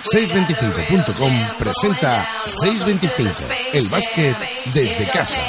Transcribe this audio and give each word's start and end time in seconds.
625.com 0.00 1.58
presenta 1.58 2.24
625, 2.44 3.52
el 3.74 3.88
básquet 3.88 4.34
desde 4.72 5.10
casa. 5.10 5.40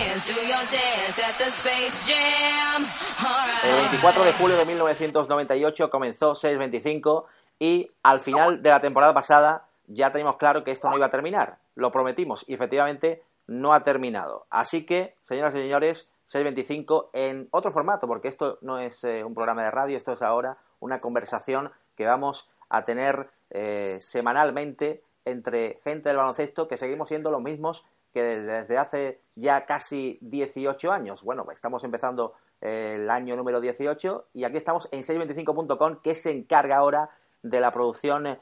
El 3.63 3.75
24 3.75 4.23
de 4.25 4.33
julio 4.33 4.57
de 4.57 4.65
1998 4.65 5.89
comenzó 5.89 6.35
625 6.35 7.27
y 7.59 7.89
al 8.03 8.19
final 8.19 8.61
de 8.61 8.69
la 8.69 8.81
temporada 8.81 9.13
pasada 9.13 9.67
ya 9.87 10.11
teníamos 10.11 10.35
claro 10.37 10.65
que 10.65 10.71
esto 10.71 10.89
no 10.89 10.97
iba 10.97 11.05
a 11.05 11.11
terminar. 11.11 11.59
Lo 11.75 11.91
prometimos 11.91 12.43
y 12.47 12.55
efectivamente 12.55 13.23
no 13.47 13.73
ha 13.73 13.83
terminado. 13.83 14.47
Así 14.49 14.85
que, 14.85 15.15
señoras 15.21 15.55
y 15.55 15.59
señores, 15.59 16.11
625 16.25 17.11
en 17.13 17.47
otro 17.51 17.71
formato, 17.71 18.07
porque 18.07 18.27
esto 18.27 18.57
no 18.61 18.79
es 18.79 19.03
eh, 19.03 19.23
un 19.23 19.33
programa 19.33 19.63
de 19.63 19.71
radio, 19.71 19.97
esto 19.97 20.11
es 20.11 20.21
ahora 20.21 20.57
una 20.85 21.01
conversación 21.01 21.71
que 21.95 22.05
vamos 22.05 22.49
a 22.69 22.83
tener 22.83 23.29
eh, 23.49 23.97
semanalmente 24.01 25.03
entre 25.25 25.79
gente 25.83 26.09
del 26.09 26.17
baloncesto 26.17 26.67
que 26.67 26.77
seguimos 26.77 27.09
siendo 27.09 27.31
los 27.31 27.43
mismos 27.43 27.83
que 28.13 28.21
desde 28.21 28.77
hace 28.77 29.19
ya 29.35 29.65
casi 29.65 30.19
18 30.21 30.91
años. 30.91 31.23
Bueno, 31.23 31.45
estamos 31.51 31.83
empezando 31.83 32.33
eh, 32.61 32.93
el 32.95 33.09
año 33.09 33.35
número 33.35 33.59
18 33.59 34.27
y 34.33 34.43
aquí 34.45 34.57
estamos 34.57 34.87
en 34.91 35.03
625.com 35.03 35.97
que 36.01 36.15
se 36.15 36.31
encarga 36.31 36.77
ahora 36.77 37.09
de 37.41 37.59
la 37.59 37.71
producción 37.71 38.39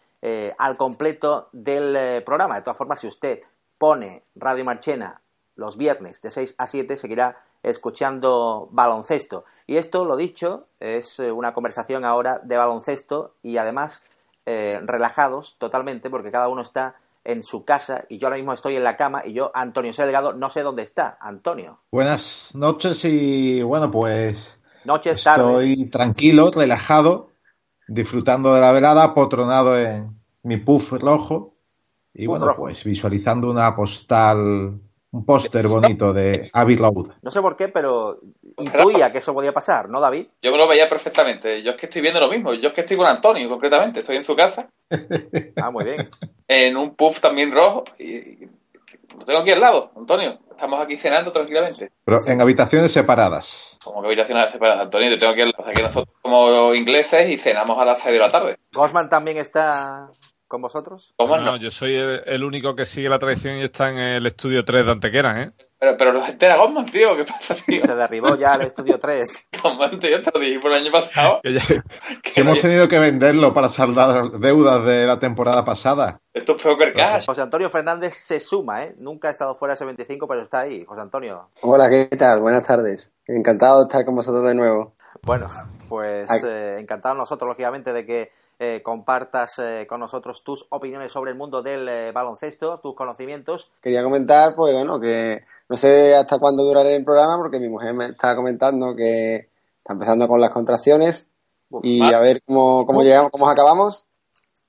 al 0.58 0.78
completo 0.78 1.50
del 1.52 2.24
programa. 2.24 2.56
De 2.56 2.62
todas 2.62 2.78
formas, 2.78 3.02
si 3.02 3.08
usted 3.08 3.42
pone 3.78 4.24
Radio 4.36 4.64
Marchena 4.64 5.22
los 5.56 5.76
viernes 5.76 6.22
de 6.22 6.32
6 6.32 6.56
a 6.58 6.68
7, 6.68 6.96
seguirá 6.96 7.44
escuchando 7.64 8.68
baloncesto. 8.72 9.46
Y 9.66 9.78
esto, 9.78 10.06
lo 10.06 10.18
dicho, 10.18 10.68
es 10.80 11.20
eh, 11.20 11.32
una 11.32 11.54
conversación 11.54 12.04
ahora 12.06 12.40
de 12.44 12.58
baloncesto 12.58 13.36
y 13.42 13.58
además 13.58 14.04
eh, 14.46 14.80
relajados 14.84 15.56
totalmente 15.58 16.10
porque 16.10 16.32
cada 16.32 16.50
uno 16.50 16.62
está 16.62 16.96
en 17.24 17.44
su 17.44 17.64
casa 17.64 18.04
y 18.10 18.18
yo 18.18 18.28
ahora 18.28 18.36
mismo 18.36 18.52
estoy 18.52 18.76
en 18.76 18.84
la 18.84 18.98
cama 18.98 19.24
y 19.26 19.32
yo, 19.32 19.52
Antonio 19.54 19.94
Selgado, 19.94 20.34
no 20.34 20.50
sé 20.50 20.62
dónde 20.62 20.84
está. 20.84 21.18
Antonio. 21.22 21.80
Buenas 21.92 22.52
noches 22.54 23.00
y 23.06 23.62
bueno, 23.62 23.90
pues... 23.90 24.60
Noches, 24.84 25.26
Estoy 25.26 25.90
tranquilo, 25.90 26.52
relajado, 26.52 27.30
disfrutando 27.88 28.54
de 28.54 28.60
la 28.60 28.74
velada, 28.74 29.14
potronado 29.14 29.80
en 29.80 30.20
mi 30.44 30.58
puff 30.58 30.92
rojo 30.92 31.54
y 32.14 32.28
bueno, 32.28 32.48
pues 32.58 32.84
visualizando 32.84 33.50
una 33.50 33.74
postal 33.74 34.82
un 35.14 35.26
póster 35.26 35.68
bonito 35.68 36.12
de 36.12 36.50
Abbey 36.52 36.76
Road. 36.76 37.14
No 37.22 37.32
sé 37.32 37.40
por 37.40 37.56
qué, 37.56 37.68
pero 37.68 38.20
intuía 38.58 39.12
que 39.12 39.20
eso 39.20 39.34
podía 39.34 39.54
pasar, 39.54 39.88
¿no, 39.88 40.02
David? 40.02 40.26
Yo 40.42 40.52
me 40.52 40.58
lo 40.58 40.68
veía 40.68 40.90
perfectamente. 40.90 41.62
Yo 41.62 41.72
es 41.72 41.78
que 41.78 41.86
estoy 41.86 42.02
viendo 42.02 42.20
lo 42.20 42.30
mismo. 42.30 42.54
Yo 42.56 42.70
es 42.70 42.74
que 42.74 42.82
estoy 42.82 42.98
con 42.98 43.06
Antonio, 43.06 43.48
concretamente. 43.48 44.00
Estoy 44.00 44.18
en 44.18 44.24
su 44.24 44.36
casa. 44.36 44.68
ah, 45.62 45.70
muy 45.70 45.86
bien. 45.86 46.10
En 46.48 46.76
un 46.76 46.96
puff 46.96 47.20
también 47.20 47.52
rojo. 47.52 47.84
Y, 48.00 48.46
lo 49.18 49.26
tengo 49.26 49.42
aquí 49.42 49.52
al 49.52 49.62
lado, 49.62 49.92
Antonio. 49.96 50.40
Estamos 50.50 50.82
aquí 50.82 50.98
cenando 50.98 51.32
tranquilamente. 51.32 51.92
Pero 52.04 52.18
en 52.26 52.42
habitaciones 52.42 52.92
separadas. 52.92 53.78
Como 53.84 54.02
que 54.02 54.08
habitaciones 54.08 54.52
separadas, 54.52 54.82
Antonio. 54.82 55.12
Yo 55.12 55.18
tengo 55.20 55.34
aquí 55.34 55.42
al 55.44 55.54
lado. 55.56 55.72
que 55.72 55.84
nosotros 55.84 56.16
somos 56.24 56.76
ingleses 56.76 57.30
y 57.30 57.38
cenamos 57.38 57.78
a 57.80 57.86
las 57.86 58.00
6 58.00 58.14
de 58.14 58.20
la 58.20 58.32
tarde. 58.32 58.58
Gosman 58.72 59.10
también 59.10 59.38
está 59.38 60.10
con 60.54 60.62
vosotros? 60.62 61.16
No, 61.18 61.26
no, 61.40 61.58
yo 61.58 61.72
soy 61.72 61.96
el, 61.96 62.44
único 62.44 62.76
que 62.76 62.86
sigue 62.86 63.10
la 63.10 63.18
tradición 63.18 63.58
y 63.58 63.64
está 63.64 63.90
en 63.90 63.98
el 63.98 64.28
estudio 64.28 64.64
3 64.64 64.86
de 64.86 64.92
Antequera, 64.92 65.42
¿eh? 65.42 65.52
Pero, 65.80 65.98
pero 65.98 66.14
los 66.14 66.30
entera 66.30 66.58
Gosman, 66.58 66.86
tío, 66.86 67.18
¿qué 67.18 67.24
pasa, 67.24 67.56
tío? 67.56 67.82
Se 67.82 67.96
derribó 67.96 68.36
ya 68.36 68.54
el 68.54 68.62
estudio 68.62 69.00
3. 69.00 69.50
Gosman, 69.64 70.00
tío, 70.00 70.22
te 70.22 70.30
lo 70.32 70.40
dije 70.40 70.60
por 70.60 70.72
el 70.72 70.78
año 70.78 70.92
pasado. 70.92 71.40
que, 71.42 71.58
hemos 72.40 72.62
tenido 72.62 72.88
que 72.88 73.00
venderlo 73.00 73.52
para 73.52 73.70
saldar 73.70 74.40
deudas 74.40 74.86
de 74.86 75.08
la 75.08 75.20
temporada 75.20 75.66
pasada. 75.66 76.22
Esto 76.32 76.56
es 76.56 76.62
peor 76.62 76.78
que 76.78 76.84
el 76.84 76.94
cash. 76.94 77.26
José 77.26 77.42
Antonio 77.42 77.72
Fernández 77.72 78.14
se 78.14 78.40
suma, 78.40 78.84
¿eh? 78.84 78.94
Nunca 79.00 79.30
ha 79.30 79.32
estado 79.32 79.56
fuera 79.56 79.74
de 79.74 79.78
ese 79.78 79.86
25, 79.86 80.28
pero 80.28 80.44
está 80.44 80.60
ahí. 80.60 80.86
José 80.86 81.02
Antonio. 81.02 81.50
Hola, 81.62 81.90
¿qué 81.90 82.16
tal? 82.16 82.42
Buenas 82.42 82.68
tardes. 82.68 83.12
Encantado 83.26 83.80
de 83.80 83.88
estar 83.88 84.06
con 84.06 84.16
vosotros 84.16 84.46
de 84.48 84.54
nuevo. 84.54 84.94
Bueno, 85.26 85.48
pues 85.88 86.30
eh, 86.44 86.76
encantado 86.80 87.16
nosotros, 87.16 87.48
lógicamente, 87.48 87.94
de 87.94 88.06
que 88.06 88.30
eh, 88.60 88.82
compartas 88.84 89.58
eh, 89.58 89.86
con 89.88 90.02
nosotros 90.02 90.44
tus 90.44 90.66
opiniones 90.70 91.14
sobre 91.14 91.32
el 91.32 91.38
mundo 91.38 91.62
del 91.62 92.12
baloncesto, 92.12 92.78
tus 92.80 92.94
conocimientos. 92.94 93.72
Quería 93.82 94.04
comentar, 94.04 94.54
pues 94.54 94.74
bueno, 94.74 95.00
que 95.00 95.46
no 95.70 95.78
sé 95.78 96.14
hasta 96.14 96.40
cuándo 96.40 96.64
duraré 96.64 96.98
el 96.98 97.06
programa, 97.06 97.38
porque 97.38 97.60
mi 97.62 97.70
mujer 97.70 97.94
me 97.94 98.08
estaba 98.08 98.36
comentando 98.36 98.94
que 98.98 99.48
está 99.78 99.94
empezando 99.94 100.28
con 100.28 100.42
las 100.42 100.50
contracciones. 100.50 101.28
Y 101.82 102.02
a 102.02 102.20
ver 102.20 102.42
cómo, 102.46 102.86
cómo 102.86 103.02
llegamos, 103.02 103.32
cómo 103.32 103.48
acabamos. 103.48 104.06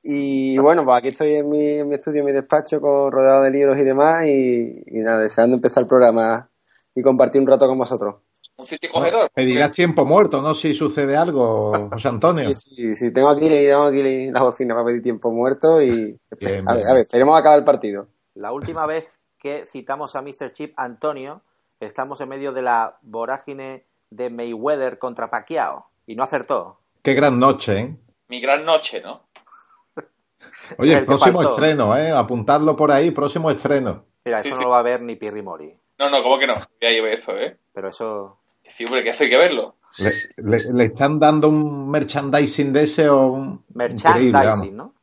Y 0.05 0.57
bueno, 0.59 0.85
pues 0.85 0.99
aquí 0.99 1.09
estoy 1.09 1.35
en 1.35 1.49
mi, 1.49 1.67
en 1.67 1.89
mi 1.89 1.97
estudio, 1.97 2.21
en 2.21 2.27
mi 2.27 2.33
despacho, 2.33 2.81
con 2.81 3.11
rodeado 3.11 3.43
de 3.43 3.51
libros 3.51 3.79
y 3.79 3.85
demás, 3.85 4.25
y, 4.27 4.85
y 4.87 5.03
nada, 5.03 5.19
deseando 5.19 5.57
empezar 5.57 5.83
el 5.83 5.89
programa 5.89 6.49
y 6.95 7.03
compartir 7.03 7.41
un 7.41 7.49
rato 7.49 7.67
con 7.67 7.77
vosotros 7.77 8.24
un 8.57 8.67
sitio 8.67 8.91
cogedor. 8.91 9.31
Pedirás 9.35 9.73
tiempo 9.73 10.05
muerto, 10.05 10.41
¿no? 10.41 10.55
Si 10.55 10.75
sucede 10.75 11.17
algo, 11.17 11.73
José 11.91 12.09
Antonio. 12.09 12.49
Sí, 12.49 12.55
sí, 12.55 12.97
sí. 12.97 13.13
Tengo 13.13 13.29
aquí, 13.29 13.49
tengo 13.49 13.85
aquí 13.85 14.31
la 14.31 14.43
bocina 14.43 14.75
para 14.75 14.87
pedir 14.87 15.03
tiempo 15.03 15.31
muerto 15.31 15.83
y... 15.83 16.19
a 16.31 16.37
ver, 16.41 16.65
a 16.69 16.75
ver, 16.75 17.03
esperemos 17.03 17.39
acabar 17.39 17.59
el 17.59 17.65
partido. 17.65 18.09
La 18.35 18.53
última 18.53 18.87
vez 18.87 19.21
que 19.39 19.67
citamos 19.67 20.17
a 20.17 20.23
Mr. 20.23 20.53
Chip 20.53 20.73
Antonio, 20.77 21.43
estamos 21.81 22.21
en 22.21 22.29
medio 22.29 22.53
de 22.53 22.63
la 22.63 22.99
vorágine 23.03 23.85
de 24.11 24.31
Mayweather 24.31 24.99
contra 24.99 25.31
Pacquiao 25.31 25.87
y 26.07 26.15
no 26.17 26.23
acertó. 26.23 26.79
Qué 27.03 27.15
gran 27.15 27.39
noche, 27.39 27.79
¿eh? 27.79 27.97
Mi 28.29 28.41
gran 28.41 28.65
noche, 28.65 29.03
¿no? 29.03 29.27
Oye, 30.79 30.97
el 30.97 31.07
próximo 31.07 31.43
estreno, 31.43 31.97
¿eh? 31.97 32.11
Apuntadlo 32.11 32.77
por 32.77 32.91
ahí, 32.91 33.11
próximo 33.11 33.51
estreno. 33.51 34.05
Mira, 34.25 34.41
eso 34.41 34.51
no 34.51 34.63
lo 34.63 34.71
va 34.71 34.79
a 34.79 34.83
ver 34.83 35.03
ni 35.03 35.17
Pirri 35.17 35.43
Mori. 35.43 35.77
No, 35.99 36.09
no, 36.09 36.23
¿cómo 36.23 36.39
que 36.39 36.47
no? 36.47 36.55
Ya 36.81 36.91
lleve 36.91 37.13
eso, 37.13 37.37
¿eh? 37.37 37.59
Pero 37.73 37.89
eso... 37.89 38.39
Sí, 38.69 38.85
hombre, 38.85 39.03
que 39.05 39.11
eso 39.11 39.25
hay 39.25 39.31
que 39.31 39.39
verlo. 39.39 39.77
Le, 40.37 40.85
están 40.87 41.19
dando 41.19 41.49
un 41.49 41.91
merchandising 41.91 42.73
de 42.73 42.83
ese 42.85 43.09
o 43.09 43.27
un... 43.27 43.65
Merchandising, 43.75 44.77
¿no? 44.77 44.95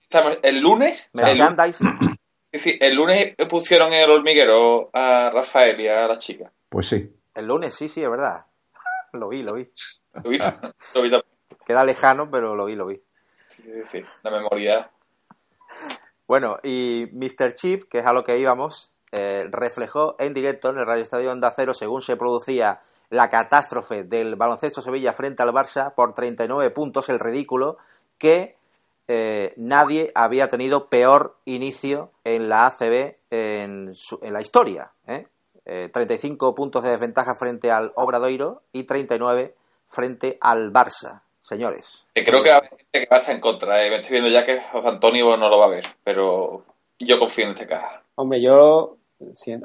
El 0.43 0.59
lunes... 0.59 1.09
Merchandising. 1.13 2.17
sí, 2.51 2.59
sí, 2.59 2.77
el 2.81 2.95
lunes 2.95 3.35
pusieron 3.49 3.93
en 3.93 4.01
el 4.01 4.09
hormiguero 4.09 4.89
a 4.93 5.29
Rafael 5.29 5.79
y 5.79 5.87
a 5.87 6.07
la 6.07 6.17
chica. 6.17 6.51
Pues 6.69 6.89
sí. 6.89 7.09
El 7.33 7.45
lunes, 7.45 7.73
sí, 7.73 7.87
sí, 7.87 8.03
es 8.03 8.09
verdad. 8.09 8.45
lo 9.13 9.29
vi, 9.29 9.43
lo 9.43 9.53
vi. 9.53 9.69
¿Lo 10.13 10.29
vi? 10.29 10.39
lo 10.39 11.01
vi 11.01 11.09
también. 11.09 11.31
Queda 11.65 11.85
lejano, 11.85 12.29
pero 12.29 12.55
lo 12.55 12.65
vi, 12.65 12.75
lo 12.75 12.87
vi. 12.87 13.01
Sí, 13.47 13.63
sí, 13.63 13.81
sí. 13.85 14.03
La 14.23 14.31
memoria. 14.31 14.89
Bueno, 16.27 16.57
y 16.63 17.07
Mr. 17.13 17.55
Chip, 17.55 17.89
que 17.89 17.99
es 17.99 18.05
a 18.05 18.13
lo 18.13 18.23
que 18.23 18.37
íbamos, 18.39 18.91
eh, 19.11 19.45
reflejó 19.49 20.15
en 20.19 20.33
directo 20.33 20.69
en 20.69 20.79
el 20.79 20.85
Radio 20.85 21.03
Estadio 21.03 21.31
Onda 21.31 21.53
Cero, 21.55 21.73
según 21.73 22.01
se 22.01 22.15
producía 22.15 22.79
la 23.11 23.29
catástrofe 23.29 24.03
del 24.03 24.35
baloncesto 24.35 24.81
Sevilla 24.81 25.13
frente 25.13 25.43
al 25.43 25.49
Barça 25.49 25.93
por 25.93 26.13
39 26.13 26.71
puntos, 26.71 27.09
el 27.09 27.19
ridículo, 27.19 27.77
que 28.17 28.55
eh, 29.07 29.53
nadie 29.57 30.11
había 30.15 30.49
tenido 30.49 30.87
peor 30.87 31.35
inicio 31.45 32.11
en 32.23 32.47
la 32.47 32.67
ACB 32.67 33.15
en, 33.29 33.93
en 34.21 34.33
la 34.33 34.41
historia. 34.41 34.91
¿eh? 35.07 35.27
35 35.91 36.49
eh, 36.49 36.53
puntos 36.55 36.83
de 36.83 36.89
desventaja 36.89 37.35
frente 37.35 37.69
al 37.69 37.91
Obradoiro 37.95 38.63
y 38.71 38.83
39 38.85 39.55
frente 39.87 40.37
al 40.39 40.71
Barça. 40.71 41.21
Señores. 41.41 42.05
Creo 42.13 42.41
que 42.41 42.51
va 42.51 42.57
a 42.57 42.61
gente 42.61 42.85
que 42.91 43.07
va 43.11 43.17
a 43.17 43.19
estar 43.19 43.35
en 43.35 43.41
contra. 43.41 43.83
¿eh? 43.83 43.89
Me 43.89 43.97
estoy 43.97 44.11
viendo 44.11 44.29
ya 44.29 44.45
que 44.45 44.61
José 44.61 44.87
Antonio 44.87 45.35
no 45.35 45.49
lo 45.49 45.57
va 45.57 45.65
a 45.65 45.69
ver, 45.69 45.85
pero 46.03 46.63
yo 46.99 47.19
confío 47.19 47.45
en 47.45 47.51
este 47.51 47.67
caso. 47.67 47.99
Hombre, 48.15 48.41
yo 48.41 48.97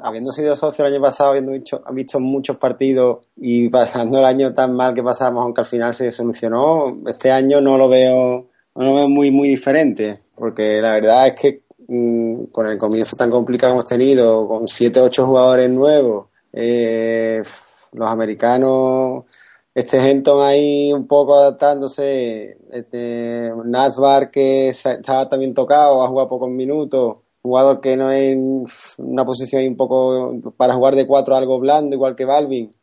habiendo 0.01 0.31
sido 0.31 0.55
socio 0.55 0.85
el 0.85 0.93
año 0.93 1.01
pasado, 1.01 1.31
habiendo 1.31 1.51
visto, 1.51 1.81
visto 1.91 2.19
muchos 2.19 2.57
partidos 2.57 3.25
y 3.35 3.69
pasando 3.69 4.19
el 4.19 4.25
año 4.25 4.53
tan 4.53 4.75
mal 4.75 4.93
que 4.93 5.03
pasábamos, 5.03 5.43
aunque 5.43 5.61
al 5.61 5.67
final 5.67 5.93
se 5.93 6.11
solucionó, 6.11 6.97
este 7.07 7.31
año 7.31 7.61
no 7.61 7.77
lo 7.77 7.89
veo, 7.89 8.47
no 8.75 8.83
lo 8.83 8.95
veo 8.95 9.09
muy, 9.09 9.31
muy 9.31 9.49
diferente, 9.49 10.19
porque 10.35 10.81
la 10.81 10.93
verdad 10.93 11.27
es 11.27 11.33
que 11.35 11.63
mm, 11.87 12.45
con 12.45 12.67
el 12.67 12.77
comienzo 12.77 13.15
tan 13.15 13.31
complicado 13.31 13.73
que 13.73 13.75
hemos 13.75 13.89
tenido, 13.89 14.47
con 14.47 14.67
7 14.67 14.99
ocho 15.01 15.25
jugadores 15.25 15.69
nuevos, 15.69 16.27
eh, 16.53 17.41
los 17.93 18.09
americanos 18.09 19.25
este 19.77 20.01
Genton 20.01 20.41
ahí 20.41 20.91
un 20.91 21.05
poco 21.05 21.39
adaptándose, 21.39 22.57
este 22.71 23.51
Nazbar 23.63 24.31
que 24.31 24.69
estaba 24.69 25.29
también 25.29 25.53
tocado, 25.53 26.03
ha 26.03 26.07
jugado 26.07 26.29
pocos 26.29 26.49
minutos, 26.49 27.17
jugador 27.47 27.81
que 27.81 27.97
no 27.97 28.11
es 28.11 28.37
una 28.97 29.25
posición 29.25 29.67
un 29.67 29.75
poco 29.75 30.35
para 30.57 30.75
jugar 30.75 30.95
de 30.95 31.07
cuatro 31.07 31.35
algo 31.35 31.59
blando, 31.59 31.93
igual 31.93 32.15
que 32.15 32.25
Balvin. 32.25 32.73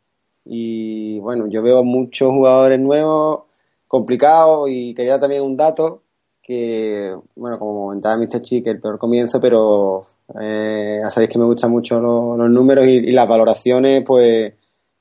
Y 0.45 1.19
bueno, 1.19 1.47
yo 1.47 1.61
veo 1.63 1.83
muchos 1.83 2.29
jugadores 2.29 2.79
nuevos, 2.79 3.43
complicados, 3.87 4.69
y 4.69 4.93
quería 4.93 5.19
también 5.19 5.43
un 5.43 5.57
dato 5.57 6.03
que, 6.45 7.15
bueno, 7.35 7.57
como 7.57 7.87
comentaba 7.87 8.17
Mr. 8.17 8.41
Chick, 8.41 8.67
el 8.67 8.79
peor 8.79 8.99
comienzo, 8.99 9.41
pero 9.41 10.05
eh, 10.39 10.99
ya 11.01 11.09
sabéis 11.09 11.31
que 11.31 11.39
me 11.39 11.45
gustan 11.45 11.71
mucho 11.71 11.99
los, 11.99 12.51
números 12.51 12.85
y, 12.87 13.11
las 13.11 13.27
valoraciones, 13.27 14.03
pues 14.05 14.53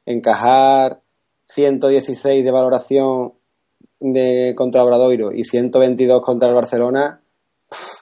encajar 0.06 1.00
116 1.44 2.44
de 2.44 2.50
valoración 2.50 3.34
de 4.00 4.54
contra 4.56 4.84
Obradoiro 4.84 5.32
y 5.32 5.44
122 5.44 6.22
contra 6.22 6.48
el 6.48 6.54
Barcelona, 6.54 7.20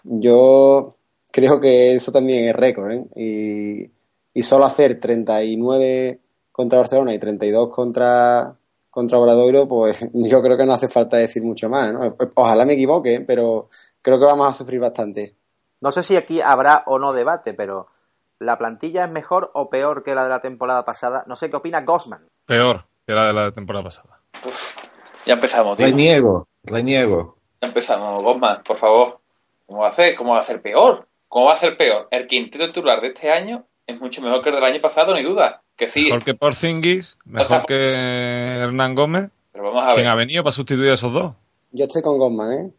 yo 0.05 0.95
creo 1.33 1.59
que 1.59 1.95
eso 1.95 2.13
también 2.13 2.45
es 2.45 2.55
récord. 2.55 2.93
¿eh? 2.93 3.05
Y, 3.17 4.39
y, 4.39 4.43
solo 4.43 4.67
hacer 4.67 5.01
39 5.01 6.21
contra 6.53 6.79
Barcelona 6.79 7.15
y 7.15 7.19
32 7.19 7.69
contra, 7.71 8.55
contra 8.91 9.19
Obradoiro, 9.19 9.67
pues 9.67 9.99
yo 10.13 10.43
creo 10.43 10.57
que 10.57 10.67
no 10.67 10.75
hace 10.75 10.89
falta 10.89 11.17
decir 11.17 11.43
mucho 11.43 11.69
más. 11.69 11.93
¿no? 11.93 12.15
Ojalá 12.37 12.65
me 12.65 12.75
equivoque, 12.75 13.25
pero 13.27 13.69
creo 14.01 14.21
que 14.21 14.27
vamos 14.27 14.49
a 14.49 14.53
sufrir 14.53 14.79
bastante. 14.79 15.35
No 15.81 15.91
sé 15.91 16.05
si 16.05 16.17
aquí 16.17 16.41
habrá 16.41 16.85
o 16.87 16.99
no 16.99 17.13
debate, 17.13 17.55
pero 17.55 17.89
¿la 18.39 18.57
plantilla 18.59 19.05
es 19.05 19.11
mejor 19.11 19.51
o 19.55 19.69
peor 19.69 20.05
que 20.05 20.15
la 20.15 20.23
de 20.25 20.31
la 20.31 20.41
temporada 20.41 20.85
pasada? 20.85 21.25
No 21.27 21.35
sé 21.35 21.51
qué 21.51 21.57
opina 21.57 21.81
Gosman. 21.81 22.29
Peor 22.47 22.85
que 23.05 23.15
la 23.15 23.27
de 23.27 23.33
la 23.33 23.51
temporada 23.51 23.85
pasada. 23.85 24.21
Uf, 24.47 24.77
ya 25.27 25.35
empezamos, 25.35 25.77
tío. 25.77 25.87
Reniego, 25.87 26.47
reniego. 26.63 27.39
Ya 27.61 27.69
empezamos, 27.69 28.23
Gosman, 28.23 28.63
por 28.63 28.79
favor. 28.79 29.19
¿Cómo 29.67 29.81
va 29.81 29.89
a 29.89 29.93
ser? 29.93 30.15
¿Cómo 30.17 30.35
va 30.35 30.41
a 30.41 30.45
ser 30.45 30.61
peor? 30.61 31.09
¿Cómo 31.33 31.47
va 31.47 31.55
a 31.55 31.57
ser 31.57 31.79
peor? 31.79 32.09
El 32.11 32.27
quinteto 32.27 32.67
titular 32.67 33.01
de 33.01 33.09
este 33.09 33.31
año 33.31 33.65
es 33.87 33.99
mucho 33.99 34.21
mejor 34.21 34.43
que 34.43 34.51
el 34.51 34.57
del 34.57 34.65
año 34.67 34.83
pasado, 34.83 35.15
ni 35.15 35.23
duda. 35.23 35.63
Que 35.77 35.89
sí. 35.89 36.05
Mejor 36.05 36.25
que 36.25 36.35
Porzingis, 36.35 37.17
mejor 37.25 37.61
no 37.61 37.65
que 37.65 37.75
Hernán 37.75 38.95
Gómez. 38.95 39.31
Pero 39.51 39.65
vamos 39.65 39.83
a 39.83 39.87
ver. 39.87 39.95
¿Quién 39.95 40.09
ha 40.09 40.15
venido 40.15 40.43
para 40.45 40.53
sustituir 40.53 40.91
a 40.91 40.95
esos 40.95 41.11
dos? 41.11 41.33
Yo 41.71 41.87
estoy 41.87 42.03
con 42.03 42.19
Gosman, 42.19 42.53
¿eh? 42.53 42.71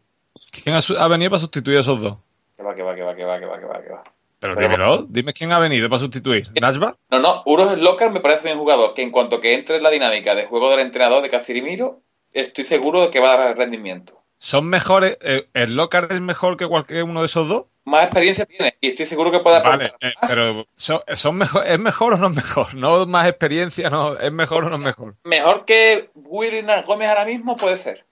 ¿Quién 0.52 0.76
ha, 0.76 0.78
ha, 0.78 1.08
venido 1.08 1.32
para 1.32 1.40
sustituir 1.40 1.78
a 1.78 1.80
esos 1.80 2.00
dos? 2.00 2.16
Que 2.56 2.62
va, 2.62 2.76
que 2.76 2.84
va, 2.84 2.94
que 2.94 3.02
va, 3.02 3.16
que 3.16 3.24
va, 3.24 3.40
que 3.40 3.46
va, 3.46 3.58
que 3.58 3.66
va, 3.66 3.82
que 3.82 3.90
va. 3.90 4.04
Pero, 4.38 4.54
Pero 4.54 4.68
dímelo, 4.68 5.06
dime 5.08 5.32
quién 5.32 5.50
ha 5.50 5.58
venido 5.58 5.88
para 5.88 5.98
sustituir. 5.98 6.48
¿Nashbar? 6.60 6.96
No, 7.10 7.18
no, 7.18 7.42
Uros 7.46 7.72
Slocar 7.72 8.12
me 8.12 8.20
parece 8.20 8.44
bien 8.44 8.58
jugador, 8.58 8.94
que 8.94 9.02
en 9.02 9.10
cuanto 9.10 9.40
que 9.40 9.54
entre 9.54 9.78
en 9.78 9.82
la 9.82 9.90
dinámica 9.90 10.36
de 10.36 10.46
juego 10.46 10.70
del 10.70 10.78
entrenador 10.78 11.24
de 11.24 11.28
Cacirimiro, 11.28 12.02
estoy 12.32 12.62
seguro 12.62 13.00
de 13.00 13.10
que 13.10 13.18
va 13.18 13.34
a 13.34 13.36
dar 13.36 13.56
rendimiento. 13.58 14.22
¿Son 14.44 14.66
mejores? 14.66 15.16
Eh, 15.22 15.48
¿El 15.54 15.74
Locar 15.74 16.08
es 16.10 16.20
mejor 16.20 16.58
que 16.58 16.66
cualquier 16.66 17.04
uno 17.04 17.20
de 17.20 17.26
esos 17.26 17.48
dos? 17.48 17.64
Más 17.86 18.04
experiencia 18.04 18.44
tiene 18.44 18.74
y 18.78 18.88
estoy 18.88 19.06
seguro 19.06 19.30
que 19.30 19.40
puede 19.40 19.62
Vale, 19.62 19.94
eh, 20.02 20.12
pero 20.28 20.66
son, 20.74 21.00
son 21.14 21.36
mejor, 21.36 21.66
¿es 21.66 21.78
mejor 21.78 22.12
o 22.12 22.18
no 22.18 22.26
es 22.26 22.36
mejor? 22.36 22.74
No 22.74 23.06
más 23.06 23.26
experiencia, 23.26 23.88
no, 23.88 24.18
¿es 24.18 24.30
mejor 24.30 24.64
o 24.64 24.68
no 24.68 24.76
es 24.76 24.82
mejor? 24.82 25.14
Mejor 25.24 25.64
que 25.64 26.10
Willy 26.14 26.60
Gómez 26.86 27.08
ahora 27.08 27.24
mismo 27.24 27.56
puede 27.56 27.78
ser. 27.78 28.04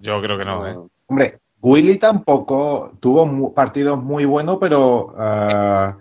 Yo 0.00 0.22
creo 0.22 0.38
que 0.38 0.44
no, 0.44 0.66
¿eh? 0.66 0.74
Hombre, 1.06 1.40
Willy 1.60 1.98
tampoco 1.98 2.92
tuvo 2.98 3.26
mu 3.26 3.52
partidos 3.52 4.02
muy 4.02 4.24
buenos, 4.24 4.56
pero 4.58 5.08
uh, 5.08 5.92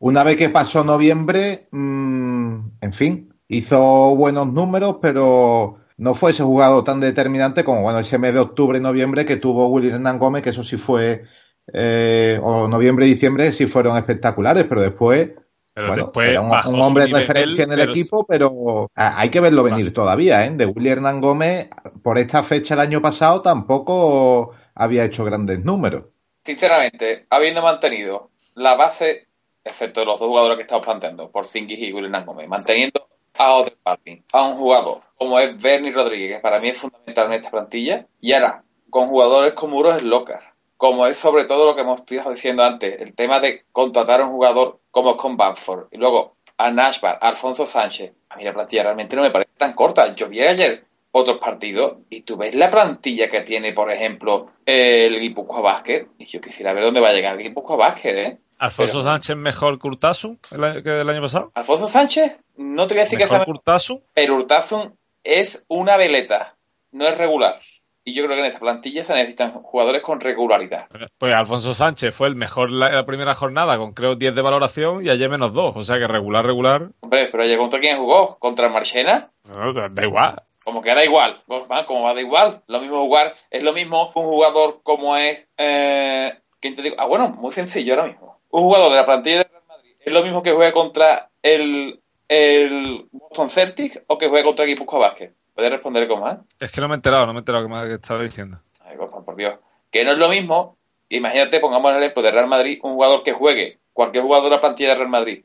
una 0.00 0.22
vez 0.22 0.36
que 0.36 0.50
pasó 0.50 0.84
noviembre, 0.84 1.68
mmm, 1.70 2.58
en 2.78 2.92
fin, 2.92 3.34
hizo 3.48 3.80
buenos 4.16 4.48
números, 4.48 4.96
pero 5.00 5.78
no 5.96 6.14
fue 6.14 6.32
ese 6.32 6.42
jugador 6.42 6.84
tan 6.84 7.00
determinante 7.00 7.64
como 7.64 7.82
bueno 7.82 8.00
ese 8.00 8.18
mes 8.18 8.34
de 8.34 8.40
octubre 8.40 8.78
y 8.78 8.80
noviembre 8.80 9.24
que 9.24 9.36
tuvo 9.36 9.68
Willy 9.68 9.90
Hernán 9.90 10.18
Gómez, 10.18 10.42
que 10.42 10.50
eso 10.50 10.64
sí 10.64 10.76
fue, 10.76 11.24
eh, 11.72 12.38
o 12.42 12.68
noviembre 12.68 13.06
y 13.06 13.14
diciembre 13.14 13.52
sí 13.52 13.66
fueron 13.66 13.96
espectaculares, 13.96 14.66
pero 14.68 14.80
después, 14.80 15.30
pero 15.72 15.88
bueno, 15.88 16.02
después 16.04 16.28
era 16.28 16.40
un, 16.40 16.50
un 16.50 16.80
hombre 16.80 17.06
de 17.06 17.12
referencia 17.12 17.64
en 17.64 17.72
el 17.72 17.78
pero... 17.78 17.92
equipo, 17.92 18.26
pero 18.26 18.90
hay 18.94 19.30
que 19.30 19.40
verlo 19.40 19.62
venir 19.62 19.86
bajo. 19.86 19.94
todavía, 19.94 20.44
¿eh? 20.46 20.50
De 20.50 20.66
Willy 20.66 20.88
Hernán 20.88 21.20
Gómez, 21.20 21.68
por 22.02 22.18
esta 22.18 22.42
fecha 22.42 22.74
el 22.74 22.80
año 22.80 23.00
pasado 23.00 23.42
tampoco 23.42 24.52
había 24.74 25.04
hecho 25.04 25.24
grandes 25.24 25.64
números. 25.64 26.06
Sinceramente, 26.44 27.26
habiendo 27.30 27.62
mantenido 27.62 28.30
la 28.54 28.74
base, 28.74 29.28
excepto 29.64 30.04
los 30.04 30.18
dos 30.20 30.28
jugadores 30.28 30.56
que 30.56 30.62
estamos 30.62 30.84
planteando, 30.84 31.30
por 31.30 31.46
Zingis 31.46 31.78
y 31.78 31.92
Willy 31.92 32.06
Hernán 32.06 32.26
Gómez, 32.26 32.48
manteniendo 32.48 33.08
a 33.38 33.54
otro 33.54 33.74
Parking, 33.82 34.22
a 34.32 34.42
un 34.42 34.56
jugador 34.56 35.02
como 35.16 35.38
es 35.38 35.60
Bernie 35.62 35.92
Rodríguez, 35.92 36.36
que 36.36 36.42
para 36.42 36.60
mí 36.60 36.68
es 36.68 36.78
fundamental 36.78 37.26
en 37.26 37.32
esta 37.34 37.50
plantilla, 37.50 38.06
y 38.20 38.32
ahora 38.32 38.62
con 38.90 39.08
jugadores 39.08 39.52
como 39.54 39.78
Uros 39.78 40.02
Locar, 40.02 40.54
como 40.76 41.06
es 41.06 41.16
sobre 41.16 41.44
todo 41.44 41.66
lo 41.66 41.74
que 41.74 41.82
hemos 41.82 42.00
estado 42.00 42.30
diciendo 42.30 42.62
antes, 42.62 43.00
el 43.00 43.14
tema 43.14 43.40
de 43.40 43.64
contratar 43.72 44.20
a 44.20 44.24
un 44.24 44.32
jugador 44.32 44.80
como 44.90 45.16
con 45.16 45.36
Bamford, 45.36 45.86
y 45.90 45.96
luego 45.96 46.36
a 46.56 46.70
Nashbar, 46.70 47.18
Alfonso 47.20 47.66
Sánchez. 47.66 48.12
A 48.28 48.36
mí 48.36 48.44
la 48.44 48.52
plantilla 48.52 48.84
realmente 48.84 49.16
no 49.16 49.22
me 49.22 49.30
parece 49.30 49.50
tan 49.56 49.72
corta. 49.72 50.14
Yo 50.14 50.28
vi 50.28 50.40
ayer 50.40 50.84
otros 51.16 51.38
partidos 51.38 51.98
y 52.10 52.22
tú 52.22 52.36
ves 52.36 52.56
la 52.56 52.68
plantilla 52.68 53.28
que 53.28 53.40
tiene, 53.42 53.72
por 53.72 53.90
ejemplo, 53.92 54.50
el 54.66 55.20
Guipuzcoa 55.20 55.60
Basket, 55.60 56.08
y 56.18 56.24
yo 56.24 56.40
quisiera 56.40 56.72
ver 56.72 56.82
dónde 56.82 57.00
va 57.00 57.10
a 57.10 57.12
llegar 57.12 57.36
el 57.36 57.42
Guipuzcoa 57.44 57.76
Basket, 57.76 58.16
¿eh? 58.16 58.38
¿Alfonso 58.58 58.98
Pero, 58.98 59.04
Sánchez 59.04 59.36
mejor 59.36 59.78
que 59.78 59.86
Urtasun 59.86 60.38
que 60.82 61.00
el 61.00 61.08
año 61.08 61.20
pasado? 61.20 61.52
Alfonso 61.54 61.86
Sánchez, 61.86 62.38
no 62.56 62.88
te 62.88 62.94
voy 62.94 63.02
a 63.02 63.04
decir 63.04 63.18
que 63.18 63.28
sea 63.28 63.38
mejor 63.38 63.54
Urtasun, 63.54 64.02
pero 64.12 64.34
Urtasun 64.34 64.96
es 65.22 65.64
una 65.68 65.96
veleta, 65.96 66.56
no 66.90 67.06
es 67.06 67.16
regular. 67.16 67.60
Y 68.06 68.12
yo 68.12 68.24
creo 68.24 68.34
que 68.34 68.40
en 68.40 68.46
esta 68.46 68.58
plantilla 68.58 69.04
se 69.04 69.14
necesitan 69.14 69.52
jugadores 69.52 70.02
con 70.02 70.20
regularidad. 70.20 70.88
Pues 71.16 71.32
Alfonso 71.32 71.74
Sánchez 71.74 72.14
fue 72.14 72.26
el 72.26 72.34
mejor 72.34 72.70
la, 72.70 72.90
la 72.90 73.06
primera 73.06 73.34
jornada 73.34 73.78
con 73.78 73.94
creo 73.94 74.16
10 74.16 74.34
de 74.34 74.42
valoración 74.42 75.06
y 75.06 75.10
ayer 75.10 75.30
menos 75.30 75.54
2. 75.54 75.76
O 75.76 75.82
sea 75.84 75.96
que 75.96 76.06
regular, 76.06 76.44
regular. 76.44 76.90
Hombre, 77.00 77.28
pero 77.30 77.44
ayer 77.44 77.56
contra 77.56 77.80
quién 77.80 77.96
jugó? 77.96 78.36
¿Contra 78.38 78.66
el 78.66 78.72
Marchena? 78.74 79.28
No, 79.48 79.72
da 79.72 80.04
igual. 80.04 80.42
Como 80.64 80.80
que 80.80 80.94
da 80.94 81.04
igual, 81.04 81.42
como 81.86 82.02
va 82.02 82.14
da 82.14 82.20
igual, 82.20 82.62
lo 82.66 82.80
mismo 82.80 83.04
jugar, 83.04 83.34
es 83.50 83.62
lo 83.62 83.74
mismo 83.74 84.10
un 84.14 84.24
jugador 84.24 84.80
como 84.82 85.14
es, 85.16 85.46
eh, 85.58 86.38
¿quién 86.58 86.74
te 86.74 86.80
digo? 86.80 86.96
Ah, 86.98 87.04
bueno, 87.04 87.28
muy 87.28 87.52
sencillo 87.52 87.94
ahora 87.94 88.06
mismo. 88.06 88.38
Un 88.50 88.62
jugador 88.62 88.90
de 88.90 88.96
la 88.96 89.04
plantilla 89.04 89.38
de 89.38 89.44
Real 89.44 89.62
Madrid 89.68 89.94
es 90.00 90.12
lo 90.12 90.22
mismo 90.22 90.42
que 90.42 90.52
juegue 90.52 90.72
contra 90.72 91.28
el, 91.42 92.00
el 92.28 93.06
Boston 93.12 93.50
Celtics 93.50 94.00
o 94.06 94.16
que 94.16 94.28
juegue 94.28 94.44
contra 94.44 94.64
el 94.64 94.70
Guipuzcoa 94.70 95.00
Basket. 95.00 95.32
¿Puedes 95.54 95.70
responder 95.70 96.08
con 96.08 96.20
más? 96.20 96.38
Es 96.58 96.72
que 96.72 96.80
no 96.80 96.88
me 96.88 96.94
he 96.94 96.96
enterado, 96.96 97.26
no 97.26 97.32
me 97.32 97.38
he 97.38 97.40
enterado 97.40 97.68
qué 97.68 97.88
que 97.88 97.94
estaba 97.94 98.22
diciendo. 98.22 98.58
Ay, 98.80 98.96
por 98.96 99.36
Dios. 99.36 99.56
Que 99.90 100.04
no 100.04 100.12
es 100.12 100.18
lo 100.18 100.28
mismo, 100.28 100.76
imagínate, 101.10 101.60
pongamos 101.60 101.92
el 101.92 101.98
ejemplo 101.98 102.22
de 102.22 102.30
Real 102.30 102.48
Madrid, 102.48 102.80
un 102.82 102.94
jugador 102.94 103.22
que 103.22 103.32
juegue, 103.32 103.78
cualquier 103.92 104.24
jugador 104.24 104.48
de 104.48 104.56
la 104.56 104.60
plantilla 104.60 104.90
de 104.90 104.94
Real 104.96 105.10
Madrid, 105.10 105.44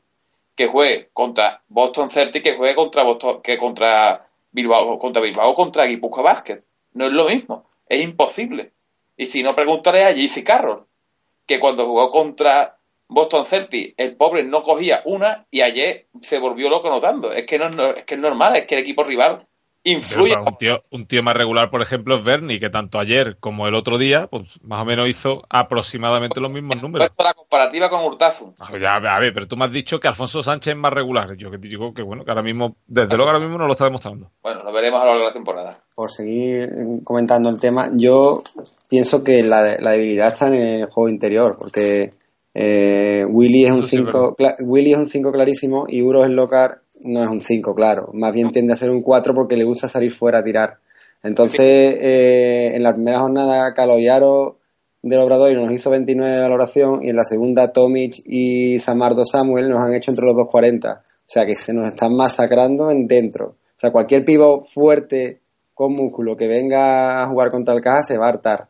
que 0.56 0.66
juegue 0.66 1.10
contra 1.12 1.62
Boston 1.68 2.10
Celtics, 2.10 2.42
que 2.42 2.56
juegue 2.56 2.74
contra 2.74 3.04
Boston, 3.04 3.40
que 3.42 3.56
contra 3.56 4.29
Bilbao, 4.52 4.98
contra 4.98 5.22
Bilbao, 5.22 5.54
contra 5.54 5.86
Guipuzcoa 5.86 6.22
Basket. 6.22 6.62
No 6.94 7.06
es 7.06 7.12
lo 7.12 7.28
mismo, 7.28 7.66
es 7.86 8.02
imposible. 8.02 8.72
Y 9.16 9.26
si 9.26 9.42
no, 9.42 9.54
preguntaré 9.54 10.04
a 10.04 10.12
JC 10.12 10.42
Carroll, 10.44 10.86
que 11.46 11.60
cuando 11.60 11.86
jugó 11.86 12.08
contra 12.10 12.78
Boston 13.08 13.44
Celtics, 13.44 13.94
el 13.96 14.16
pobre 14.16 14.44
no 14.44 14.62
cogía 14.62 15.02
una 15.04 15.46
y 15.50 15.62
ayer 15.62 16.06
se 16.20 16.38
volvió 16.38 16.70
loco 16.70 16.88
notando. 16.88 17.32
Es 17.32 17.44
que 17.44 17.58
no, 17.58 17.68
no 17.70 17.90
es 17.90 18.04
que 18.04 18.14
es 18.14 18.20
normal, 18.20 18.56
es 18.56 18.66
que 18.66 18.76
el 18.76 18.82
equipo 18.82 19.04
rival 19.04 19.46
influye. 19.84 20.34
Un 20.36 20.56
tío, 20.58 20.82
un 20.90 21.06
tío, 21.06 21.22
más 21.22 21.36
regular, 21.36 21.70
por 21.70 21.82
ejemplo, 21.82 22.16
es 22.16 22.24
Bernie, 22.24 22.60
que 22.60 22.70
tanto 22.70 22.98
ayer 22.98 23.36
como 23.38 23.66
el 23.66 23.74
otro 23.74 23.98
día, 23.98 24.26
pues 24.26 24.62
más 24.62 24.80
o 24.80 24.84
menos 24.84 25.08
hizo 25.08 25.42
aproximadamente 25.48 26.40
los 26.40 26.50
mismos 26.50 26.80
números. 26.82 27.08
Esto 27.08 27.24
la 27.24 27.34
comparativa 27.34 27.88
con 27.88 28.04
Hurtasun. 28.04 28.54
Ya, 28.80 28.96
a 28.96 29.20
ver, 29.20 29.32
pero 29.32 29.46
tú 29.46 29.56
me 29.56 29.64
has 29.64 29.72
dicho 29.72 29.98
que 29.98 30.08
Alfonso 30.08 30.42
Sánchez 30.42 30.74
es 30.74 30.78
más 30.78 30.92
regular. 30.92 31.36
Yo 31.36 31.50
que 31.50 31.58
te 31.58 31.68
digo 31.68 31.94
que 31.94 32.02
bueno, 32.02 32.24
que 32.24 32.30
ahora 32.30 32.42
mismo, 32.42 32.76
desde 32.86 33.16
luego 33.16 33.30
ahora 33.30 33.40
mismo 33.40 33.58
no 33.58 33.66
lo 33.66 33.72
está 33.72 33.84
demostrando. 33.84 34.30
Bueno, 34.42 34.62
lo 34.62 34.72
veremos 34.72 35.00
a 35.00 35.04
lo 35.04 35.10
largo 35.10 35.24
de 35.24 35.28
la 35.28 35.34
temporada. 35.34 35.78
Por 35.94 36.10
seguir 36.10 36.70
comentando 37.04 37.48
el 37.48 37.60
tema, 37.60 37.88
yo 37.94 38.42
pienso 38.88 39.22
que 39.24 39.42
la, 39.42 39.76
la 39.78 39.90
debilidad 39.92 40.28
está 40.28 40.48
en 40.48 40.54
el 40.54 40.86
juego 40.86 41.08
interior, 41.08 41.56
porque 41.58 42.10
eh, 42.52 43.24
Willy 43.28 43.64
es 43.64 43.70
un 43.70 43.84
5 43.84 44.36
sí, 44.36 44.64
Willy 44.64 44.92
es 44.92 44.98
un 44.98 45.08
5 45.08 45.32
clarísimo 45.32 45.84
y 45.88 46.02
Uro 46.02 46.24
es 46.24 46.34
locar 46.34 46.80
no 47.02 47.22
es 47.22 47.28
un 47.28 47.40
5, 47.40 47.74
claro. 47.74 48.10
Más 48.12 48.32
bien 48.32 48.50
tiende 48.50 48.72
a 48.72 48.76
ser 48.76 48.90
un 48.90 49.02
4 49.02 49.34
porque 49.34 49.56
le 49.56 49.64
gusta 49.64 49.88
salir 49.88 50.10
fuera 50.10 50.38
a 50.38 50.44
tirar. 50.44 50.78
Entonces, 51.22 51.60
eh, 51.60 52.70
en 52.74 52.82
la 52.82 52.94
primera 52.94 53.20
jornada, 53.20 53.74
Caloyaro 53.74 54.58
del 55.02 55.20
Obrador 55.20 55.52
nos 55.54 55.72
hizo 55.72 55.90
29 55.90 56.30
de 56.30 56.40
valoración 56.40 57.04
y 57.04 57.10
en 57.10 57.16
la 57.16 57.24
segunda, 57.24 57.72
Tomic 57.72 58.22
y 58.24 58.78
Samardo 58.78 59.24
Samuel 59.24 59.70
nos 59.70 59.80
han 59.80 59.94
hecho 59.94 60.10
entre 60.10 60.26
los 60.26 60.34
2.40. 60.34 60.98
O 60.98 61.02
sea 61.26 61.46
que 61.46 61.54
se 61.54 61.72
nos 61.72 61.86
están 61.86 62.14
masacrando 62.14 62.90
en 62.90 63.06
dentro. 63.06 63.46
O 63.46 63.78
sea, 63.80 63.92
cualquier 63.92 64.24
pivo 64.24 64.60
fuerte 64.60 65.40
con 65.74 65.92
músculo 65.92 66.36
que 66.36 66.48
venga 66.48 67.22
a 67.22 67.26
jugar 67.28 67.50
contra 67.50 67.74
el 67.74 67.80
caja 67.80 68.02
se 68.02 68.18
va 68.18 68.26
a 68.26 68.30
hartar. 68.30 68.68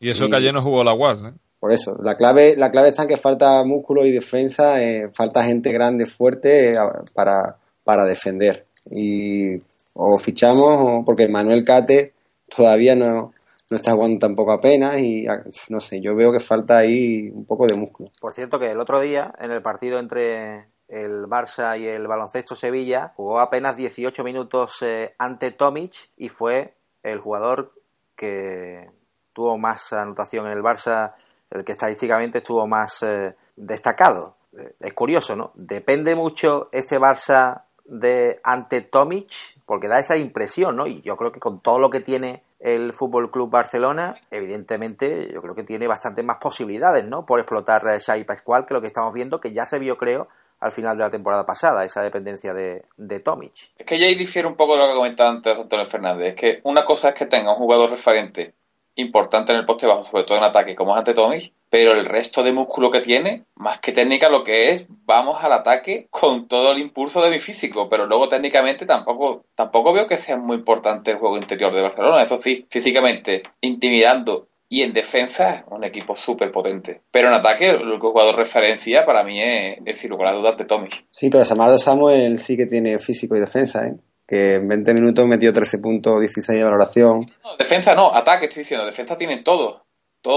Y 0.00 0.10
eso 0.10 0.26
y... 0.26 0.30
que 0.30 0.36
ayer 0.36 0.52
no 0.52 0.62
jugó 0.62 0.82
la 0.82 0.94
UAL, 0.94 1.26
¿eh? 1.26 1.32
Por 1.60 1.72
eso, 1.72 1.96
la 2.00 2.16
clave, 2.16 2.56
la 2.56 2.70
clave 2.70 2.88
está 2.88 3.02
en 3.02 3.08
que 3.08 3.16
falta 3.16 3.64
músculo 3.64 4.06
y 4.06 4.12
defensa, 4.12 4.80
eh, 4.80 5.10
falta 5.12 5.44
gente 5.44 5.72
grande, 5.72 6.06
fuerte 6.06 6.68
eh, 6.68 6.74
para, 7.14 7.56
para 7.88 8.04
defender. 8.04 8.66
Y 8.90 9.56
o 9.94 10.18
fichamos, 10.18 10.84
o 10.84 11.02
porque 11.06 11.26
Manuel 11.26 11.64
Cate 11.64 12.12
todavía 12.54 12.94
no, 12.94 13.32
no 13.70 13.76
está 13.78 13.92
jugando 13.92 14.18
tampoco 14.18 14.52
apenas 14.52 14.98
y 14.98 15.26
no 15.70 15.80
sé, 15.80 15.98
yo 16.02 16.14
veo 16.14 16.30
que 16.30 16.38
falta 16.38 16.76
ahí 16.76 17.30
un 17.30 17.46
poco 17.46 17.66
de 17.66 17.76
músculo. 17.76 18.10
Por 18.20 18.34
cierto 18.34 18.58
que 18.58 18.72
el 18.72 18.78
otro 18.78 19.00
día, 19.00 19.32
en 19.40 19.52
el 19.52 19.62
partido 19.62 20.00
entre 20.00 20.66
el 20.86 21.24
Barça 21.28 21.80
y 21.80 21.88
el 21.88 22.06
Baloncesto 22.06 22.54
Sevilla, 22.54 23.14
jugó 23.16 23.40
apenas 23.40 23.74
18 23.74 24.22
minutos 24.22 24.82
eh, 24.82 25.14
ante 25.16 25.52
Tomic 25.52 26.10
y 26.18 26.28
fue 26.28 26.74
el 27.02 27.20
jugador 27.20 27.72
que 28.14 28.90
tuvo 29.32 29.56
más 29.56 29.94
anotación 29.94 30.44
en 30.44 30.52
el 30.52 30.62
Barça, 30.62 31.14
el 31.50 31.64
que 31.64 31.72
estadísticamente 31.72 32.38
estuvo 32.38 32.66
más 32.66 33.02
eh, 33.02 33.34
destacado. 33.56 34.36
Eh, 34.58 34.74
es 34.78 34.92
curioso, 34.92 35.34
¿no? 35.34 35.52
Depende 35.54 36.14
mucho 36.14 36.68
ese 36.70 36.98
Barça 36.98 37.62
de 37.88 38.40
ante 38.44 38.82
Tomic, 38.82 39.32
porque 39.66 39.88
da 39.88 39.98
esa 39.98 40.16
impresión, 40.16 40.76
¿no? 40.76 40.86
Y 40.86 41.02
yo 41.02 41.16
creo 41.16 41.32
que 41.32 41.40
con 41.40 41.60
todo 41.60 41.78
lo 41.78 41.90
que 41.90 42.00
tiene 42.00 42.42
el 42.60 42.92
Fútbol 42.92 43.30
Club 43.30 43.50
Barcelona, 43.50 44.16
evidentemente, 44.30 45.30
yo 45.32 45.40
creo 45.42 45.54
que 45.54 45.64
tiene 45.64 45.86
bastante 45.86 46.22
más 46.22 46.38
posibilidades, 46.38 47.04
¿no? 47.04 47.24
Por 47.24 47.40
explotar 47.40 47.82
Xavi 48.00 48.24
Pascual 48.24 48.66
que 48.66 48.74
lo 48.74 48.80
que 48.80 48.88
estamos 48.88 49.12
viendo, 49.14 49.40
que 49.40 49.52
ya 49.52 49.64
se 49.64 49.78
vio, 49.78 49.96
creo, 49.96 50.28
al 50.60 50.72
final 50.72 50.96
de 50.96 51.04
la 51.04 51.10
temporada 51.10 51.46
pasada, 51.46 51.84
esa 51.84 52.02
dependencia 52.02 52.52
de, 52.52 52.84
de 52.96 53.20
Tomic. 53.20 53.70
Es 53.78 53.86
que 53.86 53.98
ya 53.98 54.06
ahí 54.06 54.14
difiere 54.14 54.48
un 54.48 54.56
poco 54.56 54.74
de 54.74 54.80
lo 54.80 54.88
que 54.88 54.94
comentaba 54.94 55.30
antes 55.30 55.56
Antonio 55.56 55.86
Fernández. 55.86 56.28
Es 56.28 56.34
que 56.34 56.60
una 56.64 56.84
cosa 56.84 57.10
es 57.10 57.14
que 57.14 57.26
tenga 57.26 57.52
un 57.52 57.58
jugador 57.58 57.90
referente 57.90 58.54
importante 58.98 59.52
en 59.52 59.58
el 59.58 59.66
poste 59.66 59.86
bajo, 59.86 60.04
sobre 60.04 60.24
todo 60.24 60.38
en 60.38 60.44
ataque, 60.44 60.74
como 60.74 60.92
es 60.92 60.98
ante 60.98 61.14
Tomic, 61.14 61.52
pero 61.70 61.92
el 61.92 62.04
resto 62.04 62.42
de 62.42 62.52
músculo 62.52 62.90
que 62.90 63.00
tiene, 63.00 63.44
más 63.54 63.78
que 63.78 63.92
técnica, 63.92 64.28
lo 64.28 64.42
que 64.42 64.70
es, 64.70 64.86
vamos 64.88 65.42
al 65.42 65.52
ataque 65.52 66.08
con 66.10 66.48
todo 66.48 66.72
el 66.72 66.78
impulso 66.78 67.22
de 67.22 67.30
mi 67.30 67.38
físico, 67.38 67.88
pero 67.88 68.06
luego 68.06 68.28
técnicamente 68.28 68.86
tampoco, 68.86 69.44
tampoco 69.54 69.92
veo 69.92 70.06
que 70.06 70.16
sea 70.16 70.36
muy 70.36 70.56
importante 70.56 71.12
el 71.12 71.18
juego 71.18 71.36
interior 71.36 71.74
de 71.74 71.82
Barcelona. 71.82 72.22
Eso 72.22 72.36
sí, 72.36 72.66
físicamente, 72.68 73.42
intimidando 73.60 74.48
y 74.68 74.82
en 74.82 74.92
defensa, 74.92 75.64
un 75.70 75.84
equipo 75.84 76.14
súper 76.14 76.50
potente. 76.50 77.00
Pero 77.10 77.28
en 77.28 77.34
ataque, 77.34 77.68
el 77.68 77.98
jugador 77.98 78.36
referencia 78.36 79.04
para 79.06 79.24
mí 79.24 79.40
es, 79.40 79.78
es 79.84 79.98
sin 79.98 80.10
lugar 80.10 80.28
a 80.28 80.34
dudas, 80.34 80.56
de 80.56 80.64
Tomic. 80.64 81.06
Sí, 81.10 81.30
pero 81.30 81.44
Samardo 81.44 81.78
Samuel 81.78 82.38
sí 82.38 82.56
que 82.56 82.66
tiene 82.66 82.98
físico 82.98 83.34
y 83.36 83.40
defensa, 83.40 83.86
¿eh? 83.86 83.94
Que 84.28 84.56
en 84.56 84.68
20 84.68 84.92
minutos 84.92 85.26
metió 85.26 85.52
13 85.52 85.78
puntos, 85.78 86.20
16 86.20 86.58
de 86.58 86.64
valoración. 86.64 87.20
No, 87.42 87.56
defensa 87.58 87.94
no, 87.94 88.14
ataque 88.14 88.44
estoy 88.44 88.60
diciendo, 88.60 88.84
defensa 88.84 89.16
tienen 89.16 89.42
todo. 89.42 89.86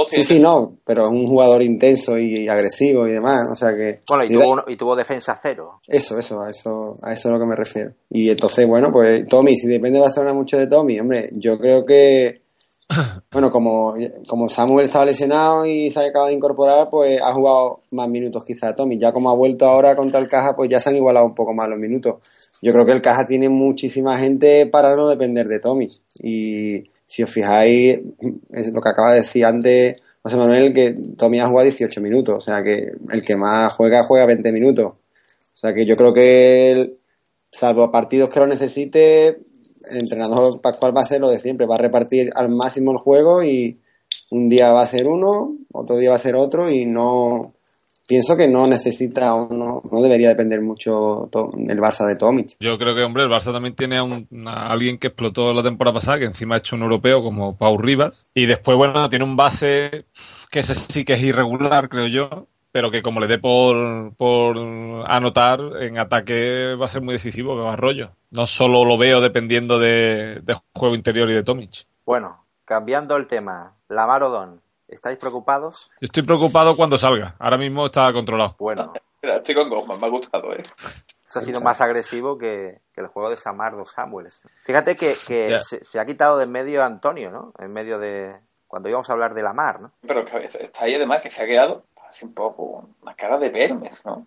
sí, 0.07 0.24
sí, 0.24 0.39
no, 0.39 0.77
pero 0.86 1.07
es 1.07 1.12
un 1.12 1.27
jugador 1.27 1.62
intenso 1.62 2.17
y 2.17 2.48
agresivo 2.48 3.05
y 3.05 3.12
demás, 3.12 3.41
o 3.51 3.55
sea 3.55 3.74
que... 3.74 4.00
Bueno, 4.07 4.24
y 4.24 4.29
tuvo, 4.29 4.63
y 4.65 4.77
tuvo 4.77 4.95
defensa 4.95 5.38
cero. 5.41 5.81
Eso, 5.86 6.17
eso, 6.17 6.41
a 6.41 6.50
eso, 6.50 6.95
a 7.03 7.12
eso 7.12 7.19
es 7.19 7.25
a 7.25 7.29
lo 7.31 7.39
que 7.39 7.45
me 7.45 7.55
refiero. 7.55 7.91
Y 8.10 8.29
entonces, 8.29 8.65
bueno, 8.65 8.93
pues 8.93 9.27
Tommy, 9.27 9.57
si 9.57 9.67
depende 9.67 10.00
de 10.00 10.05
Barcelona 10.05 10.33
mucho 10.33 10.57
de 10.57 10.67
Tommy, 10.67 10.98
hombre, 10.98 11.29
yo 11.33 11.60
creo 11.60 11.86
que... 11.86 12.39
Bueno, 13.31 13.50
como, 13.50 13.95
como 14.27 14.50
Samuel 14.50 14.88
estaba 14.88 15.05
lesionado 15.05 15.65
y 15.65 15.89
se 15.89 16.05
acaba 16.05 16.27
de 16.27 16.33
incorporar, 16.33 16.89
pues 16.89 17.21
ha 17.21 17.33
jugado 17.33 17.79
más 17.91 18.10
minutos 18.10 18.43
quizá 18.45 18.75
Tommy. 18.75 19.00
Ya 19.00 19.13
como 19.13 19.29
ha 19.29 19.36
vuelto 19.36 19.65
ahora 19.65 19.95
contra 19.95 20.19
el 20.19 20.27
Caja, 20.27 20.53
pues 20.53 20.69
ya 20.69 20.81
se 20.81 20.89
han 20.89 20.98
igualado 20.98 21.25
un 21.25 21.33
poco 21.33 21.53
más 21.53 21.69
los 21.69 21.79
minutos 21.79 22.15
yo 22.61 22.71
creo 22.73 22.85
que 22.85 22.91
el 22.91 23.01
Caja 23.01 23.25
tiene 23.25 23.49
muchísima 23.49 24.17
gente 24.19 24.65
para 24.67 24.95
no 24.95 25.09
depender 25.09 25.47
de 25.47 25.59
Tommy. 25.59 25.89
Y 26.19 26.83
si 27.05 27.23
os 27.23 27.29
fijáis, 27.29 27.99
es 28.51 28.71
lo 28.71 28.81
que 28.81 28.89
acaba 28.89 29.11
de 29.11 29.21
decir 29.21 29.45
antes 29.45 29.97
José 30.23 30.37
Manuel, 30.37 30.73
que 30.73 30.95
Tommy 31.17 31.39
ha 31.39 31.47
jugado 31.47 31.65
18 31.65 31.99
minutos. 32.01 32.37
O 32.37 32.41
sea 32.41 32.61
que 32.63 32.91
el 33.09 33.23
que 33.23 33.35
más 33.35 33.73
juega, 33.73 34.03
juega 34.03 34.25
20 34.27 34.51
minutos. 34.51 34.85
O 34.85 35.57
sea 35.57 35.73
que 35.73 35.85
yo 35.85 35.95
creo 35.95 36.13
que, 36.13 36.97
salvo 37.51 37.91
partidos 37.91 38.29
que 38.29 38.39
lo 38.39 38.47
necesite, 38.47 39.27
el 39.89 39.97
entrenador 39.99 40.61
Pascual 40.61 40.95
va 40.95 41.01
a 41.01 41.05
ser 41.05 41.21
lo 41.21 41.29
de 41.29 41.39
siempre. 41.39 41.65
Va 41.65 41.75
a 41.75 41.79
repartir 41.79 42.29
al 42.35 42.49
máximo 42.49 42.91
el 42.91 42.97
juego 42.97 43.43
y 43.43 43.79
un 44.29 44.47
día 44.47 44.71
va 44.71 44.81
a 44.81 44.85
ser 44.85 45.07
uno, 45.07 45.55
otro 45.73 45.97
día 45.97 46.11
va 46.11 46.15
a 46.15 46.19
ser 46.19 46.35
otro 46.35 46.69
y 46.69 46.85
no 46.85 47.53
pienso 48.11 48.35
que 48.35 48.49
no 48.49 48.67
necesita 48.67 49.33
o 49.35 49.47
no, 49.53 49.81
no 49.89 50.01
debería 50.01 50.27
depender 50.27 50.59
mucho 50.59 51.29
el 51.69 51.79
Barça 51.79 52.05
de 52.05 52.17
Tomic. 52.17 52.57
Yo 52.59 52.77
creo 52.77 52.93
que, 52.93 53.03
hombre, 53.03 53.23
el 53.23 53.29
Barça 53.29 53.53
también 53.53 53.73
tiene 53.73 53.99
a, 53.99 54.67
alguien 54.67 54.97
que 54.97 55.07
explotó 55.07 55.53
la 55.53 55.63
temporada 55.63 55.93
pasada, 55.93 56.19
que 56.19 56.25
encima 56.25 56.55
ha 56.55 56.57
hecho 56.57 56.75
un 56.75 56.81
europeo 56.81 57.23
como 57.23 57.55
Pau 57.55 57.77
Rivas. 57.77 58.21
Y 58.33 58.47
después, 58.47 58.77
bueno, 58.77 59.07
tiene 59.07 59.23
un 59.23 59.37
base 59.37 60.07
que 60.51 60.59
ese 60.59 60.75
sí 60.75 61.05
que 61.05 61.13
es 61.13 61.23
irregular, 61.23 61.87
creo 61.87 62.07
yo, 62.07 62.47
pero 62.73 62.91
que 62.91 63.01
como 63.01 63.21
le 63.21 63.27
dé 63.27 63.39
por, 63.39 64.13
por 64.15 64.57
anotar, 65.07 65.61
en 65.79 65.97
ataque 65.97 66.75
va 66.75 66.87
a 66.87 66.89
ser 66.89 67.01
muy 67.01 67.13
decisivo, 67.13 67.55
que 67.55 67.61
va 67.61 67.71
a 67.71 67.77
rollo. 67.77 68.11
No 68.29 68.45
solo 68.45 68.83
lo 68.83 68.97
veo 68.97 69.21
dependiendo 69.21 69.79
de, 69.79 70.43
juego 70.75 70.95
interior 70.95 71.29
y 71.29 71.35
de 71.35 71.43
Tomic. 71.43 71.85
Bueno, 72.05 72.43
cambiando 72.65 73.15
el 73.15 73.27
tema, 73.27 73.77
Lamar 73.87 74.23
Odón 74.23 74.59
¿Estáis 74.91 75.17
preocupados? 75.17 75.89
Estoy 76.01 76.24
preocupado 76.24 76.75
cuando 76.75 76.98
salga. 76.98 77.36
Ahora 77.39 77.57
mismo 77.57 77.86
está 77.86 78.12
controlado. 78.13 78.55
Bueno. 78.60 78.93
Estoy 79.21 79.55
con 79.55 79.69
Goma, 79.69 79.98
me 79.98 80.07
ha 80.07 80.10
gustado, 80.10 80.51
¿eh? 80.53 80.63
Eso 81.27 81.39
ha 81.39 81.41
sido 81.43 81.62
más 81.62 81.79
agresivo 81.79 82.38
que, 82.38 82.79
el 82.95 83.07
juego 83.07 83.29
de 83.29 83.38
Samardo 83.38 83.86
Samuels. 83.86 84.41
Fíjate 84.63 84.95
que, 84.95 85.15
se, 85.60 86.00
ha 86.00 86.05
quitado 86.05 86.38
de 86.38 86.43
en 86.43 86.51
medio 86.51 86.83
a 86.83 86.88
Antonio, 86.88 87.31
¿no? 87.31 87.53
En 87.57 87.71
medio 87.71 88.00
de. 88.00 88.36
Cuando 88.67 88.89
íbamos 88.89 89.10
a 89.10 89.13
hablar 89.13 89.33
de 89.33 89.43
la 89.43 89.53
mar, 89.53 89.79
¿no? 89.79 89.91
Pero 90.05 90.25
está 90.25 90.86
ahí 90.86 90.95
además 90.95 91.19
que 91.21 91.29
se 91.29 91.43
ha 91.43 91.45
quedado 91.45 91.83
así 92.07 92.25
un 92.25 92.33
poco 92.33 92.89
una 93.01 93.13
cara 93.15 93.38
de 93.38 93.50
vermes, 93.50 94.03
¿no? 94.05 94.25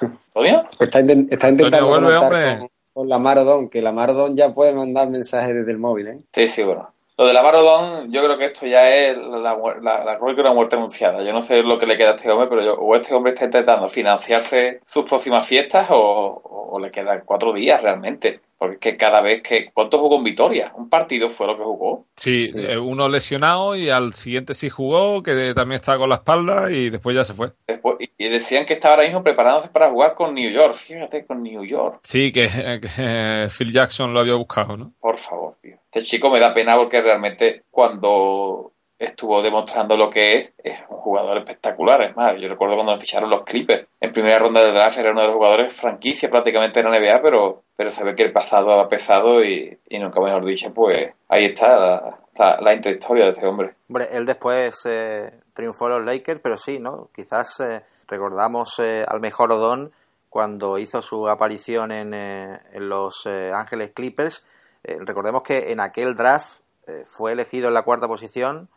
¿Antonio? 0.00 0.68
Está, 0.78 1.00
intentando 1.00 1.88
con, 1.88 2.68
con, 2.94 3.08
la 3.08 3.18
Marodón, 3.18 3.68
que 3.68 3.82
la 3.82 3.92
Marodón 3.92 4.36
ya 4.36 4.54
puede 4.54 4.72
mandar 4.74 5.10
mensajes 5.10 5.54
desde 5.54 5.72
el 5.72 5.78
móvil, 5.78 6.08
¿eh? 6.08 6.20
Sí, 6.32 6.48
sí, 6.48 6.62
bueno. 6.62 6.90
Lo 7.18 7.26
de 7.26 7.32
la 7.32 7.42
Marodón, 7.42 8.12
yo 8.12 8.22
creo 8.24 8.36
que 8.36 8.44
esto 8.46 8.66
ya 8.66 8.90
es 8.94 9.16
la, 9.16 9.56
la, 9.80 10.04
la, 10.04 10.18
una 10.20 10.52
muerte 10.52 10.76
anunciada. 10.76 11.22
Yo 11.22 11.32
no 11.32 11.40
sé 11.40 11.62
lo 11.62 11.78
que 11.78 11.86
le 11.86 11.96
queda 11.96 12.10
a 12.10 12.14
este 12.14 12.30
hombre, 12.30 12.46
pero 12.48 12.62
yo, 12.62 12.74
o 12.74 12.94
este 12.94 13.14
hombre 13.14 13.32
está 13.32 13.46
intentando 13.46 13.88
financiarse 13.88 14.80
sus 14.84 15.04
próximas 15.04 15.46
fiestas 15.46 15.86
o, 15.90 16.42
o 16.44 16.78
le 16.78 16.90
quedan 16.90 17.22
cuatro 17.24 17.54
días 17.54 17.80
realmente. 17.82 18.42
Porque 18.58 18.74
es 18.74 18.80
que 18.80 18.96
cada 18.96 19.20
vez 19.20 19.42
que. 19.42 19.70
¿Cuánto 19.72 19.98
jugó 19.98 20.16
en 20.16 20.24
Vitoria? 20.24 20.72
Un 20.76 20.88
partido 20.88 21.28
fue 21.28 21.46
lo 21.46 21.56
que 21.56 21.64
jugó. 21.64 22.06
Sí, 22.16 22.52
eh, 22.54 22.78
uno 22.78 23.08
lesionado 23.08 23.76
y 23.76 23.90
al 23.90 24.14
siguiente 24.14 24.54
sí 24.54 24.70
jugó, 24.70 25.22
que 25.22 25.52
también 25.54 25.76
estaba 25.76 25.98
con 25.98 26.08
la 26.08 26.16
espalda 26.16 26.70
y 26.70 26.90
después 26.90 27.14
ya 27.14 27.24
se 27.24 27.34
fue. 27.34 27.52
Después, 27.66 27.96
y 27.98 28.28
decían 28.28 28.64
que 28.64 28.74
estaba 28.74 28.94
ahora 28.94 29.06
mismo 29.06 29.22
preparándose 29.22 29.68
para 29.68 29.90
jugar 29.90 30.14
con 30.14 30.34
New 30.34 30.50
York. 30.50 30.74
Fíjate, 30.74 31.26
con 31.26 31.42
New 31.42 31.64
York. 31.64 32.00
Sí, 32.02 32.32
que, 32.32 32.48
que 32.80 33.48
Phil 33.56 33.72
Jackson 33.72 34.14
lo 34.14 34.20
había 34.20 34.34
buscado, 34.34 34.76
¿no? 34.76 34.92
Por 35.00 35.18
favor, 35.18 35.56
tío. 35.60 35.76
Este 35.84 36.02
chico 36.02 36.30
me 36.30 36.40
da 36.40 36.54
pena 36.54 36.76
porque 36.76 37.00
realmente 37.02 37.64
cuando 37.70 38.72
estuvo 38.98 39.42
demostrando 39.42 39.96
lo 39.96 40.08
que 40.08 40.34
es, 40.34 40.52
es 40.62 40.82
un 40.88 40.98
jugador 40.98 41.38
espectacular. 41.38 42.02
Es 42.02 42.16
más, 42.16 42.34
yo 42.40 42.48
recuerdo 42.48 42.76
cuando 42.76 42.98
ficharon 42.98 43.30
los 43.30 43.44
Clippers. 43.44 43.86
En 44.00 44.12
primera 44.12 44.38
ronda 44.38 44.62
de 44.62 44.72
draft 44.72 44.98
era 44.98 45.10
uno 45.10 45.20
de 45.20 45.26
los 45.26 45.36
jugadores 45.36 45.72
franquicia 45.72 46.30
prácticamente 46.30 46.80
en 46.80 46.90
la 46.90 46.98
NBA, 46.98 47.20
pero, 47.22 47.62
pero 47.76 47.90
se 47.90 48.14
que 48.14 48.22
el 48.22 48.32
pasado 48.32 48.72
ha 48.72 48.88
pesado 48.88 49.42
y, 49.42 49.78
nunca 49.90 50.20
mejor 50.20 50.44
dicho, 50.44 50.72
pues 50.72 51.12
ahí 51.28 51.46
está 51.46 52.18
la, 52.38 52.58
la, 52.60 52.74
intrahistoria 52.74 53.24
de 53.24 53.30
este 53.32 53.46
hombre. 53.46 53.74
Hombre, 53.88 54.08
él 54.12 54.24
después 54.24 54.74
eh, 54.86 55.30
triunfó 55.52 55.86
en 55.88 55.92
los 55.94 56.04
Lakers, 56.04 56.40
pero 56.42 56.56
sí, 56.56 56.78
¿no? 56.78 57.10
Quizás 57.14 57.60
eh, 57.60 57.82
recordamos 58.08 58.78
eh, 58.78 59.04
al 59.06 59.20
mejor 59.20 59.52
Odón 59.52 59.92
cuando 60.30 60.78
hizo 60.78 61.02
su 61.02 61.28
aparición 61.28 61.92
en, 61.92 62.12
en 62.12 62.88
los 62.88 63.26
Ángeles 63.26 63.92
Clippers. 63.94 64.44
recordemos 64.84 65.42
que 65.42 65.72
en 65.72 65.80
aquel 65.80 66.14
draft 66.14 66.60
fue 67.06 67.32
elegido 67.32 67.68
en 67.68 67.74
la 67.74 67.84
cuarta 67.84 68.06
posición 68.06 68.68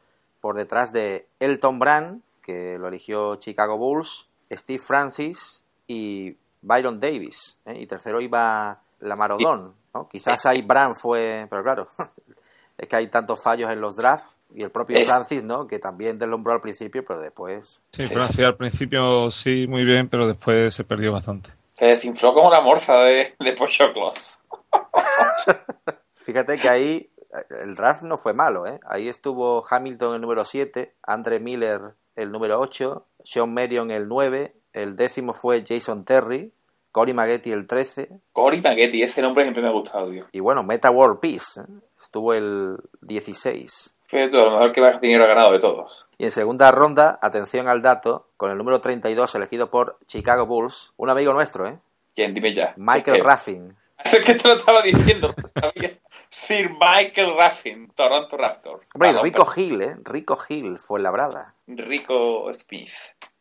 por 0.41 0.55
detrás 0.55 0.91
de 0.91 1.27
Elton 1.39 1.79
Brand, 1.79 2.21
que 2.41 2.77
lo 2.77 2.87
eligió 2.87 3.35
Chicago 3.35 3.77
Bulls, 3.77 4.27
Steve 4.51 4.79
Francis 4.79 5.63
y 5.87 6.35
Byron 6.61 6.99
Davis. 6.99 7.57
¿eh? 7.65 7.79
Y 7.79 7.87
tercero 7.87 8.21
iba 8.21 8.81
Lamar 8.99 9.33
Odom. 9.33 9.73
¿no? 9.93 10.07
Quizás 10.09 10.45
ahí 10.45 10.61
Brand 10.61 10.95
fue, 10.95 11.47
pero 11.49 11.63
claro, 11.63 11.89
es 12.77 12.87
que 12.87 12.95
hay 12.95 13.07
tantos 13.07 13.41
fallos 13.41 13.71
en 13.71 13.81
los 13.81 13.95
drafts 13.95 14.35
y 14.53 14.63
el 14.63 14.71
propio 14.71 15.05
Francis, 15.05 15.43
¿no? 15.43 15.67
Que 15.67 15.77
también 15.79 16.17
deslumbró 16.17 16.53
al 16.53 16.61
principio, 16.61 17.05
pero 17.05 17.19
después. 17.19 17.79
Sí, 17.91 18.05
Francis 18.05 18.39
al 18.39 18.57
principio 18.57 19.29
sí, 19.29 19.67
muy 19.67 19.83
bien, 19.83 20.09
pero 20.09 20.27
después 20.27 20.73
se 20.73 20.83
perdió 20.83 21.11
bastante. 21.11 21.51
Se 21.75 21.85
desinfló 21.85 22.33
como 22.33 22.51
la 22.51 22.61
morsa 22.61 22.95
de, 23.03 23.35
de 23.39 23.53
Pochoclos. 23.53 24.41
Fíjate 26.13 26.57
que 26.57 26.69
ahí 26.69 27.08
el 27.49 27.75
draft 27.75 28.03
no 28.03 28.17
fue 28.17 28.33
malo, 28.33 28.65
¿eh? 28.67 28.79
Ahí 28.87 29.07
estuvo 29.07 29.65
Hamilton 29.69 30.15
el 30.15 30.21
número 30.21 30.45
7, 30.45 30.93
Andre 31.03 31.39
Miller 31.39 31.93
el 32.15 32.31
número 32.31 32.59
8, 32.59 33.05
Sean 33.23 33.53
Marion 33.53 33.91
el 33.91 34.07
9, 34.07 34.53
el 34.73 34.95
décimo 34.95 35.33
fue 35.33 35.63
Jason 35.65 36.03
Terry, 36.03 36.51
Cory 36.91 37.13
Maggetti 37.13 37.51
el 37.51 37.65
13. 37.65 38.09
Cory 38.33 38.61
Maggetti, 38.61 39.03
ese 39.03 39.21
nombre 39.21 39.43
siempre 39.43 39.63
me 39.63 39.69
ha 39.69 39.71
gustado, 39.71 40.09
tío. 40.09 40.25
Y 40.31 40.39
bueno, 40.39 40.63
Meta 40.63 40.91
World 40.91 41.19
Peace, 41.19 41.61
¿eh? 41.61 41.65
estuvo 42.01 42.33
el 42.33 42.77
16. 43.01 43.95
Fue 44.03 44.23
a 44.23 44.27
lo 44.27 44.51
mejor 44.51 44.71
que 44.71 44.81
más 44.81 44.99
dinero 44.99 45.23
ha 45.23 45.27
ganado 45.27 45.51
de 45.51 45.59
todos. 45.59 46.07
Y 46.17 46.25
en 46.25 46.31
segunda 46.31 46.71
ronda, 46.71 47.19
atención 47.21 47.67
al 47.67 47.83
dato, 47.83 48.27
con 48.37 48.49
el 48.49 48.57
número 48.57 48.81
32 48.81 49.35
elegido 49.35 49.69
por 49.69 49.97
Chicago 50.07 50.47
Bulls, 50.47 50.93
un 50.97 51.09
amigo 51.09 51.31
nuestro, 51.31 51.67
¿eh? 51.67 51.77
¿Quién? 52.15 52.33
Dime 52.33 52.51
ya. 52.51 52.73
Michael 52.75 53.23
Raffin. 53.23 53.75
Es 54.13 54.25
que 54.25 54.33
te 54.33 54.47
lo 54.47 54.55
estaba 54.55 54.81
diciendo. 54.81 55.33
Sir 56.29 56.71
Michael 56.71 57.35
Raffin, 57.37 57.89
Toronto 57.95 58.37
Raptor. 58.37 58.81
Hombre, 58.93 59.21
Rico 59.21 59.47
Hill, 59.55 59.81
¿eh? 59.81 59.95
Rico 60.03 60.37
Hill 60.47 60.77
fue 60.77 60.99
labrada. 60.99 61.53
Rico 61.67 62.51
Smith, 62.53 62.91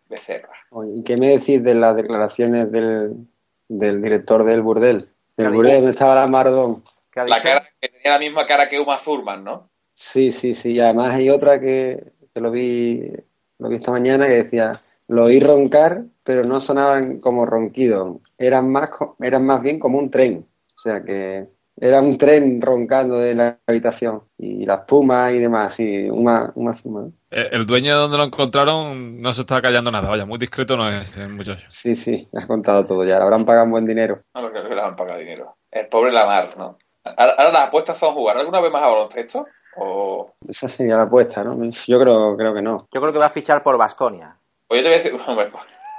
Becerra. 0.08 0.52
¿Y 0.94 1.02
qué 1.04 1.16
me 1.16 1.28
decís 1.28 1.62
de 1.62 1.74
las 1.74 1.96
declaraciones 1.96 2.70
del, 2.70 3.26
del 3.68 4.02
director 4.02 4.44
del 4.44 4.62
burdel? 4.62 5.08
El 5.36 5.50
burdel 5.50 5.76
donde 5.76 5.90
estaba 5.92 6.14
la 6.14 6.26
Mardón. 6.26 6.82
La 7.14 7.42
cara 7.42 7.68
que 7.80 7.88
tenía 7.88 8.12
la 8.12 8.18
misma 8.18 8.46
cara 8.46 8.68
que 8.68 8.78
Uma 8.78 8.96
Thurman, 8.96 9.42
¿no? 9.42 9.70
Sí, 9.94 10.32
sí, 10.32 10.54
sí. 10.54 10.72
Y 10.72 10.80
además 10.80 11.14
hay 11.14 11.30
otra 11.30 11.58
que, 11.60 12.12
que 12.32 12.40
lo 12.40 12.50
vi 12.50 13.10
lo 13.58 13.68
vi 13.68 13.76
esta 13.76 13.90
mañana 13.90 14.26
que 14.26 14.44
decía 14.44 14.80
lo 15.08 15.24
oí 15.24 15.40
roncar, 15.40 16.04
pero 16.24 16.44
no 16.44 16.60
sonaban 16.60 17.18
como 17.18 17.46
ronquidos, 17.46 18.18
eran 18.36 18.70
más, 18.70 18.90
eran 19.20 19.46
más 19.46 19.62
bien 19.62 19.78
como 19.78 19.98
un 19.98 20.10
tren. 20.10 20.46
O 20.78 20.80
sea 20.80 21.02
que 21.02 21.48
era 21.80 22.00
un 22.00 22.16
tren 22.16 22.60
roncando 22.60 23.18
de 23.18 23.34
la 23.34 23.58
habitación 23.66 24.22
y 24.38 24.64
las 24.64 24.84
pumas 24.84 25.32
y 25.32 25.38
demás, 25.40 25.78
y 25.80 26.08
una, 26.08 26.52
una 26.54 26.72
suma. 26.74 27.08
Eh, 27.32 27.48
el 27.50 27.66
dueño 27.66 27.94
de 27.94 28.00
donde 28.00 28.16
lo 28.16 28.24
encontraron 28.24 29.20
no 29.20 29.32
se 29.32 29.40
estaba 29.40 29.60
callando 29.60 29.90
nada, 29.90 30.08
vaya, 30.08 30.24
muy 30.24 30.38
discreto 30.38 30.76
no 30.76 30.88
es 30.88 31.16
el 31.16 31.34
muchacho. 31.34 31.66
Sí, 31.68 31.96
sí, 31.96 32.28
has 32.32 32.46
contado 32.46 32.84
todo 32.84 33.04
ya, 33.04 33.18
le 33.18 33.24
habrán 33.24 33.44
pagado 33.44 33.68
buen 33.68 33.86
dinero. 33.86 34.22
No, 34.36 34.42
lo 34.42 34.52
que 34.52 34.60
le 34.60 34.80
habrán 34.80 34.94
pagado 34.94 35.18
dinero. 35.18 35.56
El 35.68 35.88
pobre 35.88 36.12
Lamar, 36.12 36.56
¿no? 36.56 36.78
Ahora 37.04 37.50
las 37.50 37.68
apuestas 37.68 37.98
son 37.98 38.14
jugar 38.14 38.36
alguna 38.36 38.60
vez 38.60 38.70
más 38.70 38.82
a 38.82 38.88
baloncesto 38.88 39.46
o... 39.76 40.32
Esa 40.46 40.68
sería 40.68 40.96
la 40.96 41.02
apuesta, 41.04 41.42
¿no? 41.42 41.58
Yo 41.86 42.00
creo, 42.00 42.36
creo 42.36 42.54
que 42.54 42.62
no. 42.62 42.86
Yo 42.94 43.00
creo 43.00 43.12
que 43.12 43.18
va 43.18 43.26
a 43.26 43.30
fichar 43.30 43.64
por 43.64 43.76
Vasconia. 43.76 44.36
Pues 44.68 44.80
yo 44.80 44.84
te 44.84 44.90
voy 44.90 45.00
a 45.00 45.02
decir, 45.02 45.20
hombre, 45.26 45.50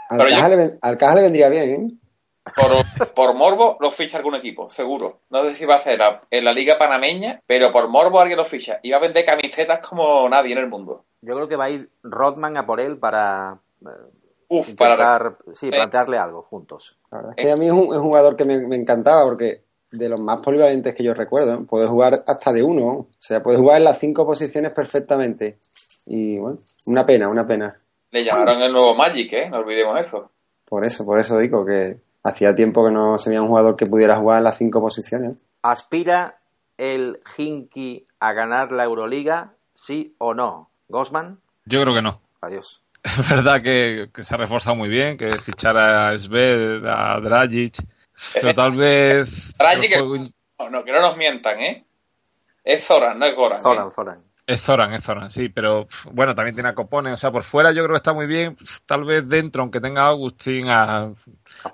al, 0.09 0.27
caja 0.27 0.49
le, 0.49 0.77
al 0.81 0.97
caja 0.97 1.15
le 1.15 1.21
vendría 1.21 1.49
bien, 1.49 1.69
¿eh? 1.69 2.08
Por, 2.55 3.09
por, 3.13 3.33
morbo 3.33 3.77
lo 3.79 3.91
ficha 3.91 4.17
algún 4.17 4.35
equipo, 4.35 4.69
seguro. 4.69 5.21
No 5.29 5.43
sé 5.43 5.55
si 5.55 5.65
va 5.65 5.75
a 5.75 5.77
hacer 5.77 5.99
en 6.29 6.45
la 6.45 6.51
liga 6.51 6.77
panameña, 6.77 7.41
pero 7.45 7.71
por 7.71 7.89
morbo 7.89 8.19
alguien 8.19 8.37
lo 8.37 8.45
ficha. 8.45 8.79
Y 8.83 8.91
va 8.91 8.97
a 8.97 9.01
vender 9.01 9.25
camisetas 9.25 9.85
como 9.87 10.27
nadie 10.29 10.53
en 10.53 10.59
el 10.59 10.69
mundo. 10.69 11.05
Yo 11.21 11.35
creo 11.35 11.47
que 11.47 11.55
va 11.55 11.65
a 11.65 11.69
ir 11.69 11.89
Rodman 12.03 12.57
a 12.57 12.65
por 12.65 12.79
él 12.79 12.97
para 12.97 13.59
eh, 13.81 13.89
Uf, 14.47 14.69
intentar, 14.69 14.97
para... 14.97 15.55
sí, 15.55 15.69
plantearle 15.69 16.17
algo 16.17 16.43
juntos. 16.43 16.97
La 17.11 17.17
verdad 17.17 17.33
es 17.37 17.45
que 17.45 17.51
a 17.51 17.55
mí 17.55 17.65
es 17.65 17.71
un, 17.71 17.93
es 17.93 17.99
un 17.99 18.03
jugador 18.03 18.35
que 18.35 18.45
me, 18.45 18.59
me, 18.65 18.75
encantaba 18.75 19.23
porque 19.23 19.61
de 19.91 20.09
los 20.09 20.19
más 20.19 20.39
polivalentes 20.39 20.95
que 20.95 21.03
yo 21.03 21.13
recuerdo, 21.13 21.53
¿eh? 21.53 21.65
puede 21.67 21.87
jugar 21.87 22.23
hasta 22.25 22.51
de 22.51 22.63
uno. 22.63 22.85
O 22.85 23.07
sea, 23.17 23.41
puede 23.43 23.57
jugar 23.57 23.77
en 23.77 23.85
las 23.85 23.99
cinco 23.99 24.25
posiciones 24.25 24.71
perfectamente. 24.71 25.57
Y 26.05 26.37
bueno, 26.39 26.59
una 26.87 27.05
pena, 27.05 27.29
una 27.29 27.43
pena. 27.43 27.77
Le 28.11 28.23
llamaron 28.23 28.61
el 28.61 28.71
nuevo 28.71 28.95
Magic, 28.95 29.33
¿eh? 29.33 29.49
No 29.49 29.57
olvidemos 29.57 29.99
eso. 29.99 30.31
Por 30.65 30.85
eso, 30.85 31.05
por 31.05 31.19
eso 31.19 31.37
digo 31.37 31.65
que 31.65 31.97
hacía 32.23 32.55
tiempo 32.55 32.85
que 32.85 32.91
no 32.91 33.17
se 33.17 33.29
veía 33.29 33.41
un 33.41 33.49
jugador 33.49 33.75
que 33.75 33.85
pudiera 33.85 34.17
jugar 34.17 34.39
en 34.39 34.43
las 34.45 34.57
cinco 34.57 34.81
posiciones. 34.81 35.37
¿Aspira 35.61 36.39
el 36.77 37.19
Hinky 37.37 38.07
a 38.19 38.33
ganar 38.33 38.71
la 38.71 38.85
Euroliga, 38.85 39.53
sí 39.73 40.15
o 40.17 40.33
no? 40.33 40.71
¿Gosman? 40.87 41.39
Yo 41.65 41.81
creo 41.81 41.93
que 41.93 42.01
no. 42.01 42.21
Adiós. 42.41 42.83
Es 43.03 43.29
verdad 43.29 43.61
que, 43.61 44.09
que 44.13 44.23
se 44.23 44.35
ha 44.35 44.37
reforzado 44.37 44.75
muy 44.75 44.89
bien, 44.89 45.17
que 45.17 45.31
fichar 45.39 45.77
a 45.77 46.17
Sved, 46.17 46.85
a 46.85 47.19
Dragic, 47.21 47.77
pero 48.33 48.53
tal 48.53 48.75
vez... 48.75 49.57
Dragic, 49.57 49.93
juego... 49.93 50.17
no, 50.59 50.69
no, 50.69 50.83
que 50.83 50.91
no 50.91 51.01
nos 51.01 51.15
mientan, 51.15 51.59
¿eh? 51.59 51.85
Es 52.63 52.85
Zoran, 52.85 53.17
no 53.17 53.25
es 53.25 53.35
Goran. 53.35 53.61
Zoran, 53.61 53.87
¿eh? 53.87 53.91
Zoran. 53.95 54.23
Es 54.49 54.61
Zoran, 54.61 54.91
es 54.95 55.03
Zoran, 55.03 55.29
sí, 55.29 55.49
pero 55.49 55.87
bueno, 56.11 56.33
también 56.33 56.55
tiene 56.55 56.69
a 56.69 56.73
Copone, 56.73 57.11
o 57.11 57.17
sea, 57.17 57.29
por 57.29 57.43
fuera 57.43 57.71
yo 57.71 57.83
creo 57.83 57.93
que 57.93 57.97
está 57.97 58.13
muy 58.13 58.25
bien, 58.25 58.57
tal 58.87 59.03
vez 59.03 59.29
dentro, 59.29 59.61
aunque 59.61 59.79
tenga 59.79 60.05
a 60.05 60.07
Agustín, 60.07 60.67
a, 60.69 60.83
a, 60.83 61.13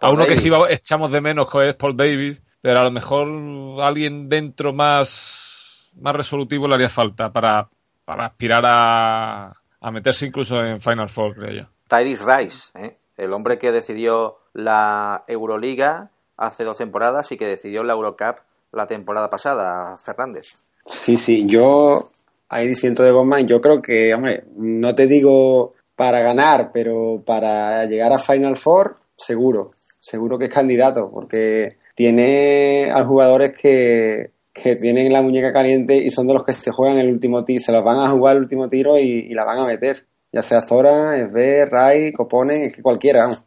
a 0.01 0.11
uno 0.11 0.23
Davis. 0.23 0.43
que 0.43 0.49
sí 0.49 0.55
echamos 0.67 1.09
de 1.09 1.21
menos, 1.21 1.49
que 1.49 1.69
es 1.69 1.75
Paul 1.75 1.95
Davis, 1.95 2.43
pero 2.59 2.81
a 2.81 2.83
lo 2.83 2.91
mejor 2.91 3.81
alguien 3.81 4.27
dentro 4.27 4.73
más, 4.73 5.89
más 6.01 6.15
resolutivo 6.17 6.67
le 6.67 6.75
haría 6.75 6.89
falta 6.89 7.31
para, 7.31 7.69
para 8.03 8.25
aspirar 8.25 8.65
a, 8.65 9.53
a 9.79 9.91
meterse 9.91 10.25
incluso 10.25 10.61
en 10.61 10.81
Final 10.81 11.07
Four, 11.07 11.35
creo 11.35 11.61
yo. 11.61 11.69
Tyrese 11.87 12.25
Rice, 12.25 12.77
¿eh? 12.77 12.97
el 13.15 13.31
hombre 13.31 13.57
que 13.57 13.71
decidió 13.71 14.39
la 14.51 15.23
Euroliga 15.29 16.09
hace 16.35 16.65
dos 16.65 16.75
temporadas 16.75 17.31
y 17.31 17.37
que 17.37 17.47
decidió 17.47 17.85
la 17.85 17.93
Eurocup 17.93 18.39
la 18.73 18.85
temporada 18.85 19.29
pasada, 19.29 19.97
Fernández. 20.03 20.57
Sí, 20.87 21.15
sí, 21.15 21.45
yo 21.47 22.09
ahí 22.49 22.67
diciendo 22.67 23.03
de 23.03 23.11
Gosman, 23.11 23.47
yo 23.47 23.61
creo 23.61 23.81
que, 23.81 24.13
hombre, 24.13 24.43
no 24.55 24.93
te 24.95 25.07
digo 25.07 25.73
para 25.95 26.19
ganar, 26.19 26.71
pero 26.73 27.23
para 27.25 27.85
llegar 27.85 28.13
a 28.13 28.19
Final 28.19 28.57
Four, 28.57 28.97
seguro, 29.15 29.69
seguro 30.01 30.37
que 30.37 30.45
es 30.45 30.51
candidato, 30.51 31.09
porque 31.11 31.77
tiene 31.95 32.91
a 32.91 33.05
jugadores 33.05 33.53
que, 33.53 34.31
que 34.55 34.77
tienen 34.77 35.11
la 35.11 35.21
muñeca 35.21 35.51
caliente 35.51 35.97
y 35.97 36.09
son 36.09 36.27
de 36.27 36.33
los 36.33 36.45
que 36.45 36.53
se 36.53 36.71
juegan 36.71 36.97
el 36.97 37.11
último 37.11 37.43
tiro, 37.43 37.61
se 37.61 37.73
los 37.73 37.83
van 37.83 37.99
a 37.99 38.09
jugar 38.09 38.37
el 38.37 38.43
último 38.43 38.69
tiro 38.69 38.97
y, 38.97 39.33
la 39.33 39.43
van 39.43 39.59
a 39.59 39.65
meter. 39.65 40.05
Ya 40.31 40.41
sea 40.41 40.61
Zora, 40.67 41.17
Esbe, 41.17 41.65
Ray, 41.65 42.13
Copone, 42.13 42.65
es 42.65 42.75
que 42.75 42.81
cualquiera. 42.81 43.43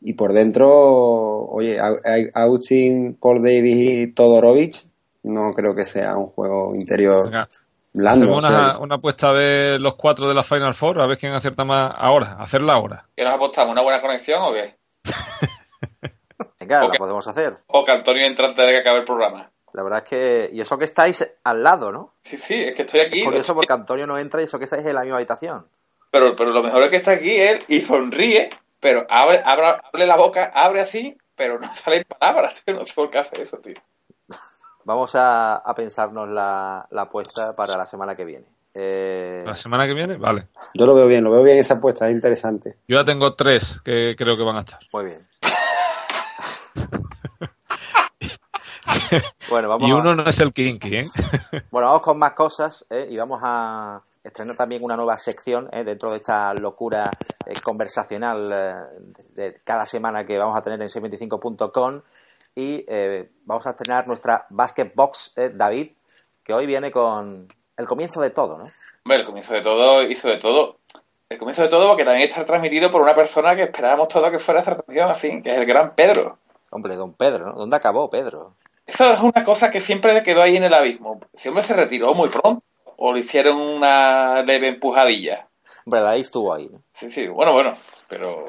Y 0.00 0.14
por 0.14 0.32
dentro, 0.32 0.70
oye, 1.48 1.78
Agustín, 2.32 3.18
Paul 3.20 3.42
Davis 3.42 3.76
y 3.76 4.06
Todorovic, 4.12 4.76
no 5.24 5.50
creo 5.50 5.74
que 5.74 5.84
sea 5.84 6.16
un 6.16 6.26
juego 6.28 6.74
interior. 6.74 7.30
Blando, 7.94 8.24
Hacemos 8.24 8.44
una, 8.44 8.78
una, 8.78 8.94
apuesta 8.96 9.32
de 9.32 9.78
los 9.78 9.94
cuatro 9.94 10.28
de 10.28 10.34
la 10.34 10.42
Final 10.42 10.74
Four, 10.74 11.00
a 11.00 11.06
ver 11.06 11.16
quién 11.16 11.32
acierta 11.32 11.64
más 11.64 11.92
ahora, 11.96 12.36
hacerla 12.38 12.74
ahora. 12.74 13.04
¿Qué 13.16 13.24
nos 13.24 13.34
apostamos? 13.34 13.72
¿Una 13.72 13.82
buena 13.82 14.00
conexión 14.00 14.42
o 14.42 14.52
qué? 14.52 14.74
Venga, 16.60 16.84
o 16.84 16.86
la 16.86 16.92
que, 16.92 16.98
podemos 16.98 17.26
hacer. 17.26 17.58
O 17.68 17.84
que 17.84 17.92
Antonio 17.92 18.26
entre 18.26 18.46
antes 18.46 18.66
de 18.66 18.72
que 18.72 18.78
acabe 18.78 18.98
el 18.98 19.04
programa. 19.04 19.50
La 19.72 19.82
verdad 19.82 20.02
es 20.04 20.08
que. 20.08 20.50
Y 20.52 20.60
eso 20.60 20.78
que 20.78 20.84
estáis 20.84 21.26
al 21.44 21.62
lado, 21.62 21.92
¿no? 21.92 22.14
Sí, 22.22 22.36
sí, 22.36 22.62
es 22.62 22.74
que 22.74 22.82
estoy 22.82 23.00
aquí. 23.00 23.20
Es 23.20 23.24
curioso 23.24 23.54
porque 23.56 23.72
Antonio 23.72 24.06
no 24.06 24.18
entra 24.18 24.40
y 24.40 24.44
eso 24.44 24.58
que 24.58 24.64
estáis 24.64 24.84
en 24.84 24.94
la 24.94 25.02
misma 25.02 25.16
habitación. 25.16 25.66
Pero, 26.10 26.34
pero 26.36 26.50
lo 26.50 26.62
mejor 26.62 26.82
es 26.82 26.90
que 26.90 26.96
está 26.96 27.12
aquí 27.12 27.36
él 27.36 27.64
y 27.68 27.80
sonríe, 27.80 28.50
pero 28.80 29.06
abre, 29.08 29.42
abre, 29.44 29.78
abre 29.92 30.06
la 30.06 30.16
boca, 30.16 30.50
abre 30.52 30.80
así, 30.80 31.16
pero 31.36 31.58
no 31.58 31.72
salen 31.74 32.04
palabras, 32.04 32.62
tío. 32.62 32.74
No 32.74 32.84
sé 32.84 32.94
por 32.94 33.10
qué 33.10 33.18
hace 33.18 33.42
eso, 33.42 33.58
tío. 33.58 33.76
Vamos 34.88 35.14
a, 35.16 35.56
a 35.56 35.74
pensarnos 35.74 36.26
la, 36.30 36.88
la, 36.92 37.02
apuesta 37.02 37.54
para 37.54 37.76
la 37.76 37.84
semana 37.84 38.16
que 38.16 38.24
viene. 38.24 38.46
Eh... 38.72 39.42
¿La 39.44 39.54
semana 39.54 39.86
que 39.86 39.92
viene? 39.92 40.16
Vale. 40.16 40.48
Yo 40.72 40.86
lo 40.86 40.94
veo 40.94 41.06
bien, 41.06 41.22
lo 41.24 41.30
veo 41.30 41.42
bien 41.42 41.58
esa 41.58 41.74
apuesta, 41.74 42.08
es 42.08 42.14
interesante. 42.14 42.78
Yo 42.88 42.98
ya 42.98 43.04
tengo 43.04 43.34
tres 43.34 43.82
que 43.84 44.14
creo 44.16 44.34
que 44.34 44.44
van 44.44 44.56
a 44.56 44.60
estar. 44.60 44.80
Muy 44.94 45.04
bien. 45.04 45.28
bueno, 49.50 49.68
vamos 49.68 49.86
y 49.86 49.92
uno 49.92 50.12
a... 50.12 50.14
no 50.14 50.24
es 50.24 50.40
el 50.40 50.54
Kinky, 50.54 50.96
¿eh? 50.96 51.10
bueno, 51.70 51.88
vamos 51.88 52.00
con 52.00 52.18
más 52.18 52.32
cosas 52.32 52.86
¿eh? 52.88 53.08
y 53.10 53.18
vamos 53.18 53.40
a 53.42 54.00
estrenar 54.28 54.56
también 54.56 54.82
una 54.84 54.96
nueva 54.96 55.18
sección 55.18 55.68
¿eh? 55.72 55.84
dentro 55.84 56.10
de 56.10 56.16
esta 56.16 56.54
locura 56.54 57.10
eh, 57.44 57.54
conversacional 57.62 58.50
eh, 58.52 58.74
de 59.34 59.60
cada 59.64 59.86
semana 59.86 60.24
que 60.24 60.38
vamos 60.38 60.56
a 60.56 60.62
tener 60.62 60.80
en 60.80 60.88
625.com 60.88 62.00
y 62.54 62.84
eh, 62.88 63.30
vamos 63.44 63.66
a 63.66 63.70
estrenar 63.70 64.06
nuestra 64.06 64.46
Basket 64.50 64.92
Box, 64.94 65.32
eh, 65.36 65.50
David, 65.54 65.92
que 66.42 66.52
hoy 66.52 66.66
viene 66.66 66.90
con 66.90 67.48
el 67.76 67.86
comienzo 67.86 68.20
de 68.20 68.30
todo, 68.30 68.58
¿no? 68.58 68.64
Hombre, 69.04 69.20
el 69.20 69.24
comienzo 69.24 69.54
de 69.54 69.60
todo 69.60 70.02
y 70.02 70.14
sobre 70.14 70.36
todo, 70.36 70.78
el 71.28 71.38
comienzo 71.38 71.62
de 71.62 71.68
todo 71.68 71.88
porque 71.88 72.04
también 72.04 72.28
está 72.28 72.44
transmitido 72.44 72.90
por 72.90 73.02
una 73.02 73.14
persona 73.14 73.54
que 73.54 73.64
esperábamos 73.64 74.08
todo 74.08 74.30
que 74.30 74.38
fuera 74.38 74.60
esa 74.60 74.74
transmisión 74.74 75.10
así, 75.10 75.42
que 75.42 75.52
es 75.52 75.58
el 75.58 75.66
gran 75.66 75.94
Pedro. 75.94 76.38
Hombre, 76.70 76.96
don 76.96 77.14
Pedro, 77.14 77.46
¿no? 77.46 77.52
¿Dónde 77.52 77.76
acabó 77.76 78.10
Pedro? 78.10 78.54
Eso 78.86 79.12
es 79.12 79.20
una 79.20 79.44
cosa 79.44 79.70
que 79.70 79.80
siempre 79.80 80.22
quedó 80.22 80.42
ahí 80.42 80.56
en 80.56 80.64
el 80.64 80.74
abismo. 80.74 81.20
Ese 81.32 81.50
hombre 81.50 81.62
se 81.62 81.74
retiró 81.74 82.14
muy 82.14 82.28
pronto 82.28 82.62
o 82.96 83.12
le 83.12 83.20
hicieron 83.20 83.56
una 83.56 84.42
leve 84.42 84.68
empujadilla. 84.68 85.48
Hombre, 85.84 86.00
ahí 86.00 86.20
estuvo 86.22 86.52
ahí, 86.52 86.68
¿no? 86.70 86.82
Sí, 86.92 87.10
sí, 87.10 87.28
bueno, 87.28 87.52
bueno, 87.52 87.78
pero 88.08 88.46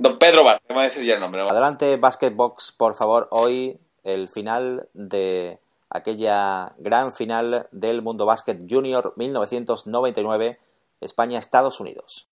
Don 0.00 0.18
Pedro 0.18 0.44
Vázquez, 0.44 0.66
vamos 0.66 0.82
a 0.82 0.86
decir 0.86 1.04
ya 1.04 1.12
el 1.12 1.20
nombre. 1.20 1.42
¿no? 1.42 1.50
Adelante, 1.50 1.98
Basketbox, 1.98 2.72
por 2.72 2.94
favor. 2.94 3.28
Hoy 3.32 3.78
el 4.02 4.30
final 4.30 4.88
de 4.94 5.58
aquella 5.90 6.72
gran 6.78 7.12
final 7.12 7.68
del 7.70 8.00
Mundo 8.00 8.24
Básquet 8.24 8.64
Junior 8.66 9.12
1999, 9.16 10.58
España-Estados 11.02 11.80
Unidos. 11.80 12.28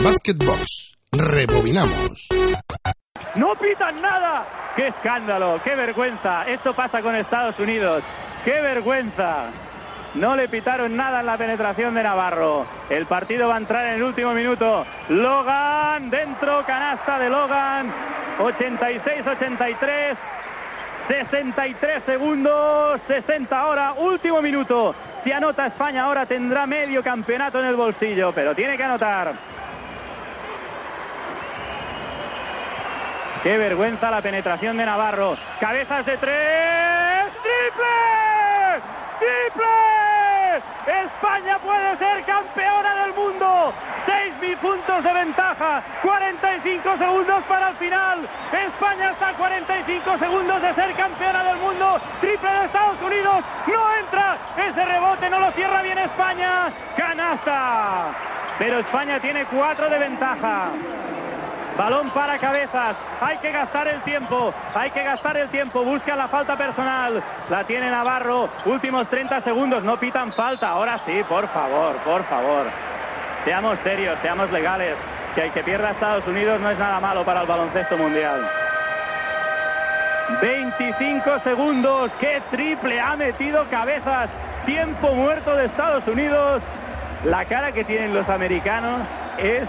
Basketbox, 0.00 0.94
rebobinamos. 1.10 2.28
¡No 3.34 3.56
pitan 3.56 4.00
nada! 4.00 4.72
¡Qué 4.76 4.86
escándalo! 4.86 5.60
¡Qué 5.64 5.74
vergüenza! 5.74 6.48
Esto 6.48 6.72
pasa 6.72 7.02
con 7.02 7.16
Estados 7.16 7.58
Unidos. 7.58 8.04
¡Qué 8.44 8.60
vergüenza! 8.60 9.50
No 10.14 10.34
le 10.34 10.48
pitaron 10.48 10.96
nada 10.96 11.20
en 11.20 11.26
la 11.26 11.36
penetración 11.36 11.94
de 11.94 12.02
Navarro. 12.02 12.66
El 12.88 13.06
partido 13.06 13.48
va 13.48 13.54
a 13.54 13.58
entrar 13.58 13.86
en 13.86 13.94
el 13.94 14.02
último 14.02 14.32
minuto. 14.32 14.84
Logan 15.08 16.10
dentro, 16.10 16.64
canasta 16.66 17.18
de 17.18 17.30
Logan. 17.30 17.92
86-83. 18.38 20.16
63 21.06 22.04
segundos, 22.04 23.00
60 23.06 23.58
ahora, 23.58 23.94
último 23.94 24.40
minuto. 24.40 24.94
Si 25.24 25.32
anota 25.32 25.66
España 25.66 26.04
ahora 26.04 26.24
tendrá 26.24 26.66
medio 26.66 27.02
campeonato 27.02 27.58
en 27.58 27.66
el 27.66 27.74
bolsillo, 27.74 28.30
pero 28.32 28.54
tiene 28.54 28.76
que 28.76 28.84
anotar. 28.84 29.32
Qué 33.42 33.58
vergüenza 33.58 34.10
la 34.10 34.20
penetración 34.20 34.76
de 34.76 34.86
Navarro. 34.86 35.36
Cabezas 35.58 36.06
de 36.06 36.16
tres. 36.16 37.32
¡Triple! 37.42 38.39
¡Triple! 39.20 40.62
España 41.04 41.58
puede 41.58 41.96
ser 41.98 42.24
campeona 42.24 43.04
del 43.04 43.14
mundo. 43.14 43.72
Seis 44.06 44.32
mil 44.40 44.56
puntos 44.56 45.04
de 45.04 45.12
ventaja. 45.12 45.82
45 46.00 46.96
segundos 46.96 47.44
para 47.44 47.68
el 47.68 47.76
final. 47.76 48.26
España 48.50 49.10
está 49.10 49.28
a 49.28 49.34
45 49.34 50.18
segundos 50.18 50.62
de 50.62 50.74
ser 50.74 50.92
campeona 50.94 51.44
del 51.44 51.56
mundo. 51.58 52.00
Triple 52.20 52.50
de 52.50 52.64
Estados 52.64 53.02
Unidos. 53.02 53.44
No 53.66 53.94
entra. 54.00 54.38
Ese 54.56 54.84
rebote 54.86 55.28
no 55.28 55.40
lo 55.40 55.52
cierra 55.52 55.82
bien 55.82 55.98
España. 55.98 56.72
Canasta. 56.96 58.14
Pero 58.58 58.78
España 58.78 59.20
tiene 59.20 59.44
cuatro 59.44 59.90
de 59.90 59.98
ventaja. 59.98 60.70
Balón 61.80 62.10
para 62.10 62.36
cabezas. 62.36 62.94
Hay 63.22 63.38
que 63.38 63.50
gastar 63.52 63.88
el 63.88 64.02
tiempo. 64.02 64.52
Hay 64.74 64.90
que 64.90 65.02
gastar 65.02 65.38
el 65.38 65.48
tiempo. 65.48 65.82
Busca 65.82 66.14
la 66.14 66.28
falta 66.28 66.54
personal. 66.54 67.22
La 67.48 67.64
tiene 67.64 67.90
Navarro. 67.90 68.50
Últimos 68.66 69.06
30 69.06 69.40
segundos. 69.40 69.82
No 69.82 69.96
pitan 69.96 70.30
falta. 70.30 70.68
Ahora 70.68 71.00
sí, 71.06 71.22
por 71.26 71.48
favor, 71.48 71.96
por 72.04 72.22
favor. 72.24 72.66
Seamos 73.46 73.78
serios, 73.82 74.18
seamos 74.20 74.52
legales. 74.52 74.94
Que 75.34 75.40
hay 75.40 75.50
que 75.52 75.62
pierda 75.62 75.92
Estados 75.92 76.26
Unidos 76.26 76.60
no 76.60 76.68
es 76.68 76.78
nada 76.78 77.00
malo 77.00 77.24
para 77.24 77.40
el 77.40 77.46
baloncesto 77.46 77.96
mundial. 77.96 78.46
25 80.42 81.38
segundos. 81.38 82.10
¡Qué 82.20 82.42
triple 82.50 83.00
ha 83.00 83.16
metido 83.16 83.64
cabezas! 83.70 84.28
Tiempo 84.66 85.14
muerto 85.14 85.56
de 85.56 85.64
Estados 85.64 86.06
Unidos. 86.06 86.60
La 87.24 87.46
cara 87.46 87.72
que 87.72 87.84
tienen 87.84 88.12
los 88.12 88.28
americanos 88.28 89.00
es 89.38 89.66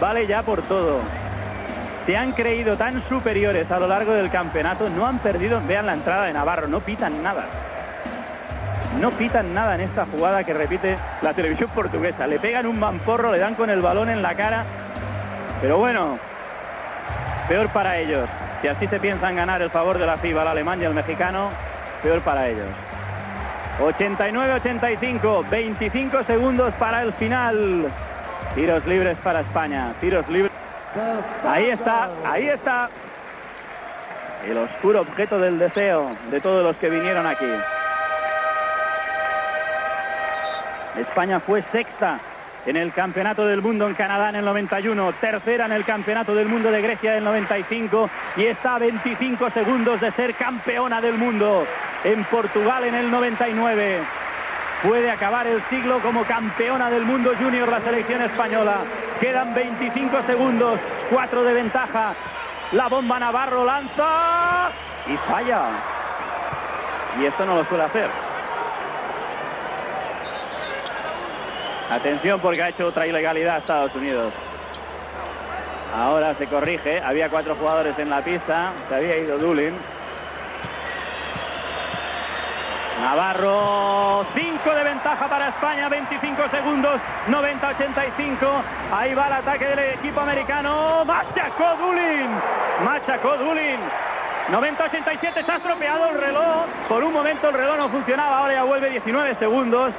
vale 0.00 0.26
ya 0.26 0.42
por 0.42 0.62
todo 0.62 1.02
se 2.06 2.16
han 2.16 2.32
creído 2.32 2.76
tan 2.76 3.02
superiores 3.08 3.70
a 3.70 3.78
lo 3.78 3.86
largo 3.86 4.12
del 4.12 4.30
campeonato, 4.30 4.88
no 4.90 5.06
han 5.06 5.18
perdido, 5.18 5.60
vean 5.66 5.86
la 5.86 5.94
entrada 5.94 6.26
de 6.26 6.32
Navarro, 6.32 6.68
no 6.68 6.80
pitan 6.80 7.22
nada. 7.22 7.46
No 9.00 9.10
pitan 9.10 9.54
nada 9.54 9.74
en 9.74 9.80
esta 9.80 10.06
jugada 10.06 10.44
que 10.44 10.54
repite 10.54 10.96
la 11.22 11.32
televisión 11.32 11.70
portuguesa. 11.74 12.26
Le 12.26 12.38
pegan 12.38 12.66
un 12.66 12.78
mamporro, 12.78 13.32
le 13.32 13.38
dan 13.38 13.54
con 13.54 13.70
el 13.70 13.80
balón 13.80 14.08
en 14.10 14.22
la 14.22 14.34
cara. 14.34 14.64
Pero 15.60 15.78
bueno, 15.78 16.18
peor 17.48 17.68
para 17.70 17.98
ellos. 17.98 18.28
Si 18.60 18.68
así 18.68 18.86
se 18.86 19.00
piensan 19.00 19.36
ganar 19.36 19.62
el 19.62 19.70
favor 19.70 19.98
de 19.98 20.06
la 20.06 20.16
FIBA, 20.16 20.42
el 20.42 20.48
alemán 20.48 20.80
y 20.80 20.84
el 20.84 20.94
mexicano, 20.94 21.50
peor 22.02 22.20
para 22.20 22.48
ellos. 22.48 22.68
89-85, 23.80 25.48
25 25.50 26.24
segundos 26.24 26.72
para 26.74 27.02
el 27.02 27.12
final. 27.14 27.86
Tiros 28.54 28.86
libres 28.86 29.18
para 29.22 29.40
España, 29.40 29.92
tiros 30.00 30.28
libres. 30.28 30.63
Ahí 31.44 31.70
está, 31.70 32.08
ahí 32.24 32.48
está. 32.48 32.88
El 34.46 34.58
oscuro 34.58 35.00
objeto 35.00 35.38
del 35.38 35.58
deseo 35.58 36.10
de 36.30 36.40
todos 36.40 36.62
los 36.62 36.76
que 36.76 36.90
vinieron 36.90 37.26
aquí. 37.26 37.46
España 40.96 41.40
fue 41.40 41.62
sexta 41.72 42.20
en 42.66 42.76
el 42.76 42.92
Campeonato 42.92 43.44
del 43.46 43.60
Mundo 43.60 43.88
en 43.88 43.94
Canadá 43.94 44.28
en 44.30 44.36
el 44.36 44.44
91, 44.44 45.12
tercera 45.14 45.66
en 45.66 45.72
el 45.72 45.84
Campeonato 45.84 46.34
del 46.34 46.48
Mundo 46.48 46.70
de 46.70 46.80
Grecia 46.80 47.12
en 47.12 47.18
el 47.18 47.24
95 47.24 48.08
y 48.36 48.44
está 48.44 48.76
a 48.76 48.78
25 48.78 49.50
segundos 49.50 50.00
de 50.00 50.12
ser 50.12 50.34
campeona 50.34 51.00
del 51.00 51.18
mundo 51.18 51.66
en 52.04 52.24
Portugal 52.24 52.84
en 52.84 52.94
el 52.94 53.10
99. 53.10 54.23
Puede 54.86 55.10
acabar 55.10 55.46
el 55.46 55.64
siglo 55.70 55.98
como 56.00 56.24
campeona 56.24 56.90
del 56.90 57.04
mundo 57.04 57.32
junior 57.40 57.66
la 57.70 57.80
selección 57.80 58.20
española. 58.20 58.80
Quedan 59.18 59.54
25 59.54 60.22
segundos, 60.26 60.78
4 61.08 61.42
de 61.42 61.54
ventaja. 61.54 62.12
La 62.72 62.88
bomba 62.88 63.18
Navarro 63.18 63.64
lanza 63.64 64.68
y 65.06 65.16
falla. 65.16 65.62
Y 67.18 67.24
esto 67.24 67.46
no 67.46 67.54
lo 67.54 67.64
suele 67.64 67.84
hacer. 67.84 68.10
Atención 71.90 72.38
porque 72.40 72.62
ha 72.62 72.68
hecho 72.68 72.88
otra 72.88 73.06
ilegalidad 73.06 73.58
Estados 73.58 73.94
Unidos. 73.94 74.34
Ahora 75.96 76.34
se 76.34 76.46
corrige. 76.46 77.00
Había 77.00 77.30
cuatro 77.30 77.54
jugadores 77.54 77.98
en 77.98 78.10
la 78.10 78.20
pista. 78.20 78.72
Se 78.90 78.96
había 78.96 79.16
ido 79.16 79.38
Dulin. 79.38 79.72
Navarro, 83.00 84.24
5 84.34 84.74
de 84.74 84.84
ventaja 84.84 85.26
para 85.26 85.48
España, 85.48 85.88
25 85.88 86.48
segundos, 86.48 87.00
90-85. 87.28 88.62
Ahí 88.92 89.14
va 89.14 89.26
el 89.26 89.32
ataque 89.34 89.66
del 89.66 89.78
equipo 89.78 90.20
americano. 90.20 91.04
Machacó 91.04 91.76
Dulin, 91.78 92.30
machacó 92.84 93.36
Dulin. 93.36 93.78
90-87, 94.50 95.44
se 95.44 95.52
ha 95.52 95.56
estropeado 95.56 96.08
el 96.10 96.20
reloj. 96.20 96.66
Por 96.88 97.02
un 97.02 97.12
momento 97.12 97.48
el 97.48 97.54
reloj 97.54 97.76
no 97.78 97.88
funcionaba, 97.88 98.38
ahora 98.38 98.54
ya 98.54 98.64
vuelve 98.64 98.90
19 98.90 99.34
segundos. 99.36 99.92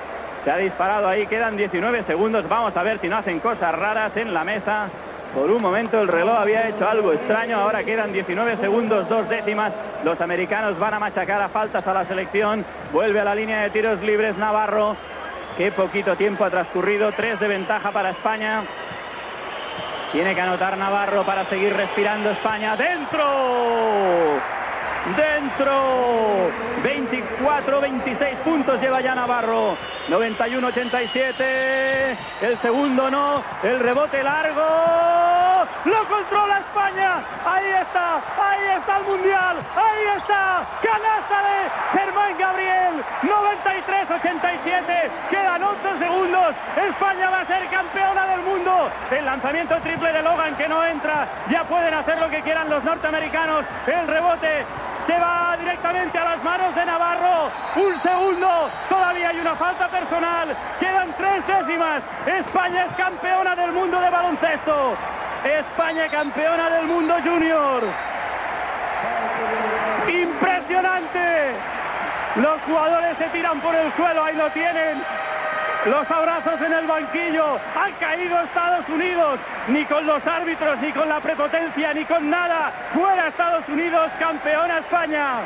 Se 0.44 0.52
ha 0.52 0.58
disparado 0.58 1.08
ahí, 1.08 1.26
quedan 1.26 1.58
19 1.58 2.04
segundos. 2.04 2.48
Vamos 2.48 2.78
a 2.78 2.84
ver 2.84 3.00
si 3.00 3.10
no 3.10 3.18
hacen 3.18 3.40
cosas 3.40 3.74
raras 3.74 4.16
en 4.16 4.34
la 4.34 4.44
mesa. 4.44 4.88
Por 5.36 5.52
un 5.52 5.62
momento 5.62 6.02
el 6.02 6.08
reloj 6.08 6.40
había 6.40 6.70
hecho 6.70 6.88
algo 6.88 7.12
extraño, 7.12 7.58
ahora 7.60 7.84
quedan 7.84 8.14
19 8.14 8.56
segundos, 8.56 9.10
dos 9.10 9.28
décimas. 9.28 9.74
Los 10.06 10.22
americanos 10.22 10.80
van 10.80 10.94
a 10.94 11.00
machacar 11.00 11.42
a 11.42 11.50
faltas 11.50 11.86
a 11.86 11.94
la 11.94 12.06
selección. 12.06 12.64
Vuelve 12.94 13.20
a 13.20 13.26
la 13.26 13.36
línea 13.36 13.62
de 13.64 13.70
tiros 13.70 14.02
libres 14.02 14.38
Navarro. 14.38 14.96
Qué 15.58 15.74
poquito 15.74 16.16
tiempo 16.16 16.46
ha 16.46 16.50
transcurrido, 16.50 17.12
tres 17.12 17.38
de 17.42 17.50
ventaja 17.50 17.92
para 17.92 18.12
España. 18.12 18.64
Tiene 20.14 20.34
que 20.34 20.40
anotar 20.40 20.78
Navarro 20.78 21.24
para 21.24 21.44
seguir 21.50 21.76
respirando 21.76 22.30
España. 22.30 22.78
¡Dentro! 22.78 23.26
Dentro. 25.16 26.50
24, 26.84 27.82
26 27.82 28.36
puntos 28.44 28.82
lleva 28.82 29.02
ya 29.02 29.16
Navarro. 29.16 29.78
91, 30.08 30.68
87. 30.68 32.18
El 32.42 32.62
segundo 32.62 33.10
no. 33.10 33.44
El 33.64 33.80
rebote 33.80 34.24
largo. 34.24 34.62
Lo 35.86 36.06
controla 36.08 36.60
España. 36.60 37.22
Ahí 37.46 37.70
está. 37.82 38.16
Ahí 38.16 38.78
está 38.78 38.98
el 38.98 39.04
mundial. 39.06 39.58
Ahí 39.76 40.18
está. 40.18 40.64
Canasta 40.82 41.38
de 41.42 42.00
Germán 42.00 42.38
Gabriel. 42.38 43.04
93, 43.24 44.12
87. 44.12 45.12
Quedan 45.30 45.64
8 45.64 45.80
segundos. 46.00 46.56
España 46.88 47.30
va 47.30 47.40
a 47.42 47.46
ser 47.46 47.68
campeona 47.68 48.28
del 48.28 48.42
mundo. 48.42 48.90
El 49.12 49.26
lanzamiento 49.26 49.76
triple 49.82 50.12
de 50.12 50.22
Logan 50.22 50.56
que 50.56 50.68
no 50.68 50.86
entra. 50.86 51.28
Ya 51.50 51.64
pueden 51.64 51.94
hacer 51.94 52.20
lo 52.20 52.30
que 52.30 52.42
quieran 52.42 52.70
los 52.70 52.84
norteamericanos. 52.84 53.66
El 53.88 54.08
rebote 54.08 54.66
se 55.06 55.20
va 55.20 55.56
directamente 55.60 56.18
a 56.18 56.24
las 56.24 56.44
manos 56.44 56.76
de 56.76 56.86
Navarro. 56.86 57.52
Un 57.76 58.02
segundo, 58.02 58.70
todavía 58.90 59.30
hay 59.30 59.40
una 59.40 59.56
falta 59.56 59.88
personal. 59.88 60.56
Quedan 60.80 61.14
tres 61.18 61.48
décimas. 61.48 62.02
España 62.26 62.86
es 62.86 62.96
campeona 62.96 63.56
del 63.56 63.72
mundo 63.72 64.00
de 64.00 64.10
baloncesto. 64.10 64.98
España 65.44 66.08
campeona 66.10 66.70
del 66.70 66.88
mundo 66.88 67.16
junior. 67.24 67.84
Impresionante. 70.08 71.52
Los 72.36 72.62
jugadores 72.64 73.18
se 73.18 73.26
tiran 73.30 73.62
por 73.62 73.74
el 73.74 73.94
suelo, 73.94 74.24
ahí 74.26 74.36
lo 74.36 74.50
tienen 74.50 75.02
los 75.86 76.10
abrazos 76.10 76.62
en 76.62 76.74
el 76.74 76.88
banquillo. 76.88 77.56
Ha 77.76 77.90
caído 78.00 78.40
Estados 78.42 78.88
Unidos, 78.90 79.40
ni 79.68 79.86
con 79.86 80.06
los 80.06 80.26
árbitros, 80.26 80.80
ni 80.80 80.92
con 80.92 81.08
la 81.08 81.20
prepotencia, 81.20 81.94
ni 81.94 82.06
con 82.06 82.30
nada. 82.30 82.72
Fuera 82.94 83.28
Estados 83.28 83.68
Unidos, 83.70 84.12
campeona 84.20 84.80
España. 84.80 85.40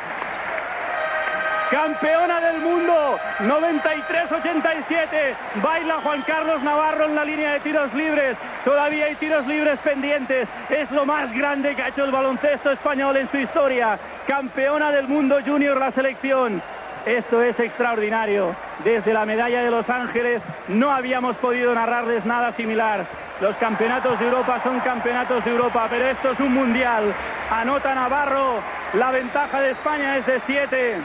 Campeona 1.69 2.41
del 2.41 2.61
mundo, 2.61 3.19
93-87. 3.39 5.35
Baila 5.61 5.99
Juan 6.01 6.23
Carlos 6.23 6.63
Navarro 6.63 7.05
en 7.05 7.15
la 7.15 7.23
línea 7.23 7.53
de 7.53 7.59
tiros 7.59 7.93
libres. 7.93 8.37
Todavía 8.65 9.05
hay 9.05 9.15
tiros 9.15 9.45
libres 9.45 9.79
pendientes. 9.81 10.49
Es 10.69 10.89
lo 10.89 11.05
más 11.05 11.31
grande 11.31 11.75
que 11.75 11.83
ha 11.83 11.89
hecho 11.89 12.05
el 12.05 12.11
baloncesto 12.11 12.71
español 12.71 13.17
en 13.17 13.29
su 13.29 13.37
historia. 13.37 13.99
Campeona 14.25 14.91
del 14.91 15.07
mundo 15.07 15.37
junior 15.45 15.77
la 15.77 15.91
selección. 15.91 16.59
Esto 17.05 17.41
es 17.41 17.59
extraordinario. 17.59 18.55
Desde 18.83 19.13
la 19.13 19.25
medalla 19.25 19.63
de 19.63 19.71
Los 19.71 19.89
Ángeles 19.89 20.41
no 20.67 20.91
habíamos 20.91 21.35
podido 21.37 21.73
narrarles 21.73 22.25
nada 22.25 22.51
similar. 22.53 23.05
Los 23.41 23.55
campeonatos 23.55 24.19
de 24.19 24.25
Europa 24.25 24.59
son 24.63 24.79
campeonatos 24.81 25.43
de 25.45 25.51
Europa, 25.51 25.87
pero 25.89 26.05
esto 26.07 26.31
es 26.31 26.39
un 26.39 26.53
mundial. 26.53 27.13
Anota 27.49 27.95
Navarro, 27.95 28.59
la 28.93 29.11
ventaja 29.11 29.61
de 29.61 29.71
España 29.71 30.17
es 30.17 30.25
de 30.25 30.41
siete. 30.45 30.97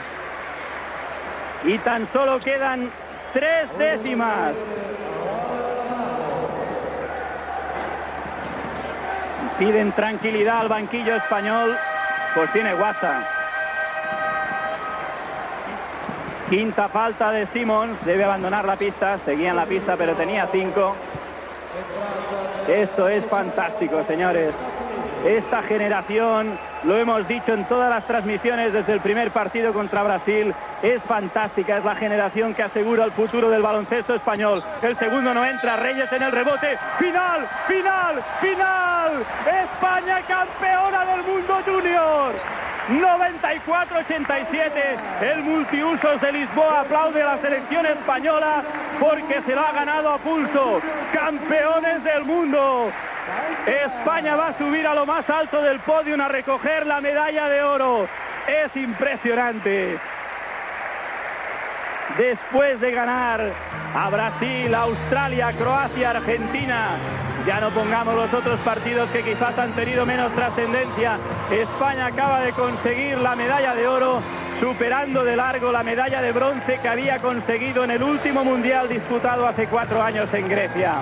Y 1.63 1.77
tan 1.79 2.07
solo 2.11 2.39
quedan 2.39 2.89
tres 3.31 3.77
décimas. 3.77 4.53
Piden 9.57 9.93
tranquilidad 9.93 10.59
al 10.59 10.67
banquillo 10.67 11.15
español, 11.15 11.77
pues 12.35 12.51
tiene 12.51 12.75
WhatsApp. 12.75 13.34
Quinta 16.49 16.87
falta 16.89 17.31
de 17.31 17.47
Simons, 17.47 17.97
debe 18.05 18.23
abandonar 18.23 18.65
la 18.65 18.75
pista, 18.75 19.17
seguía 19.25 19.49
en 19.49 19.55
la 19.55 19.65
pista 19.65 19.95
pero 19.97 20.13
tenía 20.13 20.47
cinco. 20.51 20.95
Esto 22.67 23.09
es 23.09 23.25
fantástico, 23.25 24.03
señores. 24.07 24.53
Esta 25.25 25.63
generación, 25.63 26.55
lo 26.83 26.97
hemos 26.97 27.27
dicho 27.27 27.51
en 27.51 27.65
todas 27.65 27.89
las 27.89 28.05
transmisiones 28.05 28.73
desde 28.73 28.93
el 28.93 28.99
primer 28.99 29.31
partido 29.31 29.73
contra 29.73 30.03
Brasil, 30.03 30.53
es 30.83 31.01
fantástica. 31.01 31.79
Es 31.79 31.83
la 31.83 31.95
generación 31.95 32.53
que 32.53 32.61
asegura 32.61 33.05
el 33.05 33.11
futuro 33.11 33.49
del 33.49 33.63
baloncesto 33.63 34.13
español. 34.13 34.63
El 34.83 34.95
segundo 34.97 35.33
no 35.33 35.43
entra, 35.43 35.77
Reyes 35.77 36.11
en 36.11 36.21
el 36.21 36.31
rebote. 36.31 36.77
Final, 36.99 37.47
final, 37.67 38.23
final. 38.39 39.25
España 39.63 40.21
campeona 40.27 41.05
del 41.05 41.23
mundo 41.23 41.55
junior. 41.65 42.64
94-87. 42.89 45.21
El 45.21 45.43
multiusos 45.43 46.19
de 46.21 46.31
Lisboa 46.31 46.81
aplaude 46.81 47.21
a 47.21 47.35
la 47.35 47.37
selección 47.39 47.85
española 47.85 48.63
porque 48.99 49.41
se 49.41 49.53
lo 49.55 49.61
ha 49.61 49.71
ganado 49.71 50.09
a 50.09 50.17
pulso. 50.19 50.81
Campeones 51.11 52.03
del 52.03 52.25
mundo. 52.25 52.91
España 53.65 54.35
va 54.35 54.49
a 54.49 54.57
subir 54.57 54.85
a 54.85 54.93
lo 54.93 55.05
más 55.05 55.27
alto 55.29 55.61
del 55.61 55.79
podio 55.79 56.21
a 56.21 56.27
recoger 56.27 56.85
la 56.85 56.99
medalla 57.01 57.49
de 57.49 57.63
oro. 57.63 58.07
Es 58.47 58.75
impresionante. 58.75 59.97
Después 62.17 62.79
de 62.79 62.91
ganar 62.91 63.51
a 63.93 64.09
Brasil, 64.09 64.73
Australia, 64.73 65.51
Croacia, 65.51 66.11
Argentina, 66.11 66.91
ya 67.45 67.59
no 67.59 67.71
pongamos 67.71 68.15
los 68.15 68.33
otros 68.33 68.57
partidos 68.61 69.09
que 69.09 69.21
quizás 69.21 69.57
han 69.59 69.73
tenido 69.73 70.05
menos 70.05 70.31
trascendencia. 70.33 71.17
España 71.51 72.05
acaba 72.05 72.39
de 72.39 72.53
conseguir 72.53 73.17
la 73.17 73.35
medalla 73.35 73.75
de 73.75 73.85
oro, 73.85 74.21
superando 74.61 75.25
de 75.25 75.35
largo 75.35 75.73
la 75.73 75.83
medalla 75.83 76.21
de 76.21 76.31
bronce 76.31 76.79
que 76.81 76.87
había 76.87 77.19
conseguido 77.19 77.83
en 77.83 77.91
el 77.91 78.01
último 78.01 78.45
mundial 78.45 78.87
disputado 78.87 79.45
hace 79.45 79.67
cuatro 79.67 80.01
años 80.01 80.33
en 80.33 80.47
Grecia. 80.47 80.93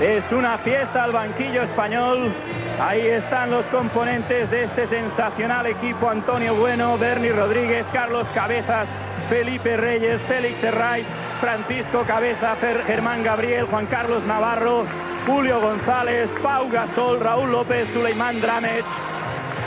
Es 0.00 0.22
una 0.30 0.58
fiesta 0.58 1.02
al 1.02 1.10
banquillo 1.10 1.62
español. 1.62 2.32
Ahí 2.80 3.04
están 3.04 3.50
los 3.50 3.66
componentes 3.66 4.48
de 4.48 4.62
este 4.62 4.86
sensacional 4.86 5.66
equipo. 5.66 6.08
Antonio 6.08 6.54
Bueno, 6.54 6.96
Bernie 6.96 7.32
Rodríguez, 7.32 7.84
Carlos 7.92 8.24
Cabezas, 8.32 8.86
Felipe 9.28 9.76
Reyes, 9.76 10.20
Félix 10.22 10.62
Herray, 10.62 11.04
Francisco 11.40 12.02
Cabeza, 12.06 12.56
Germán 12.86 13.22
Gabriel, 13.22 13.66
Juan 13.66 13.86
Carlos 13.86 14.24
Navarro, 14.24 14.86
Julio 15.26 15.60
González, 15.60 16.28
Pau 16.42 16.68
Gasol, 16.70 17.20
Raúl 17.20 17.52
López, 17.52 17.86
Suleimán 17.92 18.40
Dramech 18.40 18.84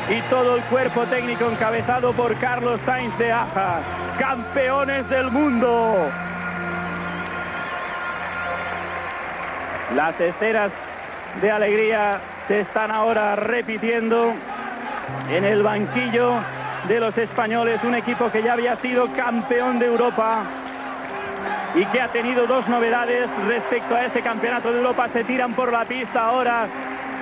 y 0.09 0.21
todo 0.29 0.55
el 0.55 0.63
cuerpo 0.63 1.05
técnico 1.05 1.45
encabezado 1.45 2.11
por 2.13 2.35
Carlos 2.37 2.79
Sainz 2.85 3.17
de 3.17 3.31
Aja. 3.31 3.81
Campeones 4.17 5.07
del 5.09 5.29
mundo. 5.29 6.09
Las 9.95 10.19
escenas 10.19 10.71
de 11.41 11.51
alegría 11.51 12.19
se 12.47 12.61
están 12.61 12.91
ahora 12.91 13.35
repitiendo 13.35 14.33
en 15.29 15.45
el 15.45 15.61
banquillo 15.63 16.39
de 16.87 16.99
los 16.99 17.17
españoles, 17.17 17.83
un 17.83 17.95
equipo 17.95 18.31
que 18.31 18.43
ya 18.43 18.53
había 18.53 18.75
sido 18.77 19.07
campeón 19.15 19.79
de 19.79 19.85
Europa 19.87 20.43
y 21.75 21.85
que 21.85 22.01
ha 22.01 22.07
tenido 22.09 22.47
dos 22.47 22.67
novedades 22.67 23.27
respecto 23.47 23.95
a 23.95 24.05
ese 24.05 24.21
campeonato 24.21 24.71
de 24.71 24.79
Europa. 24.79 25.07
Se 25.13 25.23
tiran 25.23 25.53
por 25.53 25.71
la 25.71 25.85
pista 25.85 26.25
ahora 26.25 26.67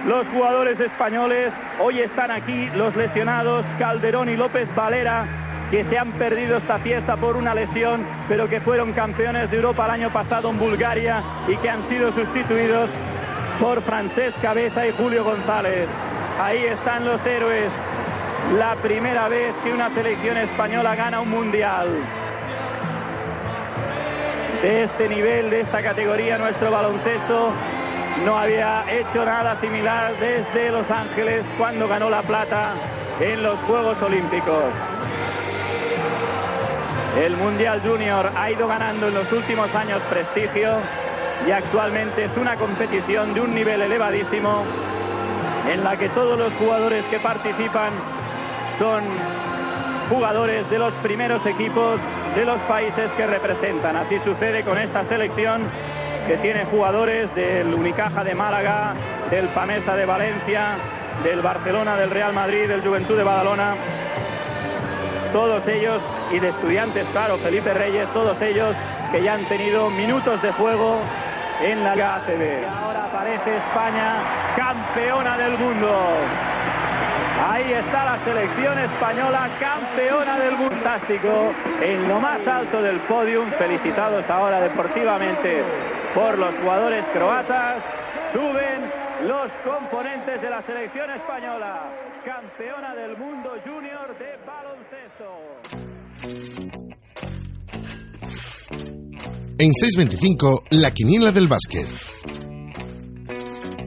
los 0.07 0.27
jugadores 0.27 0.79
españoles. 0.79 1.51
Hoy 1.79 1.99
están 1.99 2.31
aquí 2.31 2.69
los 2.75 2.95
lesionados 2.95 3.65
Calderón 3.77 4.29
y 4.29 4.37
López 4.37 4.73
Valera 4.75 5.25
que 5.69 5.83
se 5.83 5.99
han 5.99 6.11
perdido 6.13 6.57
esta 6.57 6.79
fiesta 6.79 7.15
por 7.15 7.37
una 7.37 7.53
lesión, 7.53 8.03
pero 8.27 8.49
que 8.49 8.59
fueron 8.59 8.91
campeones 8.91 9.51
de 9.51 9.57
Europa 9.57 9.85
el 9.85 9.91
año 9.91 10.09
pasado 10.09 10.49
en 10.49 10.57
Bulgaria 10.57 11.21
y 11.47 11.55
que 11.57 11.69
han 11.69 11.87
sido 11.87 12.11
sustituidos 12.11 12.89
por 13.59 13.81
Francesc 13.83 14.41
Cabeza 14.41 14.87
y 14.87 14.91
Julio 14.93 15.23
González. 15.23 15.87
Ahí 16.41 16.63
están 16.63 17.05
los 17.05 17.23
héroes. 17.23 17.69
La 18.57 18.73
primera 18.75 19.29
vez 19.29 19.53
que 19.63 19.71
una 19.71 19.93
selección 19.93 20.35
española 20.37 20.95
gana 20.95 21.21
un 21.21 21.29
mundial. 21.29 21.87
De 24.63 24.83
este 24.85 25.07
nivel, 25.07 25.51
de 25.51 25.61
esta 25.61 25.83
categoría, 25.83 26.39
nuestro 26.39 26.71
baloncesto 26.71 27.51
no 28.25 28.37
había 28.39 28.85
hecho 28.91 29.23
nada 29.23 29.55
similar 29.61 30.13
desde 30.19 30.71
Los 30.71 30.89
Ángeles 30.89 31.45
cuando 31.59 31.87
ganó 31.87 32.09
la 32.09 32.23
plata 32.23 32.71
en 33.19 33.43
los 33.43 33.59
Juegos 33.59 34.01
Olímpicos. 34.01 34.65
El 37.21 37.37
Mundial 37.37 37.81
Junior 37.85 38.31
ha 38.35 38.49
ido 38.49 38.67
ganando 38.67 39.09
en 39.09 39.13
los 39.13 39.31
últimos 39.31 39.73
años 39.75 40.01
prestigio 40.09 40.77
y 41.47 41.51
actualmente 41.51 42.25
es 42.25 42.31
una 42.35 42.55
competición 42.55 43.35
de 43.35 43.41
un 43.41 43.53
nivel 43.53 43.83
elevadísimo 43.83 44.63
en 45.71 45.83
la 45.83 45.95
que 45.97 46.09
todos 46.09 46.37
los 46.37 46.51
jugadores 46.53 47.05
que 47.05 47.19
participan 47.19 47.93
son 48.79 49.03
jugadores 50.09 50.67
de 50.69 50.79
los 50.79 50.93
primeros 50.95 51.45
equipos 51.45 51.99
de 52.35 52.45
los 52.45 52.59
países 52.61 53.11
que 53.15 53.27
representan. 53.27 53.95
Así 53.97 54.17
sucede 54.25 54.63
con 54.63 54.77
esta 54.77 55.03
selección 55.03 55.61
que 56.27 56.37
tiene 56.37 56.65
jugadores 56.65 57.33
del 57.35 57.73
Unicaja 57.73 58.23
de 58.23 58.33
Málaga, 58.33 58.93
del 59.29 59.47
Pamesa 59.49 59.95
de 59.95 60.05
Valencia, 60.05 60.77
del 61.23 61.41
Barcelona, 61.41 61.95
del 61.97 62.09
Real 62.09 62.33
Madrid, 62.33 62.67
del 62.67 62.81
Juventud 62.81 63.17
de 63.17 63.23
Badalona 63.23 63.75
todos 65.31 65.67
ellos 65.67 66.01
y 66.31 66.39
de 66.39 66.49
estudiantes, 66.49 67.05
claro, 67.11 67.37
Felipe 67.37 67.73
Reyes, 67.73 68.11
todos 68.13 68.41
ellos 68.41 68.75
que 69.11 69.21
ya 69.21 69.33
han 69.33 69.45
tenido 69.45 69.89
minutos 69.89 70.41
de 70.41 70.51
juego 70.53 70.99
en 71.61 71.83
la 71.83 71.95
Liga 71.95 72.15
ACB. 72.15 72.67
ahora 72.67 73.05
aparece 73.05 73.57
España, 73.57 74.15
campeona 74.55 75.37
del 75.37 75.57
mundo. 75.57 75.89
Ahí 77.41 77.71
está 77.71 78.03
la 78.03 78.23
selección 78.25 78.77
española, 78.79 79.49
campeona 79.59 80.39
del 80.39 80.57
mundo. 80.57 80.75
Fantástico, 80.75 81.53
en 81.81 82.07
lo 82.07 82.19
más 82.19 82.45
alto 82.45 82.81
del 82.81 82.99
podium. 83.01 83.49
Felicitados 83.51 84.29
ahora 84.29 84.59
deportivamente 84.61 85.63
por 86.13 86.37
los 86.37 86.53
jugadores 86.55 87.05
croatas. 87.13 87.81
Suben 88.33 88.91
los 89.27 89.49
componentes 89.63 90.41
de 90.41 90.49
la 90.49 90.61
selección 90.63 91.09
española, 91.11 91.89
campeona 92.25 92.93
del 92.95 93.17
mundo 93.17 93.51
junior 93.65 94.17
de 94.19 94.37
baloncesto. 94.45 95.49
En 99.57 99.71
6.25, 99.71 100.63
la 100.71 100.91
quiniela 100.91 101.31
del 101.31 101.47
básquet. 101.47 101.87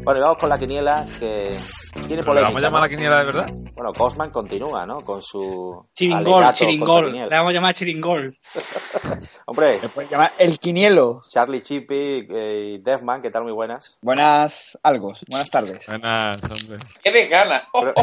Bueno, 0.05 0.21
y 0.21 0.23
vamos 0.23 0.39
con 0.39 0.49
la 0.49 0.59
quiniela 0.59 1.07
que 1.19 1.55
tiene 1.93 2.23
polémica. 2.23 2.35
¿Le 2.35 2.41
vamos 2.43 2.57
a 2.57 2.61
llamar 2.61 2.81
¿no? 2.81 2.87
la 2.87 2.89
quiniela 2.89 3.19
de 3.19 3.25
verdad? 3.25 3.49
Bueno, 3.75 3.93
Cosman 3.93 4.31
continúa, 4.31 4.87
¿no? 4.87 5.03
Con 5.03 5.23
su. 5.23 5.87
Chiringol, 5.95 6.55
chiringol. 6.55 7.13
Le 7.13 7.29
vamos 7.29 7.51
a 7.51 7.53
llamar 7.53 7.75
chiringol. 7.75 8.35
Hombre, 9.47 9.79
Se 9.79 9.89
puede 9.89 10.09
llamar 10.09 10.31
el 10.39 10.59
quinielo. 10.59 11.21
Charlie 11.29 11.63
Chippy 11.63 12.27
eh, 12.31 12.73
y 12.75 12.79
Defman, 12.79 13.23
¿qué 13.23 13.31
tal? 13.31 13.43
Muy 13.45 13.53
buenas. 13.53 13.99
Buenas 14.03 14.79
algo, 14.83 15.13
buenas 15.29 15.51
tardes. 15.51 15.87
Buenas, 15.89 16.43
hombre. 16.43 16.79
¡Qué 17.03 17.13
desgana! 17.13 17.69
Pero- 17.73 17.95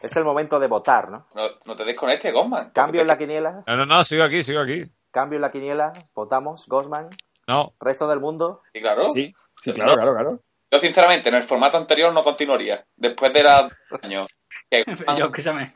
es 0.00 0.14
el 0.16 0.24
momento 0.24 0.60
de 0.60 0.66
votar, 0.66 1.10
¿no? 1.10 1.26
No, 1.34 1.42
no 1.64 1.76
te 1.76 1.84
desconectes, 1.84 2.30
Gosman. 2.32 2.70
Cambio 2.70 3.00
en 3.00 3.06
la 3.06 3.16
quiniela, 3.16 3.62
No, 3.66 3.76
no, 3.76 3.86
no, 3.86 4.04
sigo 4.04 4.22
aquí, 4.24 4.42
sigo 4.42 4.60
aquí. 4.60 4.84
cambio 5.10 5.36
en 5.36 5.42
la 5.42 5.50
quiniela, 5.50 5.92
votamos, 6.14 6.66
Gosman, 6.68 7.08
No, 7.48 7.72
resto 7.80 8.06
del 8.08 8.20
mundo. 8.20 8.60
Sí, 8.74 8.80
claro. 8.82 9.10
Sí, 9.14 9.34
sí, 9.62 9.72
claro, 9.72 9.94
claro, 9.94 10.12
claro. 10.12 10.40
Yo, 10.74 10.80
sinceramente, 10.80 11.28
en 11.28 11.36
el 11.36 11.44
formato 11.44 11.76
anterior 11.76 12.12
no 12.12 12.24
continuaría. 12.24 12.84
Después 12.96 13.32
de 13.32 13.44
los 13.44 13.72
años. 14.02 14.26
Que, 14.68 14.84
Yo, 15.16 15.26
escúchame. 15.26 15.72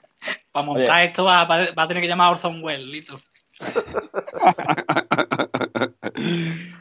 Para 0.51 0.67
montar 0.67 1.05
esto 1.05 1.25
va, 1.25 1.45
va, 1.45 1.71
va 1.71 1.83
a 1.85 1.87
tener 1.87 2.03
que 2.03 2.09
llamar 2.09 2.27
a 2.27 2.31
Orson 2.33 2.65
Welles, 2.65 2.87
listo. 2.87 3.21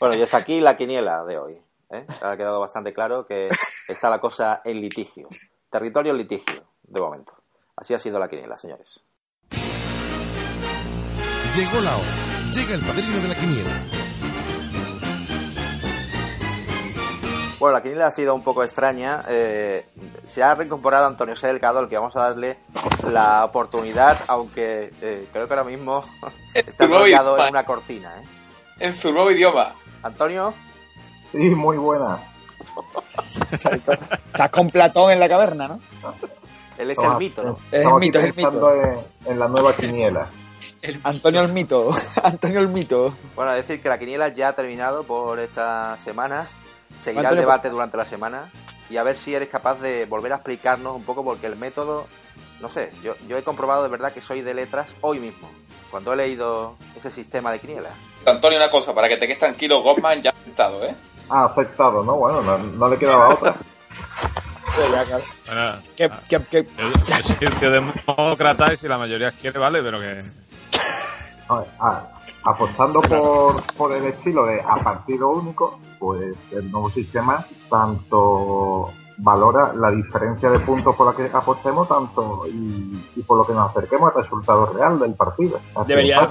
Bueno, 0.00 0.16
y 0.16 0.22
hasta 0.22 0.36
aquí 0.36 0.60
la 0.60 0.76
quiniela 0.76 1.24
de 1.24 1.38
hoy. 1.38 1.58
¿eh? 1.90 2.06
Ha 2.20 2.36
quedado 2.36 2.60
bastante 2.60 2.92
claro 2.92 3.26
que 3.26 3.48
está 3.88 4.10
la 4.10 4.20
cosa 4.20 4.60
en 4.62 4.80
litigio. 4.80 5.28
Territorio 5.70 6.12
en 6.12 6.18
litigio, 6.18 6.64
de 6.82 7.00
momento. 7.00 7.34
Así 7.76 7.94
ha 7.94 7.98
sido 7.98 8.18
la 8.18 8.28
quiniela, 8.28 8.56
señores. 8.56 9.02
Llegó 11.54 11.80
la 11.80 11.96
hora. 11.96 12.50
Llega 12.52 12.74
el 12.74 12.82
padrino 12.82 13.20
de 13.20 13.28
la 13.28 13.34
quiniela. 13.34 13.82
Bueno, 17.64 17.78
la 17.78 17.82
quiniela 17.82 18.08
ha 18.08 18.12
sido 18.12 18.34
un 18.34 18.42
poco 18.44 18.62
extraña. 18.62 19.24
eh, 19.26 19.86
se 20.28 20.42
ha 20.42 20.54
reincorporado 20.54 21.06
Antonio 21.06 21.34
C. 21.34 21.46
Delgado, 21.46 21.78
al 21.78 21.88
que 21.88 21.96
vamos 21.96 22.14
a 22.14 22.20
darle 22.24 22.58
la 23.10 23.42
oportunidad, 23.42 24.18
aunque 24.28 24.90
eh, 25.00 25.26
creo 25.32 25.46
que 25.46 25.54
ahora 25.54 25.64
mismo 25.64 26.04
está 26.54 26.84
enrollado 26.84 27.38
en 27.38 27.48
una 27.48 27.64
cortina. 27.64 28.20
¿eh? 28.20 28.24
En 28.80 28.92
su 28.92 29.14
nuevo 29.14 29.30
idioma. 29.30 29.74
Antonio, 30.02 30.52
Sí, 31.32 31.38
muy 31.38 31.78
buena. 31.78 32.18
Estás 33.50 34.50
con 34.50 34.68
Platón 34.68 35.10
en 35.12 35.20
la 35.20 35.28
caverna, 35.30 35.66
¿no? 35.68 35.80
él 36.76 36.90
es 36.90 36.98
el 36.98 37.16
mito, 37.16 37.42
¿no? 37.44 37.58
Es 37.72 37.80
el 37.86 37.94
mito, 37.94 38.18
es 38.18 38.24
el 38.24 38.34
mito. 38.34 38.74
En, 38.74 39.00
en 39.24 39.38
la 39.38 39.48
nueva 39.48 39.72
quiniela. 39.74 40.26
El- 40.82 41.00
Antonio 41.02 41.40
el 41.40 41.50
mito. 41.54 41.92
Antonio 42.22 42.60
el 42.60 42.68
mito. 42.68 43.16
Bueno, 43.34 43.52
decir 43.52 43.80
que 43.80 43.88
la 43.88 43.98
quiniela 43.98 44.28
ya 44.28 44.48
ha 44.48 44.52
terminado 44.54 45.04
por 45.04 45.38
esta 45.40 45.96
semana. 46.04 46.46
Seguirá 46.98 47.30
el 47.30 47.36
debate 47.36 47.70
durante 47.70 47.96
la 47.96 48.04
semana. 48.04 48.50
y 48.90 48.96
a 48.98 49.02
ver 49.02 49.16
si 49.16 49.34
eres 49.34 49.48
capaz 49.48 49.80
de 49.80 50.04
volver 50.06 50.32
a 50.32 50.36
explicarnos 50.36 50.94
un 50.94 51.04
poco 51.04 51.24
porque 51.24 51.46
el 51.46 51.56
método, 51.56 52.06
no 52.60 52.68
sé, 52.68 52.90
yo, 53.02 53.14
yo 53.26 53.38
he 53.38 53.42
comprobado 53.42 53.82
de 53.82 53.88
verdad 53.88 54.12
que 54.12 54.20
soy 54.20 54.42
de 54.42 54.52
letras 54.54 54.94
hoy 55.00 55.18
mismo, 55.20 55.50
cuando 55.90 56.12
he 56.12 56.16
leído 56.16 56.76
ese 56.94 57.10
sistema 57.10 57.50
de 57.50 57.60
quiniela. 57.60 57.88
Antonio, 58.26 58.58
una 58.58 58.68
cosa, 58.68 58.94
para 58.94 59.08
que 59.08 59.16
te 59.16 59.26
quedes 59.26 59.38
tranquilo, 59.38 59.80
Goldman 59.82 60.20
ya 60.20 60.30
ha 60.30 60.34
aceptado, 60.34 60.84
¿eh? 60.84 60.94
Ah, 61.30 61.46
aceptado, 61.46 62.02
¿no? 62.04 62.16
Bueno, 62.16 62.42
no, 62.42 62.58
no 62.58 62.88
le 62.88 62.98
quedaba 62.98 63.28
otra. 63.30 63.54
Bueno, 65.46 65.76
¿Qué, 65.96 66.10
qué, 66.28 66.40
qué? 66.50 66.64
yo, 66.76 66.88
yo 67.06 67.22
soy 67.22 67.46
el 67.46 67.60
tío 67.60 67.70
demócrata 67.70 68.72
y 68.72 68.76
si 68.76 68.88
la 68.88 68.98
mayoría 68.98 69.30
quiere, 69.30 69.58
vale, 69.58 69.80
pero 69.82 70.00
que... 70.00 70.22
A 71.48 71.58
ver, 71.58 71.68
a- 71.78 72.02
apostando 72.44 73.00
por, 73.02 73.62
por 73.76 73.92
el 73.92 74.06
estilo 74.06 74.46
de 74.46 74.60
a 74.60 74.74
partido 74.82 75.28
único, 75.30 75.78
pues 76.04 76.34
el 76.52 76.70
nuevo 76.70 76.90
sistema 76.90 77.46
tanto 77.70 78.90
valora 79.16 79.72
la 79.74 79.90
diferencia 79.92 80.50
de 80.50 80.58
puntos 80.58 80.94
por 80.96 81.06
la 81.06 81.14
que 81.16 81.34
apostemos 81.34 81.88
tanto 81.88 82.42
y, 82.48 83.00
y 83.14 83.22
por 83.22 83.38
lo 83.38 83.46
que 83.46 83.52
nos 83.52 83.70
acerquemos 83.70 84.12
al 84.14 84.22
resultado 84.24 84.66
real 84.66 84.98
del 84.98 85.14
partido. 85.14 85.60
Así 85.76 85.86
Debería, 85.88 86.28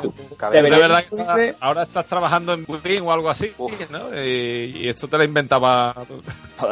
debería 0.51 0.77
verdad 0.79 1.03
que 1.09 1.15
estás- 1.15 1.55
ahora 1.61 1.83
estás 1.83 2.05
trabajando 2.05 2.51
en 2.53 2.65
Booking 2.65 3.01
o 3.07 3.11
algo 3.13 3.29
así, 3.29 3.53
¿no? 3.89 4.13
Y, 4.21 4.81
y 4.83 4.89
esto 4.89 5.07
te 5.07 5.17
lo 5.17 5.23
inventaba... 5.23 5.95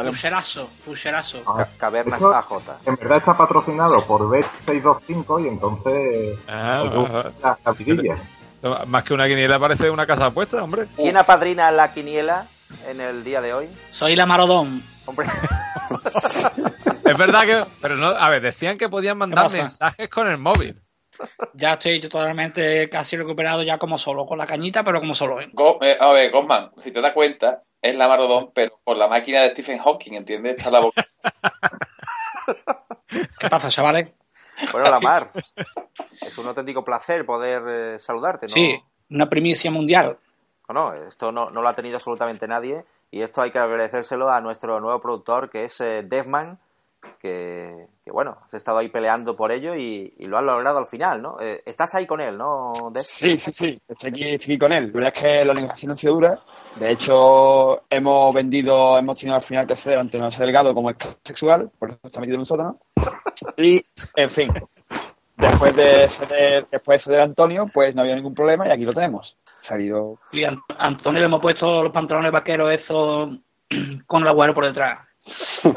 Pusherazo, 0.06 0.68
pusherazo. 0.84 1.38
A 1.46 1.56
ver, 1.56 1.66
Ca- 1.66 1.72
Cavernas 1.78 2.22
AJ. 2.22 2.52
en 2.86 2.96
verdad 2.96 3.18
está 3.18 3.36
patrocinado 3.36 4.02
por 4.06 4.20
Bet625 4.28 5.44
y 5.44 5.48
entonces 5.48 6.38
Ah, 6.46 6.82
nos 6.84 6.94
gusta 6.94 7.32
la 7.42 7.58
la 7.64 7.72
vidilla. 7.72 8.16
Más 8.86 9.02
que 9.02 9.14
una 9.14 9.26
quiniela 9.26 9.58
parece 9.58 9.90
una 9.90 10.06
casa 10.06 10.24
de 10.24 10.28
apuestas, 10.28 10.62
hombre. 10.62 10.86
¿Quién 10.94 11.16
apadrina 11.16 11.70
la 11.72 11.92
quiniela 11.92 12.46
en 12.88 13.00
el 13.00 13.24
día 13.24 13.40
de 13.40 13.54
hoy? 13.54 13.68
Soy 13.90 14.16
la 14.16 14.26
Marodón. 14.26 14.82
Hombre, 15.06 15.26
Es 17.04 17.18
verdad 17.18 17.42
que... 17.44 17.64
Pero 17.80 17.96
no, 17.96 18.08
a 18.08 18.28
ver, 18.30 18.42
decían 18.42 18.78
que 18.78 18.88
podían 18.88 19.18
mandar 19.18 19.50
mensajes 19.50 20.08
con 20.08 20.28
el 20.28 20.38
móvil. 20.38 20.80
Ya 21.54 21.74
estoy 21.74 22.00
totalmente 22.00 22.88
casi 22.88 23.16
recuperado 23.16 23.62
ya 23.62 23.78
como 23.78 23.98
solo, 23.98 24.26
con 24.26 24.38
la 24.38 24.46
cañita, 24.46 24.82
pero 24.82 25.00
como 25.00 25.14
solo. 25.14 25.40
¿eh? 25.40 25.50
Go- 25.52 25.78
eh, 25.82 25.96
a 26.00 26.08
ver, 26.12 26.30
Goldman, 26.30 26.72
si 26.78 26.90
te 26.90 27.00
das 27.00 27.12
cuenta, 27.12 27.62
es 27.80 27.94
la 27.96 28.08
Marodón, 28.08 28.50
pero 28.54 28.80
con 28.82 28.98
la 28.98 29.08
máquina 29.08 29.40
de 29.42 29.50
Stephen 29.50 29.78
Hawking, 29.78 30.14
¿entiendes? 30.14 30.56
Está 30.56 30.70
la 30.70 30.80
boca. 30.80 31.04
¿Qué 33.38 33.48
pasa, 33.48 33.68
chavales? 33.68 34.08
bueno, 34.72 34.90
la 34.90 35.00
mar. 35.00 35.30
Es 36.20 36.36
un 36.38 36.46
auténtico 36.46 36.84
placer 36.84 37.24
poder 37.26 37.62
eh, 37.68 38.00
saludarte, 38.00 38.46
¿no? 38.46 38.52
Sí, 38.54 38.80
una 39.10 39.28
primicia 39.28 39.70
mundial. 39.70 40.18
No, 40.72 40.92
esto 40.94 41.32
no, 41.32 41.50
no 41.50 41.62
lo 41.62 41.68
ha 41.68 41.74
tenido 41.74 41.96
absolutamente 41.96 42.46
nadie 42.46 42.84
y 43.10 43.22
esto 43.22 43.42
hay 43.42 43.50
que 43.50 43.58
agradecérselo 43.58 44.30
a 44.30 44.40
nuestro 44.40 44.80
nuevo 44.80 45.00
productor 45.00 45.50
que 45.50 45.66
es 45.66 45.80
eh, 45.80 46.02
Devman, 46.02 46.58
que, 47.20 47.88
que, 48.04 48.10
bueno, 48.10 48.38
has 48.44 48.54
estado 48.54 48.78
ahí 48.78 48.88
peleando 48.88 49.36
por 49.36 49.52
ello 49.52 49.74
y, 49.74 50.14
y 50.18 50.26
lo 50.26 50.38
has 50.38 50.44
logrado 50.44 50.78
al 50.78 50.86
final, 50.86 51.20
¿no? 51.20 51.36
Eh, 51.40 51.62
estás 51.66 51.94
ahí 51.94 52.06
con 52.06 52.20
él, 52.20 52.38
¿no? 52.38 52.72
Sí, 52.94 53.38
sí, 53.38 53.52
sí. 53.52 53.80
Estoy 53.88 54.10
aquí, 54.10 54.22
estoy 54.30 54.54
aquí 54.54 54.58
con 54.58 54.72
él. 54.72 54.86
La 54.86 54.92
verdad 54.92 55.12
es 55.14 55.22
que 55.22 55.44
la 55.44 55.54
negociación 55.54 55.92
ha 55.92 55.96
sido 55.96 56.14
dura. 56.14 56.40
De 56.76 56.90
hecho, 56.90 57.82
hemos 57.90 58.34
vendido, 58.34 58.96
hemos 58.98 59.18
tenido 59.18 59.36
al 59.36 59.42
final 59.42 59.66
que 59.66 59.76
ceder 59.76 59.98
ante 59.98 60.18
un 60.18 60.30
delgado 60.30 60.72
como 60.72 60.90
sexual, 61.22 61.70
por 61.78 61.90
eso 61.90 61.98
está 62.02 62.20
metido 62.20 62.36
en 62.36 62.40
un 62.40 62.46
sótano. 62.46 62.78
Y, 63.56 63.84
en 64.16 64.30
fin, 64.30 64.52
después 65.42 65.76
de 65.76 66.08
ceder, 66.10 66.64
después 66.70 67.00
de 67.00 67.04
ceder 67.04 67.20
a 67.20 67.24
Antonio, 67.24 67.66
pues 67.72 67.94
no 67.94 68.02
había 68.02 68.14
ningún 68.14 68.34
problema 68.34 68.66
y 68.66 68.70
aquí 68.70 68.84
lo 68.84 68.92
tenemos. 68.94 69.36
Salido. 69.62 70.18
Y 70.32 70.44
a 70.44 70.56
Antonio 70.78 71.20
le 71.20 71.26
hemos 71.26 71.40
puesto 71.40 71.82
los 71.82 71.92
pantalones 71.92 72.32
vaqueros 72.32 72.72
esos 72.72 73.30
con 74.06 74.22
el 74.22 74.28
agüero 74.28 74.54
por 74.54 74.66
detrás. 74.66 75.00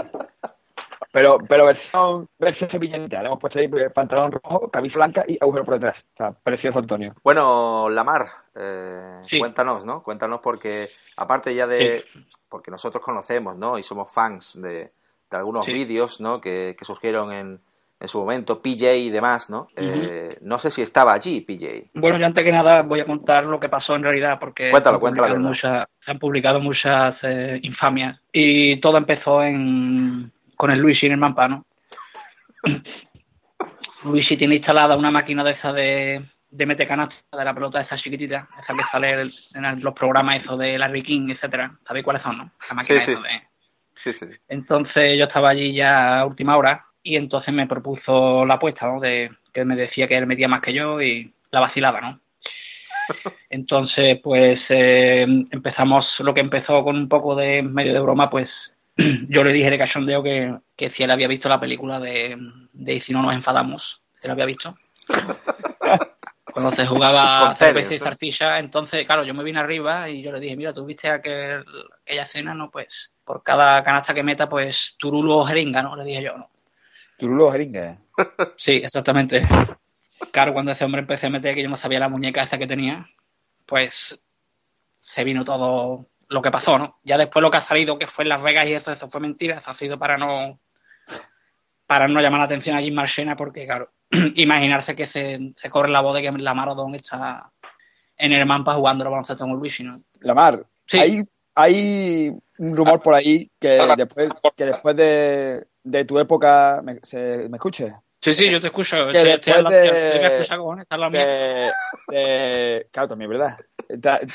Pero, 1.12 1.38
pero 1.47 1.67
versión, 1.67 2.28
versión 2.38 2.69
sevillanta. 2.69 3.21
Le 3.21 3.28
hemos 3.28 3.39
puesto 3.39 3.58
ahí 3.58 3.69
el 3.71 3.91
pantalón 3.93 4.34
rojo, 4.34 4.69
camisa 4.69 4.95
blanca 4.95 5.23
y 5.25 5.38
agujero 5.39 5.63
por 5.63 5.75
detrás. 5.75 5.95
O 6.13 6.17
sea, 6.17 6.32
precioso 6.34 6.80
Antonio. 6.80 7.13
Bueno, 7.23 7.89
Lamar, 7.89 8.25
eh, 8.54 9.21
Sí. 9.30 9.39
cuéntanos, 9.39 9.86
¿no? 9.86 10.04
Cuéntanos 10.04 10.41
porque, 10.43 10.89
aparte 11.15 11.56
ya 11.56 11.67
de, 11.67 12.04
porque 12.49 12.69
nosotros 12.69 13.01
conocemos, 13.01 13.56
¿no? 13.56 13.80
Y 13.80 13.84
somos 13.84 14.13
fans 14.13 14.62
de, 14.62 14.91
de 15.32 15.38
algunos 15.38 15.63
Sí. 15.65 15.71
vídeos, 15.71 16.19
¿no? 16.19 16.41
Que, 16.41 16.75
que 16.78 16.84
surgieron 16.84 17.32
en, 17.32 17.62
en 18.06 18.10
su 18.10 18.20
momento, 18.20 18.62
PJ 18.62 18.96
y 18.96 19.10
demás, 19.10 19.50
¿no? 19.50 19.68
Eh, 19.76 20.38
no 20.41 20.58
sé 20.60 20.72
si 20.72 20.82
estaba 20.82 21.13
allí, 21.13 21.41
PJ. 21.41 21.89
Bueno, 21.96 22.18
yo 22.18 22.26
antes 22.26 22.44
que 22.44 22.52
nada 22.52 22.82
voy 22.84 23.00
a 23.00 23.06
contar 23.06 23.44
lo 23.46 23.60
que 23.60 23.68
pasó 23.70 23.96
en 23.96 24.04
realidad, 24.04 24.38
porque 24.39 24.70
Cuéntalo, 24.72 24.94
se 24.94 24.98
han 24.98 25.02
cuéntalo, 25.02 25.28
publicado 25.28 25.44
la 25.44 25.50
muchas- 25.50 25.88
se 26.06 26.12
han 26.12 26.20
publicado 26.20 26.60
muchas 26.60 27.15
eh, 27.24 27.60
infamias 27.63 28.20
y 28.32 28.78
todo 28.80 28.98
empezó 28.98 29.41
en, 29.44 30.32
con 30.56 30.72
el 30.72 30.80
Luigi 30.80 31.06
en 31.08 31.13
el 31.13 31.18
Mampano. 31.18 31.65
Luigi 34.04 34.38
tiene 34.38 34.56
instalada 34.56 34.96
una 34.96 35.12
máquina 35.12 35.44
de 35.44 35.52
esa 35.52 35.74
de, 35.74 36.24
de 36.52 36.65
mete 36.65 36.88
canasta, 36.88 37.15
de 37.36 37.44
la 37.44 37.54
pelota 37.54 37.82
esa 37.82 37.98
chiquitita, 37.98 38.48
esa 38.62 38.74
que 38.74 38.84
sale 38.91 39.32
en 39.54 39.84
los 39.84 39.94
programas 39.94 40.41
esos 40.41 40.60
de 40.60 40.78
Larry 40.78 41.04
King, 41.04 41.30
etcétera. 41.30 41.72
¿Sabéis 41.88 42.06
cuáles 42.06 42.22
son, 42.22 42.38
no? 42.38 42.46
La 42.70 42.76
máquina 42.76 43.00
Sí, 43.02 43.06
sí. 43.06 43.12
esa 43.12 43.22
de... 43.22 43.41
Sí, 43.94 44.13
sí. 44.13 44.26
Entonces 44.50 45.18
yo 45.18 45.26
estaba 45.26 45.50
allí 45.50 45.74
ya 45.74 46.20
a 46.20 46.26
última 46.26 46.58
hora 46.58 46.86
y 47.06 47.18
entonces 47.18 47.54
me 47.54 47.68
propuso 47.68 48.46
la 48.46 48.56
apuesta, 48.56 48.88
¿no? 48.88 49.00
De 49.00 49.30
que 49.54 49.62
él 49.62 49.68
me 49.68 49.76
decía 49.76 50.08
que 50.08 50.18
él 50.18 50.26
metía 50.26 50.48
más 50.48 50.62
que 50.62 50.74
yo 50.74 51.00
y 51.00 51.32
la 51.52 51.60
vacilaba, 51.60 52.02
¿no? 52.02 52.20
Entonces, 53.52 54.20
pues 54.24 54.60
eh, 54.70 55.22
empezamos, 55.22 56.08
lo 56.20 56.34
que 56.34 56.39
empezó 56.41 56.84
con 56.84 56.98
un 56.98 57.08
poco 57.08 57.36
de 57.36 57.62
medio 57.62 57.94
de 57.94 58.00
broma, 58.00 58.32
pues 58.32 58.50
yo 59.30 59.44
le 59.44 59.54
dije 59.54 59.70
de 59.70 59.78
cachondeo 59.78 60.24
que, 60.24 60.56
que 60.76 60.89
si 60.89 61.04
él 61.04 61.12
había 61.12 61.28
visto 61.28 61.48
la 61.48 61.60
película 61.60 62.00
de, 62.00 62.36
de 62.74 62.94
Y 62.96 63.00
si 63.02 63.13
no 63.13 63.22
nos 63.22 63.36
enfadamos, 63.36 64.02
¿se 64.15 64.28
la 64.28 64.34
había 64.34 64.48
visto? 64.48 64.76
Cuando 66.52 66.72
se 66.72 66.88
jugaba 66.88 67.56
cerveza 67.56 67.94
y 67.94 68.00
zartilla, 68.00 68.58
entonces, 68.58 69.06
claro, 69.06 69.24
yo 69.24 69.36
me 69.36 69.44
vine 69.44 69.60
arriba 69.60 70.10
y 70.10 70.24
yo 70.24 70.32
le 70.32 70.39
dije, 70.39 70.56
mira, 70.56 70.74
tú 70.74 70.86
viste 70.86 71.08
aquel, 71.08 71.63
aquella 72.02 72.26
cena, 72.26 72.56
¿no? 72.56 72.72
Pues 72.72 73.13
por 73.24 73.44
cada 73.44 73.84
canasta 73.84 74.13
que 74.13 74.24
meta, 74.24 74.50
pues 74.50 74.96
turulo 74.98 75.38
o 75.38 75.46
jeringa, 75.46 75.84
¿no? 75.84 75.96
Le 75.96 76.04
dije 76.04 76.24
yo, 76.24 76.36
¿no? 76.36 76.50
Turulo 77.17 77.51
jeringa. 77.51 77.97
Sí, 78.56 78.73
exactamente. 78.84 79.41
Claro, 80.32 80.54
cuando 80.54 80.71
ese 80.71 80.86
hombre 80.86 81.01
empecé 81.01 81.28
a 81.28 81.30
meter 81.30 81.56
que 81.56 81.63
yo 81.63 81.69
no 81.69 81.78
sabía 81.78 81.99
la 81.99 82.10
muñeca 82.10 82.43
esa 82.43 82.58
que 82.58 82.67
tenía, 82.67 83.08
pues 83.65 84.23
se 84.97 85.23
vino 85.23 85.43
todo 85.45 86.08
lo 86.28 86.41
que 86.41 86.51
pasó, 86.51 86.78
¿no? 86.78 86.97
Ya 87.04 87.17
después 87.17 87.41
lo 87.41 87.51
que 87.51 87.58
ha 87.58 87.62
salido, 87.62 87.97
que 87.99 88.08
fue 88.08 88.23
en 88.23 88.30
Las 88.30 88.41
Vegas 88.41 88.67
y 88.67 88.73
eso, 88.73 88.91
eso 88.91 89.10
fue 89.10 89.21
mentira, 89.21 89.58
eso 89.58 89.69
ha 89.71 89.73
sido 89.75 89.99
para 89.99 90.17
no 90.17 90.60
para 91.86 92.08
no 92.08 92.19
llamar 92.19 92.39
la 92.39 92.45
atención 92.45 92.75
a 92.75 92.82
Jim 92.82 92.95
Marchena, 92.95 93.36
porque 93.36 93.65
claro, 93.65 93.91
imaginarse 94.36 94.95
que 94.95 95.06
se, 95.06 95.54
se 95.56 95.69
corre 95.69 95.89
la 95.89 96.01
voz 96.01 96.15
de 96.15 96.23
que 96.23 96.32
la 96.32 96.54
Marodón 96.54 96.95
está 96.95 97.51
en 98.17 98.34
el 98.34 98.45
Mampa 98.45 98.73
jugando 98.73 99.04
al 99.04 99.12
baloncesto 99.12 99.45
con 99.45 99.58
Luigi, 99.58 99.84
¿no? 99.84 100.01
Lamar, 100.21 100.65
Sí. 100.88 100.99
hay, 100.99 101.23
hay 101.54 102.32
un 102.60 102.78
rumor 102.78 103.01
por 103.01 103.13
ahí 103.13 103.49
que 103.60 103.80
después, 103.97 104.30
que 104.56 104.65
después 104.65 104.95
de, 104.95 105.67
de 105.86 106.04
tu 106.04 106.19
época. 106.19 106.82
¿Me, 106.84 107.00
se, 107.04 107.48
¿me 107.50 107.58
escuche? 107.58 107.93
Sí, 108.19 108.34
sí, 108.34 108.50
yo 108.50 108.60
te 108.60 108.67
escucho. 108.67 109.08
Que 109.12 109.19
después 109.24 109.63
de- 109.69 109.69
te 109.69 110.26
escuchar, 110.38 110.58
cojones, 110.58 110.86
claro, 112.91 113.08
también, 113.10 113.30
¿verdad? 113.30 113.58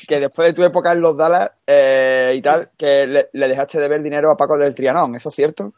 Que 0.06 0.20
después 0.20 0.48
de 0.48 0.52
tu 0.54 0.62
época 0.62 0.92
en 0.92 1.00
los 1.00 1.16
Dallas 1.16 1.50
eh, 1.66 2.32
y 2.36 2.40
tal, 2.40 2.70
que 2.76 3.06
le, 3.08 3.28
le 3.32 3.48
dejaste 3.48 3.80
de 3.80 3.88
ver 3.88 4.00
dinero 4.00 4.30
a 4.30 4.36
Paco 4.36 4.56
del 4.56 4.74
Trianón, 4.74 5.16
¿eso 5.16 5.28
es 5.28 5.34
cierto? 5.34 5.72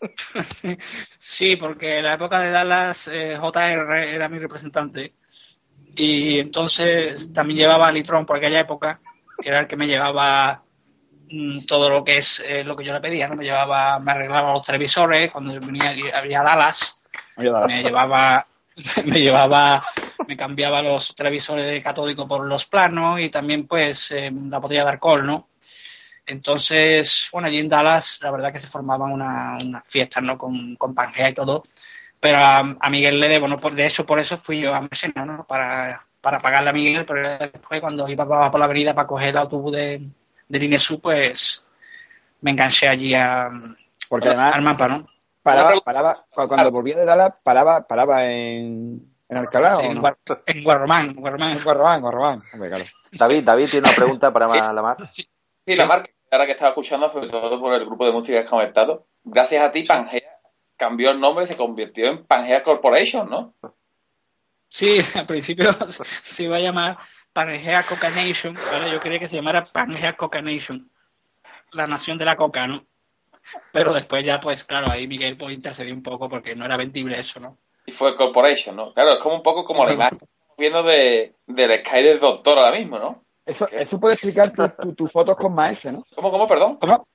Sí, 1.18 1.56
porque 1.56 1.98
en 1.98 2.04
la 2.04 2.14
época 2.14 2.40
de 2.40 2.50
Dallas 2.50 3.08
eh, 3.08 3.38
JR 3.40 4.14
era 4.14 4.28
mi 4.28 4.38
representante 4.38 5.14
y 5.94 6.40
entonces 6.40 7.32
también 7.32 7.60
llevaba 7.60 7.86
a 7.86 7.92
Litrón 7.92 8.26
por 8.26 8.36
aquella 8.36 8.60
época, 8.60 9.00
que 9.40 9.48
era 9.48 9.60
el 9.60 9.68
que 9.68 9.76
me 9.76 9.86
llevaba 9.86 10.63
todo 11.66 11.88
lo 11.90 12.04
que 12.04 12.18
es 12.18 12.42
eh, 12.46 12.62
lo 12.64 12.76
que 12.76 12.84
yo 12.84 12.92
le 12.92 13.00
pedía, 13.00 13.28
¿no? 13.28 13.36
Me 13.36 13.44
llevaba, 13.44 13.98
me 13.98 14.12
arreglaba 14.12 14.52
los 14.52 14.62
televisores 14.66 15.30
cuando 15.30 15.58
venía 15.60 15.94
había 16.14 16.42
Dallas, 16.42 17.00
me 17.66 17.82
llevaba, 17.82 18.44
me 19.04 19.20
llevaba, 19.20 19.82
me 20.28 20.36
cambiaba 20.36 20.82
los 20.82 21.14
televisores 21.14 21.70
de 21.70 21.82
catódico 21.82 22.26
por 22.28 22.44
los 22.46 22.66
planos 22.66 23.20
y 23.20 23.28
también 23.30 23.66
pues 23.66 24.10
eh, 24.12 24.30
la 24.48 24.58
botella 24.58 24.84
de 24.84 24.90
alcohol, 24.90 25.26
¿no? 25.26 25.48
Entonces, 26.26 27.28
bueno, 27.32 27.48
allí 27.48 27.58
en 27.58 27.68
Dallas 27.68 28.18
la 28.22 28.30
verdad 28.30 28.52
que 28.52 28.58
se 28.58 28.66
formaban 28.66 29.12
una- 29.12 29.58
unas 29.62 29.82
fiestas, 29.86 30.22
¿no? 30.22 30.38
Con, 30.38 30.74
con 30.76 30.94
Pangea 30.94 31.30
y 31.30 31.34
todo. 31.34 31.62
Pero 32.18 32.38
a, 32.38 32.58
a 32.80 32.90
Miguel 32.90 33.20
le 33.20 33.28
debo, 33.28 33.46
¿no? 33.46 33.58
Por, 33.58 33.74
de 33.74 33.86
eso, 33.86 34.06
por 34.06 34.18
eso 34.18 34.38
fui 34.38 34.60
yo 34.60 34.74
a 34.74 34.80
Mesena, 34.80 35.24
¿no? 35.26 35.44
Para, 35.46 36.00
para 36.22 36.38
pagarle 36.38 36.70
a 36.70 36.72
Miguel, 36.72 37.04
pero 37.04 37.36
después 37.38 37.80
cuando 37.80 38.08
iba 38.08 38.26
por 38.50 38.58
la 38.58 38.64
avenida 38.64 38.94
para 38.94 39.06
coger 39.06 39.28
el 39.30 39.36
autobús 39.36 39.72
de, 39.74 40.00
de 40.48 40.58
Linesu, 40.58 41.00
pues 41.00 41.64
me 42.40 42.50
enganché 42.50 42.88
allí 42.88 43.14
a, 43.14 43.48
Porque 44.08 44.28
además 44.28 44.54
al 44.54 44.62
mapa, 44.62 44.88
¿no? 44.88 45.06
paraba, 45.42 45.80
paraba, 45.80 46.24
cu- 46.30 46.48
cuando 46.48 46.70
volvía 46.70 46.96
de 46.96 47.04
Dallas, 47.04 47.34
paraba, 47.42 47.86
paraba 47.86 48.24
en, 48.26 49.00
en 49.28 49.36
Alcalá 49.36 49.76
Sí, 49.76 49.82
o 49.82 49.90
en, 49.90 49.94
no? 49.96 50.02
Guar- 50.02 50.42
en 50.46 50.64
Guarromán, 50.64 51.14
Guarromán. 51.14 51.56
En. 51.56 51.62
Hombre, 52.52 52.68
claro. 52.68 52.84
David, 53.12 53.44
David 53.44 53.70
tiene 53.70 53.86
una 53.88 53.96
pregunta 53.96 54.32
para 54.32 54.72
Lamar. 54.72 55.10
Sí, 55.12 55.26
la 55.76 55.86
marca, 55.86 56.10
ahora 56.30 56.46
que 56.46 56.52
estaba 56.52 56.70
escuchando, 56.70 57.08
sobre 57.08 57.28
todo 57.28 57.58
por 57.60 57.74
el 57.74 57.84
grupo 57.86 58.04
de 58.06 58.12
música 58.12 58.38
que 58.38 58.44
has 58.44 58.50
comentado, 58.50 59.06
gracias 59.24 59.62
a 59.62 59.70
ti, 59.72 59.84
Pangea 59.84 60.30
cambió 60.76 61.12
el 61.12 61.20
nombre 61.20 61.44
y 61.44 61.48
se 61.48 61.56
convirtió 61.56 62.06
en 62.10 62.24
Pangea 62.26 62.62
Corporation, 62.62 63.30
¿no? 63.30 63.54
Sí, 64.68 64.98
al 65.14 65.26
principio 65.26 65.70
se 66.24 66.42
iba 66.42 66.56
a 66.56 66.60
llamar 66.60 66.98
Pangea 67.34 67.84
Coca 67.86 68.10
Nation, 68.10 68.54
pero 68.54 68.88
yo 68.88 69.00
quería 69.00 69.18
que 69.18 69.28
se 69.28 69.36
llamara 69.36 69.64
Pangea 69.70 70.16
Coca 70.16 70.40
Nation, 70.40 70.88
la 71.72 71.86
nación 71.86 72.16
de 72.16 72.24
la 72.24 72.36
coca, 72.36 72.66
¿no? 72.66 72.84
Pero 73.72 73.92
después 73.92 74.24
ya, 74.24 74.40
pues 74.40 74.64
claro, 74.64 74.90
ahí 74.90 75.06
Miguel 75.06 75.36
pues 75.36 75.54
intercedió 75.54 75.92
un 75.92 76.02
poco 76.02 76.28
porque 76.28 76.54
no 76.54 76.64
era 76.64 76.76
vendible 76.76 77.18
eso, 77.18 77.40
¿no? 77.40 77.58
Y 77.84 77.92
fue 77.92 78.14
Corporation, 78.14 78.76
¿no? 78.76 78.94
Claro, 78.94 79.12
es 79.12 79.18
como 79.18 79.34
un 79.34 79.42
poco 79.42 79.64
como 79.64 79.84
la 79.84 79.92
imagen 79.92 80.18
que 80.18 80.24
estamos 80.24 80.56
viendo 80.56 80.82
de, 80.84 81.34
del 81.46 81.84
Sky 81.84 82.02
del 82.02 82.18
Doctor 82.18 82.56
ahora 82.56 82.78
mismo, 82.78 82.98
¿no? 82.98 83.22
Eso, 83.44 83.66
eso 83.70 84.00
puede 84.00 84.14
explicar 84.14 84.52
tus 84.52 84.76
tu, 84.76 84.94
tu 84.94 85.08
fotos 85.08 85.36
con 85.36 85.54
Maese, 85.54 85.92
¿no? 85.92 86.06
¿Cómo, 86.14 86.30
cómo, 86.30 86.46
perdón? 86.46 86.76
¿Cómo? 86.76 87.06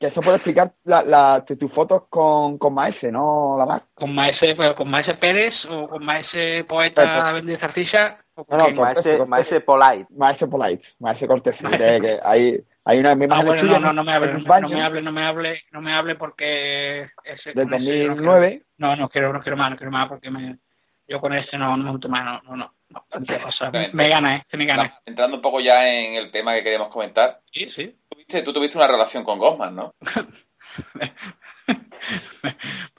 Que 0.00 0.08
eso 0.08 0.20
puede 0.20 0.36
explicar 0.36 0.72
la, 0.84 1.02
la, 1.02 1.44
tus 1.46 1.58
tu 1.58 1.68
fotos 1.68 2.04
con, 2.08 2.58
con 2.58 2.74
Maese, 2.74 3.12
¿no, 3.12 3.56
la 3.56 3.66
más? 3.66 3.82
Con 3.94 4.14
Maese, 4.14 4.54
pues, 4.56 4.74
con 4.74 4.90
Maese 4.90 5.14
Pérez 5.14 5.64
o 5.66 5.88
con 5.88 6.04
Maese 6.04 6.64
Poeta 6.64 7.32
de 7.40 7.58
Zarcilla. 7.58 8.16
No, 8.48 8.56
no, 8.58 8.70
Maese, 8.82 9.24
Maese 9.26 9.60
Polite. 9.60 10.06
Maese 10.10 10.46
Polite, 10.46 10.82
Maese 10.98 11.26
Cortés. 11.26 11.56
que, 11.58 11.78
que 11.78 12.20
hay, 12.22 12.60
hay 12.84 12.98
una 12.98 13.14
misma 13.14 13.38
Ah, 13.38 13.42
bueno, 13.44 13.62
no, 13.62 13.78
no, 13.80 13.92
no 13.92 14.04
me 14.04 14.12
hable, 14.12 14.32
no, 14.34 14.38
no 14.60 14.68
me 14.68 14.82
hable, 14.82 15.02
no 15.02 15.12
me 15.12 15.22
hable, 15.24 15.62
no 15.72 15.80
me 15.80 15.92
hable 15.92 16.14
porque 16.16 17.08
ese, 17.24 17.52
Del 17.54 17.68
con 17.70 17.74
ese 17.82 17.98
yo 17.98 18.08
no 18.08 18.14
2009. 18.14 18.48
quiero- 18.50 18.64
No, 18.78 18.96
no 18.96 19.08
quiero, 19.08 19.32
no 19.32 19.40
quiero 19.40 19.56
más, 19.56 19.70
no 19.70 19.76
quiero 19.76 19.90
más 19.90 20.08
porque 20.08 20.30
me, 20.30 20.58
yo 21.08 21.20
con 21.20 21.32
este 21.32 21.56
no, 21.56 21.76
no 21.76 21.90
junto 21.92 22.08
más, 22.08 22.24
no, 22.24 22.42
no, 22.42 22.56
no, 22.56 22.72
no, 22.90 23.04
o 23.46 23.52
sea, 23.52 23.70
me 23.92 24.08
gana, 24.08 24.36
este 24.36 24.56
me 24.56 24.66
gana. 24.66 24.94
Entrando 25.06 25.36
un 25.36 25.42
poco 25.42 25.60
ya 25.60 25.88
en 25.88 26.16
el 26.16 26.30
tema 26.30 26.52
que 26.54 26.62
queríamos 26.62 26.88
comentar. 26.88 27.40
Sí, 27.52 27.70
sí. 27.74 27.96
Tuviste- 28.10 28.42
tú 28.44 28.52
tuviste 28.52 28.76
una 28.76 28.86
relación 28.86 29.24
con 29.24 29.38
Gossman, 29.38 29.74
¿no? 29.74 29.94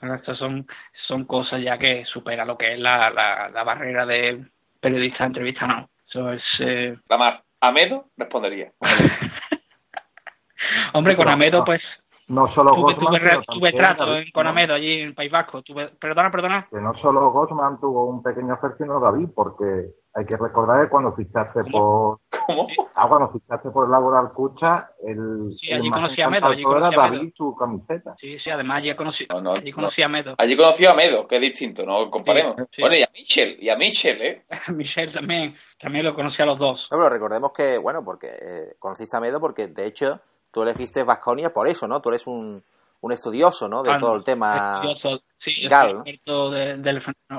Pero 0.00 0.14
estas 0.14 0.38
son, 0.38 0.66
son 1.06 1.24
cosas 1.24 1.60
ya 1.62 1.78
que 1.78 2.04
supera 2.04 2.44
lo 2.44 2.56
que 2.58 2.74
es 2.74 2.78
la, 2.78 3.10
la, 3.10 3.48
la 3.48 3.64
barrera 3.64 4.04
de 4.06 4.44
periodista 4.80 5.24
entrevista, 5.24 5.66
no. 5.66 5.90
Eso 6.08 6.32
es, 6.32 6.42
eh, 6.60 6.96
Lamar, 7.08 7.42
Amedo 7.60 8.10
respondería. 8.16 8.72
hombre, 10.94 11.16
con 11.16 11.28
Amedo, 11.28 11.64
pues, 11.64 11.82
No 12.28 12.46
solo 12.54 12.74
tuve, 12.74 12.94
Gottman, 12.94 13.20
tuve, 13.20 13.44
tuve 13.58 13.72
trato 13.72 14.04
David, 14.06 14.26
en- 14.26 14.32
con 14.32 14.44
¿no? 14.44 14.50
Amedo 14.50 14.74
allí 14.74 15.00
en 15.00 15.08
el 15.08 15.14
País 15.14 15.32
Vasco. 15.32 15.62
Tuve, 15.62 15.88
perdona, 15.98 16.30
perdona. 16.30 16.68
Que 16.70 16.78
no 16.80 16.94
solo 16.98 17.30
Gottman 17.32 17.80
tuvo 17.80 18.04
un 18.04 18.22
pequeño 18.22 18.52
afer, 18.54 18.72
sino 18.76 19.00
David, 19.00 19.28
porque 19.34 19.86
hay 20.14 20.26
que 20.26 20.36
recordar 20.36 20.82
que 20.84 20.90
cuando 20.90 21.14
fichaste 21.14 21.64
por... 21.70 22.18
¿Cómo? 22.46 22.66
Ah, 22.94 23.06
cuando 23.08 23.30
fichaste 23.30 23.70
por 23.70 23.88
Laboral 23.88 24.32
Cucha, 24.32 24.90
el, 25.06 25.54
Sí, 25.58 25.70
el 25.70 25.80
allí 25.80 25.90
más 25.90 26.00
conocí 26.00 26.20
a 26.22 26.28
Medo, 26.28 26.46
allí 26.48 26.62
conocí 26.64 26.94
a 26.94 27.02
Medo. 27.02 27.16
David 27.16 27.32
su 27.36 27.54
camiseta. 27.56 28.14
Sí, 28.20 28.38
sí, 28.40 28.50
además 28.50 28.78
allí 28.78 28.94
conocí, 28.94 29.26
No, 29.30 29.40
no, 29.40 29.52
allí 29.52 29.72
conocí 29.72 30.02
a 30.02 30.08
Medo. 30.08 30.34
Allí 30.38 30.56
conoció 30.56 30.90
a 30.90 30.94
Medo, 30.94 31.26
que 31.26 31.36
es 31.36 31.40
distinto, 31.40 31.86
no 31.86 32.10
comparemos. 32.10 32.56
Sí, 32.56 32.62
sí. 32.76 32.80
Bueno, 32.82 32.96
y 32.96 33.02
a 33.02 33.08
Mitchell, 33.14 33.56
y 33.60 33.68
a 33.70 33.76
Mitchell, 33.76 34.20
¿eh? 34.20 34.44
Michelle 34.74 35.12
también, 35.12 35.56
también 35.80 36.04
lo 36.04 36.14
conocí 36.14 36.42
a 36.42 36.46
los 36.46 36.58
dos. 36.58 36.88
No, 36.90 36.98
pero 36.98 37.08
recordemos 37.10 37.52
que, 37.52 37.78
bueno, 37.78 38.04
porque 38.04 38.26
eh, 38.28 38.74
conociste 38.78 39.16
a 39.16 39.20
Medo 39.20 39.40
porque, 39.40 39.68
de 39.68 39.86
hecho, 39.86 40.20
tú 40.50 40.62
elegiste 40.62 41.02
Vasconia 41.02 41.52
por 41.52 41.68
eso, 41.68 41.86
¿no? 41.86 42.00
Tú 42.00 42.10
eres 42.10 42.26
un, 42.26 42.62
un 43.00 43.12
estudioso, 43.12 43.68
¿no? 43.68 43.82
De 43.82 43.96
todo 43.98 44.16
el 44.16 44.24
tema 44.24 44.80
Estudioso, 44.84 45.22
sí, 45.48 45.62
yo 45.62 45.68
Gal, 45.68 45.86
soy 45.86 45.94
¿no? 45.94 46.00
experto 46.00 46.50
de, 46.50 46.76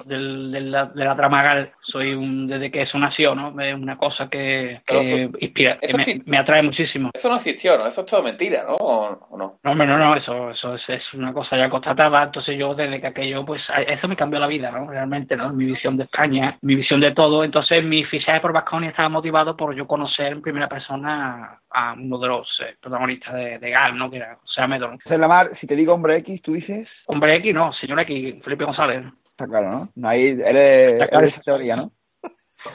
del, 0.06 0.52
de, 0.52 0.62
la, 0.62 0.86
de 0.86 1.06
la 1.06 1.16
trama 1.16 1.44
Gal. 1.44 1.72
Soy 1.74 2.14
un, 2.14 2.48
desde 2.48 2.72
que 2.72 2.84
eso 2.84 2.98
nació, 2.98 3.36
¿no? 3.36 3.60
Es 3.62 3.74
una 3.74 3.98
cosa 3.98 4.30
que, 4.30 4.82
Pero 4.86 5.02
que 5.02 5.24
eso- 5.24 5.38
inspira, 5.40 5.78
que 5.80 6.22
me, 6.26 6.38
atrae 6.38 6.62
muchísimo. 6.64 7.10
Eso 7.14 7.30
no 7.30 7.36
existió, 7.36 7.78
¿no? 7.78 7.88
Eso 7.88 8.02
es 8.02 8.08
todo 8.08 8.24
mentira, 8.24 8.64
¿no? 8.68 8.76
¿O, 8.76 9.28
o 9.32 9.38
no? 9.38 9.60
No, 9.64 9.72
hombre, 9.72 9.88
no, 9.88 9.98
no, 9.98 10.16
eso, 10.16 10.52
eso 10.52 10.76
es, 10.76 10.82
es 10.90 11.14
una 11.14 11.34
cosa 11.34 11.58
ya 11.58 11.70
constatada. 11.70 12.24
Entonces 12.24 12.58
yo, 12.58 12.74
desde 12.76 13.02
que 13.02 13.08
aquello, 13.08 13.46
pues, 13.46 13.62
a- 13.70 13.82
eso 13.82 14.08
me 14.08 14.16
cambió 14.16 14.40
la 14.40 14.48
vida, 14.48 14.72
¿no? 14.72 14.90
Realmente, 14.90 15.36
¿no? 15.36 15.52
Mi 15.54 15.66
visión 15.66 15.98
de 15.98 16.04
España, 16.04 16.58
mi 16.62 16.76
visión 16.76 17.00
de 17.00 17.12
todo. 17.12 17.44
Entonces, 17.44 17.84
mi 17.84 18.04
fichaje 18.06 18.40
por 18.42 18.54
Vasconia 18.54 18.90
estaba 18.90 19.10
motivado 19.10 19.56
por 19.56 19.76
yo 19.76 19.88
conocer 19.88 20.28
en 20.34 20.42
primera 20.42 20.68
persona 20.68 21.60
a, 21.72 21.94
uno 21.94 22.18
de 22.18 22.28
los 22.28 22.48
eh, 22.62 22.76
protagonistas 22.82 23.34
de, 23.34 23.60
de 23.60 23.70
Gal, 23.70 23.98
¿no? 23.98 24.10
Que 24.10 24.18
era 24.18 24.36
José 24.42 24.62
Amedo. 24.62 24.86
Entonces, 24.92 25.20
Lamar, 25.20 25.52
si 25.60 25.68
te 25.68 25.76
digo 25.76 25.94
hombre 25.94 26.18
X, 26.18 26.42
tú 26.42 26.54
dices... 26.54 26.88
Hombre 27.08 27.36
X, 27.36 27.54
no, 27.54 27.72
señor 27.74 27.99
X, 28.02 28.44
Felipe 28.44 28.66
González. 28.66 29.06
Está 29.32 29.48
claro, 29.48 29.72
¿no? 29.72 29.90
No 29.96 30.10
hay, 30.10 30.30
eres, 30.30 30.94
Está 30.94 31.08
claro. 31.08 31.26
eres 31.26 31.36
esa 31.36 31.44
teoría, 31.44 31.76
¿no? 31.76 31.92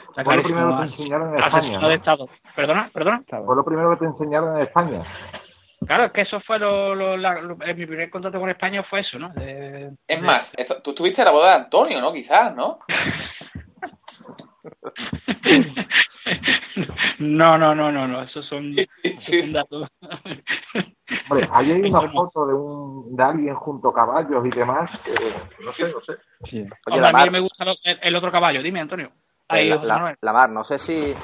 Está 0.09 0.23
Fue 0.23 0.35
lo 0.37 0.43
primero 0.43 0.69
que 0.71 0.77
te 0.87 0.91
enseñaron 0.93 1.35
en 1.37 1.43
Asesino 1.43 1.73
España, 1.73 1.87
de. 1.89 1.95
Estado. 1.95 2.29
Perdona, 2.55 2.89
perdona. 2.93 3.23
Fue 3.45 3.55
lo 3.55 3.65
primero 3.65 3.91
que 3.91 3.97
te 3.97 4.05
enseñaron 4.05 4.55
en 4.57 4.63
España. 4.63 5.03
Claro, 5.85 6.05
es 6.05 6.11
que 6.13 6.21
eso 6.21 6.39
fue 6.39 6.57
lo, 6.57 6.95
lo- 6.95 7.17
la- 7.17 7.41
lo- 7.41 7.57
mi 7.57 7.85
primer 7.85 8.09
contacto 8.09 8.39
con 8.39 8.49
España 8.49 8.81
fue 8.83 9.01
eso, 9.01 9.19
¿no? 9.19 9.29
De- 9.33 9.91
Es 10.07 10.21
de- 10.21 10.25
más, 10.25 10.55
eso- 10.57 10.81
tú 10.81 10.91
estuviste 10.91 11.21
a 11.21 11.25
la 11.25 11.31
boda 11.31 11.49
de 11.57 11.63
Antonio, 11.65 12.01
¿no? 12.01 12.11
Quizás, 12.11 12.55
¿no? 12.55 12.79
no, 17.19 17.57
no, 17.57 17.75
no, 17.75 17.91
no, 17.91 18.07
no, 18.07 18.23
esos 18.23 18.45
son, 18.47 18.73
Sí, 18.75 18.85
esos 19.03 19.23
sí. 19.23 19.41
son 19.41 19.53
datos. 19.53 19.87
Hombre, 21.29 21.49
ahí 21.53 21.71
hay 21.71 21.81
una 21.89 22.09
foto 22.11 22.45
de, 22.47 22.53
un, 22.53 23.15
de 23.15 23.23
alguien 23.23 23.55
junto 23.55 23.89
a 23.89 23.93
caballos 23.93 24.45
y 24.45 24.49
demás. 24.49 24.89
que, 25.03 25.13
no 25.63 25.73
sé, 25.73 25.91
no 25.91 26.01
sé. 26.01 26.13
Sí. 26.49 26.61
Oye, 26.61 26.69
Hombre, 27.01 27.21
a 27.21 27.25
mí 27.25 27.29
me 27.31 27.39
gusta 27.39 27.65
lo- 27.65 27.75
el, 27.83 27.99
el 28.01 28.15
otro 28.15 28.31
caballo, 28.31 28.61
dime, 28.61 28.79
Antonio. 28.79 29.11
Ahí, 29.47 29.69
la. 29.69 30.15
Lamar, 30.21 30.49
no 30.49 30.63
sé 30.63 30.79
si 30.79 31.15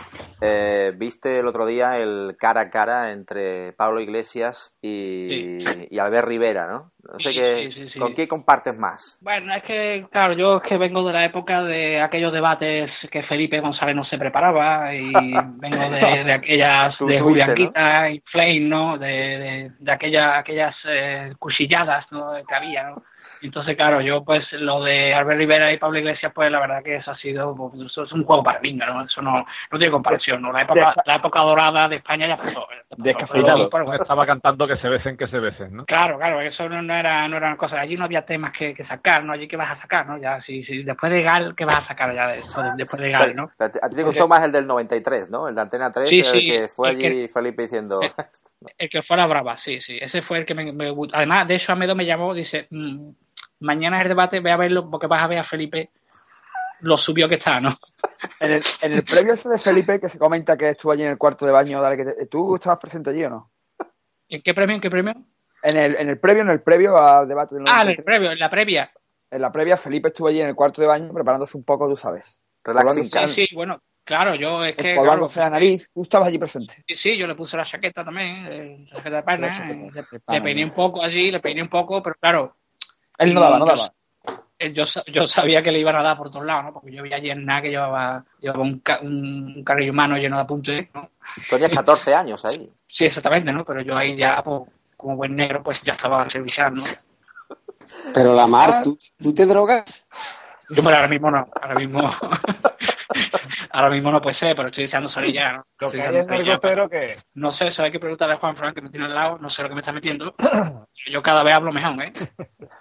eh, 0.41 0.91
viste 0.95 1.39
el 1.39 1.47
otro 1.47 1.65
día 1.65 1.97
el 1.97 2.35
cara 2.39 2.61
a 2.61 2.69
cara 2.69 3.11
entre 3.11 3.73
Pablo 3.73 3.99
Iglesias 3.99 4.73
y, 4.81 5.59
Sí. 5.61 5.87
y 5.89 5.99
Albert 5.99 6.27
Rivera, 6.27 6.67
¿no? 6.67 6.91
No 7.11 7.19
sé 7.19 7.29
Sí, 7.29 7.35
qué, 7.35 7.89
sí. 7.91 7.99
¿con 7.99 8.13
quién 8.13 8.27
compartes 8.27 8.77
más? 8.77 9.17
Bueno, 9.21 9.53
es 9.55 9.63
que, 9.63 10.05
claro, 10.11 10.33
yo 10.33 10.57
es 10.57 10.63
que 10.69 10.77
vengo 10.77 11.03
de 11.05 11.13
la 11.13 11.25
época 11.25 11.63
de 11.63 11.99
aquellos 11.99 12.31
debates 12.31 12.91
que 13.11 13.23
Felipe 13.23 13.59
González 13.59 13.95
no 13.95 14.03
se 14.05 14.17
preparaba 14.19 14.93
y 14.93 15.11
vengo 15.57 15.77
de, 15.89 16.23
de 16.23 16.33
aquellas 16.33 16.91
de 16.99 17.17
tuviste, 17.17 17.21
Julián 17.23 17.55
Quita 17.55 18.09
y 18.11 18.19
Flame, 18.31 18.59
¿no? 18.61 18.97
De, 18.99 19.07
de, 19.07 19.71
de 19.79 19.91
aquella, 19.91 20.37
aquellas 20.37 20.75
eh, 20.87 21.33
cuchilladas 21.39 22.05
¿no? 22.11 22.33
que 22.47 22.55
había, 22.55 22.89
¿no? 22.91 23.03
Entonces, 23.41 23.75
claro, 23.75 24.01
yo 24.01 24.23
pues 24.23 24.45
lo 24.53 24.83
de 24.83 25.13
Albert 25.13 25.39
Rivera 25.39 25.71
y 25.73 25.77
Pablo 25.77 25.97
Iglesias, 25.99 26.31
pues 26.33 26.51
la 26.51 26.59
verdad 26.59 26.83
que 26.83 26.97
eso 26.97 27.11
ha 27.11 27.17
sido, 27.17 27.55
pues, 27.55 27.73
eso 27.85 28.03
es 28.03 28.11
un 28.11 28.23
juego 28.23 28.43
para 28.43 28.59
niños, 28.59 28.87
¿no? 28.93 29.03
Eso 29.03 29.21
no, 29.21 29.45
no 29.71 29.77
tiene 29.77 29.91
comparación, 29.91 30.41
¿no? 30.41 30.51
La 30.51 30.61
época, 30.61 30.93
la 31.05 31.15
época 31.15 31.39
dorada 31.39 31.89
de 31.89 31.95
España 31.97 32.27
ya 32.27 32.37
pasó. 32.37 32.49
ya 32.51 32.83
pasó. 32.89 33.01
Descafeinado. 33.03 33.69
Pero, 33.69 33.85
bueno, 33.85 34.01
Estaba 34.01 34.25
cantando 34.25 34.67
que 34.67 34.77
se 34.77 34.87
besen, 34.89 35.17
que 35.17 35.27
se 35.27 35.39
besen, 35.39 35.75
¿no? 35.75 35.85
Claro, 35.85 36.17
claro, 36.17 36.39
eso 36.41 36.69
no, 36.69 36.81
no 36.81 36.93
era 36.95 37.27
no 37.27 37.37
era 37.37 37.47
una 37.47 37.57
cosa. 37.57 37.79
Allí 37.79 37.95
no 37.97 38.05
había 38.05 38.25
temas 38.25 38.53
que, 38.57 38.73
que 38.75 38.85
sacar, 38.85 39.23
¿no? 39.23 39.33
Allí 39.33 39.47
qué 39.47 39.55
vas 39.57 39.77
a 39.77 39.81
sacar, 39.81 40.05
¿no? 40.07 40.17
Ya, 40.19 40.41
si, 40.43 40.63
si 40.63 40.83
después 40.83 41.11
de 41.11 41.23
Gal, 41.23 41.55
¿qué 41.55 41.65
vas 41.65 41.83
a 41.83 41.87
sacar 41.87 42.13
ya 42.13 42.27
después 42.27 42.65
de, 42.65 42.71
después 42.77 43.01
de 43.01 43.07
O 43.07 43.11
sea, 43.11 43.19
Gal, 43.21 43.35
¿no? 43.35 43.51
a 43.59 43.89
ti 43.89 43.95
te 43.95 44.03
gustó 44.03 44.27
más 44.27 44.43
el 44.43 44.51
del 44.51 44.67
93, 44.67 45.29
¿no? 45.29 45.47
El 45.47 45.55
de 45.55 45.61
Antena 45.61 45.91
3, 45.91 46.07
Sí, 46.09 46.19
el 46.19 46.41
que 46.45 46.67
fue 46.67 46.91
el 46.91 46.99
que- 46.99 47.07
allí 47.07 47.27
Felipe 47.27 47.63
diciendo... 47.63 47.99
El 48.77 48.89
que 48.91 49.01
fuera 49.01 49.25
brava, 49.25 49.57
sí, 49.57 49.81
sí. 49.81 49.97
Ese 49.99 50.21
fue 50.21 50.37
el 50.37 50.45
que 50.45 50.53
me, 50.53 50.71
me 50.71 50.91
gustó. 50.91 51.15
Además, 51.17 51.47
de 51.47 51.55
hecho, 51.55 51.71
Amedo 51.73 51.95
me 51.95 52.05
llamó, 52.05 52.31
dice, 52.33 52.67
"Mm, 52.69 53.10
mañana 53.61 53.97
es 53.97 54.03
el 54.03 54.09
debate, 54.09 54.39
ve 54.39 54.51
a 54.51 54.57
verlo 54.57 54.89
porque 54.89 55.07
vas 55.07 55.23
a 55.23 55.27
ver 55.27 55.39
a 55.39 55.43
Felipe 55.43 55.89
lo 56.81 56.97
subió 56.97 57.29
que 57.29 57.35
está, 57.35 57.59
¿no? 57.61 57.69
En 58.39 58.51
el, 58.53 58.63
en 58.81 58.93
el 58.93 59.03
previo 59.03 59.33
ese 59.35 59.47
de 59.47 59.57
Felipe, 59.59 59.99
que 59.99 60.09
se 60.09 60.17
comenta 60.17 60.57
que 60.57 60.69
estuvo 60.71 60.91
allí 60.91 61.03
en 61.03 61.09
el 61.09 61.17
cuarto 61.17 61.45
de 61.45 61.51
baño, 61.51 61.79
dale, 61.81 61.97
que 61.97 62.05
te- 62.05 62.25
¿tú 62.25 62.55
estabas 62.55 62.79
presente 62.79 63.11
allí 63.11 63.23
o 63.23 63.29
no? 63.29 63.51
¿En 64.27 64.41
qué 64.41 64.53
premio? 64.53 64.75
¿En 64.75 64.81
qué 64.81 64.89
premio? 64.89 65.13
En 65.63 65.77
el, 65.77 65.95
en 65.95 66.09
el 66.09 66.19
previo, 66.19 66.41
en 66.41 66.49
el 66.49 66.61
previo 66.61 66.97
al 66.97 67.27
debate 67.27 67.53
del 67.55 67.65
Ah, 67.67 67.81
en 67.81 67.89
93, 67.89 67.97
el 67.99 68.03
previo, 68.03 68.31
en 68.31 68.39
la 68.39 68.49
previa. 68.49 68.91
en 69.29 69.41
la 69.41 69.51
previa, 69.51 69.77
Felipe 69.77 70.07
estuvo 70.07 70.27
allí 70.27 70.41
en 70.41 70.47
el 70.47 70.55
cuarto 70.55 70.81
de 70.81 70.87
baño 70.87 71.13
preparándose 71.13 71.55
un 71.55 71.63
poco, 71.63 71.87
tú 71.87 71.95
sabes. 71.95 72.39
Relaxing 72.63 73.03
Sí, 73.03 73.27
sí, 73.27 73.47
bueno, 73.53 73.79
claro, 74.03 74.33
yo 74.35 74.63
es 74.65 74.75
que... 74.75 74.95
Claro, 74.95 75.27
la 75.35 75.49
nariz. 75.51 75.91
Tú 75.93 76.01
estabas 76.01 76.27
allí 76.27 76.39
presente. 76.39 76.75
Sí, 76.87 76.95
sí, 76.95 77.17
yo 77.17 77.27
le 77.27 77.35
puse 77.35 77.57
la 77.57 77.63
chaqueta 77.63 78.03
también, 78.03 78.85
la 78.85 78.97
chaqueta 78.97 79.15
de 79.17 79.23
pana, 79.23 79.47
eh, 79.69 79.91
le, 80.27 80.41
peiné 80.41 80.65
un 80.65 80.73
poco 80.73 81.03
allí, 81.03 81.31
le 81.31 81.39
peiné 81.39 81.61
un 81.61 81.69
poco, 81.69 82.01
pero 82.01 82.15
claro, 82.19 82.55
Él 83.21 83.33
no 83.33 83.41
daba, 83.41 83.59
no 83.59 83.65
daba. 83.65 83.93
eh, 84.59 84.73
yo, 84.73 84.83
yo 85.07 85.25
sabía 85.27 85.61
que 85.63 85.71
le 85.71 85.79
iban 85.79 85.95
a 85.95 86.03
dar 86.03 86.17
por 86.17 86.29
todos 86.31 86.45
lados, 86.45 86.65
¿no? 86.65 86.73
Porque 86.73 86.91
yo 86.91 87.03
vi 87.03 87.13
allí 87.13 87.29
en 87.31 87.45
nada 87.45 87.61
que 87.61 87.69
llevaba, 87.69 88.23
llevaba 88.39 88.61
un, 88.63 88.79
ca- 88.79 88.99
un 89.01 89.63
carrillo 89.63 89.91
humano 89.91 90.17
lleno 90.17 90.35
de 90.37 90.41
apuntes, 90.43 90.87
¿no? 90.93 91.09
Tú 91.35 91.41
tenías 91.49 91.71
14 91.71 92.13
años 92.15 92.43
ahí. 92.45 92.69
Sí, 92.87 93.05
exactamente, 93.05 93.51
¿no? 93.51 93.63
Pero 93.65 93.81
yo 93.81 93.95
ahí 93.97 94.15
ya, 94.15 94.41
pues, 94.43 94.61
como 94.97 95.15
buen 95.15 95.35
negro, 95.35 95.63
pues 95.63 95.81
ya 95.81 95.93
estaba 95.93 96.27
servicial, 96.29 96.73
¿no? 96.75 96.83
Pero 98.13 98.33
la 98.33 98.47
mar, 98.47 98.83
¿tú, 98.83 98.97
tú 99.21 99.33
te 99.33 99.45
drogas? 99.45 100.05
Yo, 100.69 100.81
pero 100.83 100.95
ahora 100.95 101.07
mismo 101.07 101.31
no, 101.31 101.47
ahora 101.61 101.75
mismo... 101.75 101.99
ahora 103.71 103.89
mismo 103.89 104.11
no 104.11 104.21
puede 104.21 104.33
ser, 104.33 104.55
pero 104.55 104.67
estoy 104.69 104.83
deseando 104.85 105.09
salir 105.09 105.33
ya, 105.33 105.53
¿no? 105.53 105.65
Lo 105.79 105.91
que 105.91 106.01
hay 106.01 106.17
el 106.17 106.89
que 106.89 107.15
No 107.33 107.51
sé, 107.51 107.67
eso 107.67 107.83
hay 107.83 107.91
que 107.91 107.99
preguntarle 107.99 108.35
a 108.35 108.39
Juan 108.39 108.55
Fran, 108.55 108.73
que 108.73 108.81
me 108.81 108.89
tiene 108.89 109.05
al 109.07 109.15
lado, 109.15 109.37
no 109.39 109.49
sé 109.49 109.61
lo 109.63 109.69
que 109.69 109.75
me 109.75 109.81
está 109.81 109.91
metiendo. 109.91 110.35
Yo 111.11 111.21
cada 111.23 111.43
vez 111.43 111.53
hablo 111.53 111.71
mejor, 111.71 112.01
¿eh? 112.03 112.13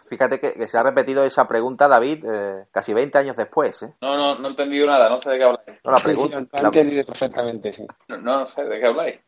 Fíjate 0.08 0.38
que, 0.40 0.52
que 0.54 0.68
se 0.68 0.76
ha 0.78 0.82
repetido 0.82 1.24
esa 1.24 1.46
pregunta, 1.46 1.88
David, 1.88 2.24
eh, 2.24 2.66
casi 2.70 2.92
20 2.92 3.16
años 3.18 3.36
después, 3.36 3.82
¿eh? 3.82 3.94
No, 4.00 4.16
no, 4.16 4.34
no 4.38 4.48
he 4.48 4.50
entendido 4.50 4.86
nada, 4.86 5.08
no 5.08 5.16
sé 5.18 5.30
de 5.30 5.38
qué 5.38 5.44
habláis. 5.44 5.80
No, 5.84 5.90
la 5.92 5.98
Sí, 5.98 6.04
pregunta... 6.04 6.38
sí, 6.40 6.46
lo 6.52 6.58
he 6.58 6.62
la- 6.62 6.68
entendido 6.68 7.04
perfectamente, 7.06 7.72
sí. 7.72 7.86
No, 8.08 8.18
no 8.18 8.46
sé 8.46 8.64
de 8.64 8.78
qué 8.80 8.86
habláis. 8.86 9.20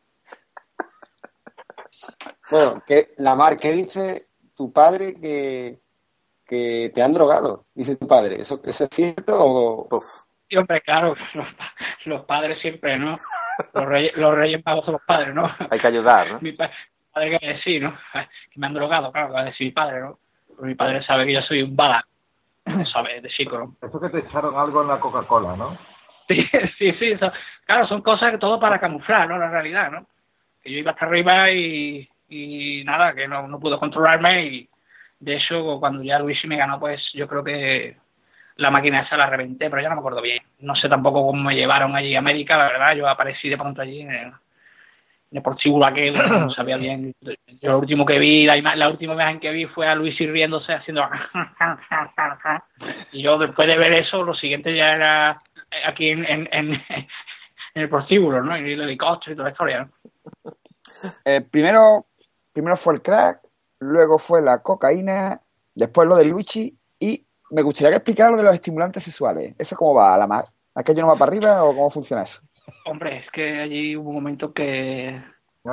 Bueno, 2.51 2.81
que 2.85 3.13
la 3.17 3.35
mar, 3.35 3.57
¿qué 3.57 3.71
dice 3.71 4.27
tu 4.55 4.71
padre 4.71 5.19
que, 5.19 5.79
que 6.45 6.91
te 6.93 7.01
han 7.01 7.13
drogado? 7.13 7.65
Dice 7.73 7.95
tu 7.95 8.07
padre. 8.07 8.41
¿Eso, 8.41 8.59
eso 8.63 8.83
es 8.83 8.89
cierto 8.93 9.33
o...? 9.37 9.87
Sí, 10.49 10.57
hombre, 10.57 10.81
claro, 10.81 11.15
los, 11.33 11.47
los 12.05 12.25
padres 12.25 12.59
siempre, 12.59 12.97
¿no? 12.97 13.17
Los 13.73 13.85
reyes, 13.85 14.15
los 14.17 14.35
reyes 14.35 14.61
magos 14.65 14.85
son 14.85 14.93
los 14.93 15.01
padres, 15.03 15.33
¿no? 15.33 15.49
Hay 15.69 15.79
que 15.79 15.87
ayudar, 15.87 16.31
¿no? 16.31 16.39
Mi 16.41 16.51
pa- 16.53 16.71
padre 17.11 17.39
que 17.39 17.57
sí, 17.63 17.79
¿no? 17.79 17.95
Que 18.13 18.59
me 18.59 18.67
han 18.67 18.73
drogado, 18.73 19.11
claro, 19.11 19.33
va 19.33 19.41
a 19.41 19.45
decir 19.45 19.67
mi 19.67 19.71
padre, 19.71 20.01
¿no? 20.01 20.17
Porque 20.47 20.65
mi 20.67 20.75
padre 20.75 21.03
sabe 21.03 21.25
que 21.25 21.33
yo 21.33 21.41
soy 21.41 21.61
un 21.63 21.75
bala, 21.75 22.05
sabe, 22.91 23.21
de 23.21 23.29
chico, 23.29 23.57
¿no? 23.57 23.75
Eso 23.87 23.99
que 23.99 24.09
te 24.09 24.19
echaron 24.19 24.57
algo 24.57 24.81
en 24.81 24.87
la 24.89 24.99
Coca-Cola, 24.99 25.55
¿no? 25.55 25.77
Sí, 26.27 26.35
sí, 26.77 26.91
sí, 26.93 27.13
claro, 27.65 27.87
son 27.87 28.01
cosas 28.01 28.31
que 28.31 28.37
todo 28.37 28.59
para 28.59 28.79
camuflar, 28.79 29.27
¿no? 29.27 29.37
La 29.37 29.49
realidad, 29.49 29.91
¿no? 29.91 30.05
Que 30.63 30.71
yo 30.71 30.77
iba 30.79 30.91
hasta 30.91 31.05
arriba 31.05 31.51
y, 31.51 32.07
y 32.29 32.83
nada, 32.85 33.13
que 33.13 33.27
no, 33.27 33.47
no 33.47 33.59
pudo 33.59 33.79
controlarme 33.79 34.45
y 34.45 34.69
de 35.19 35.35
hecho 35.35 35.79
cuando 35.79 36.01
ya 36.03 36.19
Luis 36.19 36.43
me 36.45 36.57
ganó, 36.57 36.79
pues 36.79 37.01
yo 37.13 37.27
creo 37.27 37.43
que 37.43 37.97
la 38.57 38.71
máquina 38.71 39.01
esa 39.01 39.17
la 39.17 39.27
reventé, 39.29 39.69
pero 39.69 39.81
ya 39.81 39.89
no 39.89 39.95
me 39.95 39.99
acuerdo 39.99 40.21
bien. 40.21 40.41
No 40.59 40.75
sé 40.75 40.89
tampoco 40.89 41.25
cómo 41.25 41.41
me 41.43 41.55
llevaron 41.55 41.95
allí 41.95 42.15
a 42.15 42.19
América, 42.19 42.57
la 42.57 42.67
verdad, 42.67 42.95
yo 42.95 43.07
aparecí 43.07 43.49
de 43.49 43.57
pronto 43.57 43.81
allí 43.81 44.01
en 44.01 44.11
el, 44.11 44.27
en 44.27 44.33
el 45.31 45.41
prostíbulo 45.41 45.85
aquel, 45.85 46.13
no 46.13 46.49
sabía 46.55 46.77
bien. 46.77 47.13
Yo 47.61 47.71
lo 47.71 47.79
último 47.79 48.05
que 48.05 48.19
vi, 48.19 48.45
la, 48.45 48.57
ima- 48.57 48.75
la 48.75 48.89
última 48.89 49.13
imagen 49.13 49.39
que 49.39 49.51
vi 49.51 49.65
fue 49.65 49.87
a 49.87 49.95
Luis 49.95 50.17
riéndose 50.17 50.73
haciendo 50.73 51.03
y 53.11 53.21
yo 53.23 53.37
después 53.37 53.67
de 53.67 53.77
ver 53.77 53.93
eso, 53.93 54.23
lo 54.23 54.33
siguiente 54.35 54.75
ya 54.75 54.93
era 54.93 55.41
aquí 55.85 56.09
en, 56.09 56.25
en, 56.25 56.49
en, 56.51 56.73
en 56.73 57.81
el 57.81 57.89
prostíbulo, 57.89 58.41
¿no? 58.43 58.55
En 58.55 58.65
el 58.65 58.81
helicóptero 58.81 59.33
y 59.33 59.35
toda 59.35 59.49
la 59.49 59.51
historia, 59.51 59.79
¿no? 59.85 59.89
Eh, 61.25 61.41
primero, 61.41 62.05
primero 62.53 62.77
fue 62.77 62.95
el 62.95 63.01
crack, 63.01 63.39
luego 63.79 64.19
fue 64.19 64.41
la 64.41 64.61
cocaína, 64.61 65.39
después 65.73 66.07
lo 66.07 66.15
de 66.15 66.25
Luigi 66.25 66.77
me 67.53 67.61
gustaría 67.61 67.91
que 67.91 67.97
explicara 67.97 68.31
lo 68.31 68.37
de 68.37 68.43
los 68.43 68.55
estimulantes 68.55 69.03
sexuales. 69.03 69.55
¿Eso 69.57 69.75
cómo 69.75 69.95
va 69.95 70.15
a 70.15 70.17
la 70.17 70.27
mar? 70.27 70.45
¿Aquello 70.75 71.01
no 71.01 71.09
va 71.09 71.17
para 71.17 71.31
arriba 71.31 71.63
o 71.63 71.75
cómo 71.75 71.89
funciona 71.89 72.23
eso? 72.23 72.41
Hombre, 72.85 73.19
es 73.19 73.31
que 73.31 73.61
allí 73.61 73.95
hubo 73.95 74.09
un 74.09 74.15
momento 74.15 74.53
que, 74.53 75.21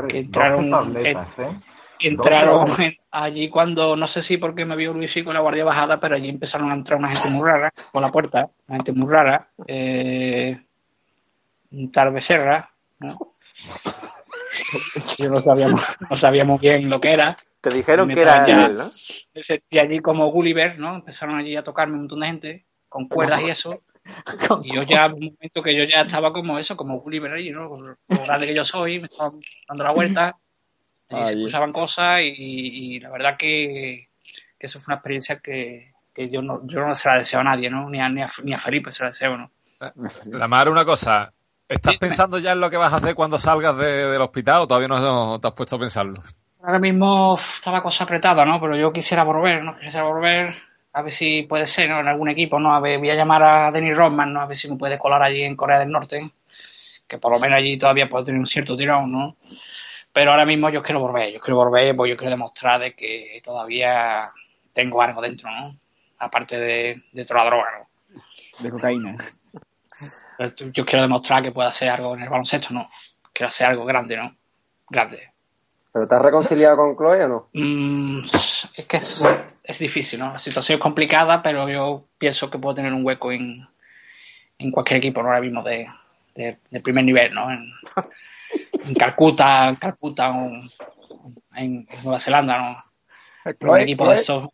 que 0.08 0.18
entraron, 0.18 0.70
12 0.70 0.92
tabletas, 0.92 1.28
¿eh? 1.38 1.60
entraron 2.00 2.76
allí 3.10 3.48
cuando, 3.48 3.96
no 3.96 4.08
sé 4.08 4.22
si 4.24 4.36
porque 4.36 4.64
me 4.64 4.76
vio 4.76 4.92
Luis 4.92 5.16
y 5.16 5.24
con 5.24 5.34
la 5.34 5.40
guardia 5.40 5.64
bajada, 5.64 6.00
pero 6.00 6.16
allí 6.16 6.28
empezaron 6.28 6.70
a 6.70 6.74
entrar 6.74 6.98
una 6.98 7.12
gente 7.12 7.30
muy 7.30 7.48
rara 7.48 7.72
por 7.92 8.02
la 8.02 8.10
puerta, 8.10 8.50
una 8.68 8.76
gente 8.76 8.92
muy 8.92 9.10
rara, 9.10 9.48
eh, 9.66 10.60
un 11.72 11.92
tal 11.92 12.12
Becerra, 12.12 12.70
¿no? 12.98 13.14
Yo 15.18 15.28
no 15.28 15.36
sabíamos, 15.36 15.80
no 16.10 16.18
sabíamos 16.18 16.60
bien 16.60 16.90
lo 16.90 17.00
que 17.00 17.12
era. 17.12 17.36
Te 17.60 17.70
dijeron 17.70 18.08
que 18.08 18.20
era 18.20 18.44
traía- 18.44 18.66
él, 18.66 18.76
¿no? 18.78 18.84
me 19.34 19.42
sentí 19.44 19.78
allí 19.78 20.00
como 20.00 20.30
Gulliver, 20.30 20.78
¿no? 20.78 20.96
Empezaron 20.96 21.36
allí 21.38 21.56
a 21.56 21.62
tocarme 21.62 21.94
un 21.94 22.00
montón 22.00 22.20
de 22.20 22.26
gente 22.26 22.64
con 22.88 23.08
cuerdas 23.08 23.40
y 23.42 23.50
eso. 23.50 23.82
Y 24.64 24.72
yo 24.72 24.82
ya, 24.82 25.06
un 25.06 25.20
momento 25.34 25.62
que 25.62 25.76
yo 25.76 25.84
ya 25.84 26.02
estaba 26.02 26.32
como 26.32 26.58
eso, 26.58 26.76
como 26.76 27.00
Gulliver 27.00 27.32
allí, 27.32 27.50
¿no? 27.50 27.68
Con 27.68 27.86
lo 27.86 27.96
grande 28.26 28.46
que 28.46 28.54
yo 28.56 28.64
soy, 28.64 28.98
me 28.98 29.06
estaba 29.06 29.30
dando 29.68 29.84
la 29.84 29.92
vuelta. 29.92 30.36
Allí 31.08 31.24
se 31.24 31.32
escuchaban 31.40 31.72
cosas 31.72 32.20
y, 32.22 32.96
y 32.96 33.00
la 33.00 33.10
verdad 33.10 33.36
que, 33.36 34.08
que 34.58 34.66
eso 34.66 34.78
fue 34.80 34.92
una 34.92 34.96
experiencia 34.98 35.38
que, 35.40 35.92
que 36.14 36.28
yo, 36.30 36.40
no, 36.42 36.60
yo 36.66 36.86
no 36.86 36.94
se 36.96 37.08
la 37.08 37.16
deseo 37.18 37.40
a 37.40 37.44
nadie, 37.44 37.68
¿no? 37.70 37.88
Ni 37.90 38.00
a, 38.00 38.08
ni 38.08 38.22
a, 38.22 38.28
ni 38.44 38.52
a 38.54 38.58
Felipe 38.58 38.90
se 38.92 39.02
la 39.04 39.10
deseo, 39.10 39.36
¿no? 39.36 39.50
La 40.26 40.48
mar, 40.48 40.68
una 40.68 40.84
cosa. 40.84 41.32
¿Estás 41.68 41.98
pensando 41.98 42.38
ya 42.38 42.52
en 42.52 42.60
lo 42.60 42.68
que 42.70 42.76
vas 42.76 42.92
a 42.92 42.96
hacer 42.96 43.14
cuando 43.14 43.38
salgas 43.38 43.76
de- 43.76 44.06
del 44.10 44.22
hospital 44.22 44.62
o 44.62 44.66
todavía 44.66 44.88
no 44.88 45.38
te 45.40 45.48
has 45.48 45.54
puesto 45.54 45.76
a 45.76 45.80
pensarlo? 45.80 46.14
Ahora 46.62 46.78
mismo 46.78 47.38
está 47.38 47.72
la 47.72 47.82
cosa 47.82 48.04
apretada, 48.04 48.44
¿no? 48.44 48.60
Pero 48.60 48.76
yo 48.76 48.92
quisiera 48.92 49.24
volver, 49.24 49.64
¿no? 49.64 49.78
Quisiera 49.78 50.04
volver 50.04 50.52
a 50.92 51.02
ver 51.02 51.12
si 51.12 51.42
puede 51.42 51.66
ser, 51.66 51.88
¿no? 51.88 52.00
En 52.00 52.08
algún 52.08 52.28
equipo, 52.28 52.58
¿no? 52.58 52.74
A 52.74 52.80
ver, 52.80 52.98
voy 52.98 53.10
a 53.10 53.14
llamar 53.14 53.42
a 53.42 53.70
Denny 53.70 53.94
Rodman, 53.94 54.32
¿no? 54.32 54.40
A 54.40 54.46
ver 54.46 54.56
si 54.56 54.68
me 54.70 54.76
puede 54.76 54.98
colar 54.98 55.22
allí 55.22 55.42
en 55.42 55.56
Corea 55.56 55.78
del 55.78 55.90
Norte, 55.90 56.30
que 57.06 57.18
por 57.18 57.32
lo 57.32 57.38
menos 57.38 57.56
allí 57.56 57.78
todavía 57.78 58.08
puedo 58.08 58.24
tener 58.24 58.40
un 58.40 58.46
cierto 58.46 58.76
tirón, 58.76 59.10
¿no? 59.10 59.36
Pero 60.12 60.32
ahora 60.32 60.44
mismo 60.44 60.68
yo 60.70 60.82
quiero 60.82 61.00
volver, 61.00 61.32
yo 61.32 61.40
quiero 61.40 61.56
volver, 61.56 61.96
pues 61.96 62.10
yo 62.10 62.16
quiero 62.16 62.30
demostrar 62.30 62.80
de 62.80 62.94
que 62.94 63.40
todavía 63.44 64.30
tengo 64.72 65.00
algo 65.00 65.22
dentro, 65.22 65.50
¿no? 65.50 65.72
Aparte 66.18 66.58
de, 66.58 67.02
de 67.12 67.24
toda 67.24 67.44
la 67.44 67.50
droga, 67.50 67.70
¿no? 67.78 68.20
De 68.58 68.70
cocaína. 68.70 69.16
Yo 70.72 70.84
quiero 70.84 71.02
demostrar 71.02 71.42
que 71.42 71.52
puedo 71.52 71.68
hacer 71.68 71.90
algo 71.90 72.14
en 72.14 72.22
el 72.22 72.28
baloncesto, 72.28 72.74
¿no? 72.74 72.88
Quiero 73.32 73.48
hacer 73.48 73.68
algo 73.68 73.84
grande, 73.84 74.16
¿no? 74.16 74.34
Grande. 74.88 75.30
¿Pero 75.92 76.06
te 76.06 76.14
has 76.14 76.22
reconciliado 76.22 76.76
con 76.76 76.96
Chloe 76.96 77.24
o 77.24 77.28
no? 77.28 77.48
Mm, 77.52 78.20
es 78.76 78.86
que 78.86 78.96
es, 78.96 79.28
es 79.64 79.78
difícil, 79.78 80.20
¿no? 80.20 80.32
La 80.32 80.38
situación 80.38 80.76
es 80.76 80.82
complicada, 80.82 81.42
pero 81.42 81.68
yo 81.68 82.04
pienso 82.18 82.48
que 82.50 82.58
puedo 82.58 82.74
tener 82.76 82.92
un 82.92 83.04
hueco 83.04 83.32
en, 83.32 83.66
en 84.58 84.70
cualquier 84.70 84.98
equipo, 84.98 85.20
¿no? 85.22 85.28
Ahora 85.28 85.40
mismo 85.40 85.62
de, 85.62 85.88
de, 86.34 86.58
de 86.70 86.80
primer 86.80 87.04
nivel, 87.04 87.34
¿no? 87.34 87.50
En, 87.50 87.72
en 88.86 88.94
Calcuta, 88.94 89.68
en 89.68 89.76
Calcuta 89.76 90.30
o 90.30 90.46
en, 90.46 90.70
en 91.56 91.86
Nueva 92.04 92.18
Zelanda, 92.20 92.58
¿no? 92.58 92.84
Un 93.46 93.54
Chloe, 93.58 93.82
equipo 93.82 94.04
Chloe- 94.04 94.14
de 94.14 94.20
estos. 94.20 94.48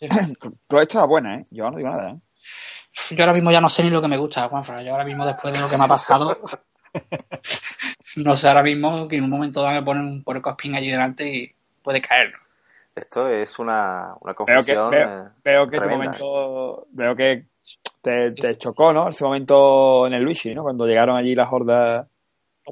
Chloe 0.68 0.82
estaba 0.82 1.06
buena, 1.06 1.36
¿eh? 1.36 1.46
Yo 1.50 1.68
no 1.70 1.76
digo 1.76 1.88
nada, 1.90 2.10
¿eh? 2.10 2.16
Yo 3.10 3.24
ahora 3.24 3.32
mismo 3.34 3.50
ya 3.50 3.60
no 3.60 3.68
sé 3.68 3.82
ni 3.82 3.90
lo 3.90 4.00
que 4.00 4.08
me 4.08 4.16
gusta, 4.16 4.48
Juanfra. 4.48 4.82
Yo 4.82 4.92
ahora 4.92 5.04
mismo, 5.04 5.24
después 5.26 5.52
de 5.54 5.60
lo 5.60 5.68
que 5.68 5.76
me 5.76 5.84
ha 5.84 5.88
pasado, 5.88 6.36
no 8.16 8.34
sé 8.36 8.48
ahora 8.48 8.62
mismo 8.62 9.08
que 9.08 9.16
en 9.16 9.24
un 9.24 9.30
momento 9.30 9.62
dado 9.62 9.74
me 9.74 9.82
ponen 9.82 10.04
un 10.04 10.22
puerco 10.24 10.50
espín 10.50 10.74
allí 10.74 10.90
delante 10.90 11.28
y 11.28 11.52
puede 11.82 12.00
caer. 12.00 12.32
¿no? 12.32 12.38
Esto 12.94 13.28
es 13.28 13.58
una, 13.58 14.14
una 14.20 14.32
Veo 14.32 14.46
que, 14.46 14.74
confusión 14.74 14.90
veo, 14.90 15.08
eh, 15.08 15.28
veo 15.44 15.68
que 15.68 15.80
tu 15.80 15.88
momento, 15.88 16.86
veo 16.90 17.16
que 17.16 17.46
te, 18.02 18.34
te 18.34 18.56
chocó, 18.56 18.92
¿no? 18.92 19.08
Ese 19.08 19.24
momento 19.24 20.06
en 20.06 20.14
el 20.14 20.22
Luigi, 20.22 20.54
¿no? 20.54 20.62
Cuando 20.62 20.86
llegaron 20.86 21.16
allí 21.16 21.34
las 21.34 21.52
hordas. 21.52 22.06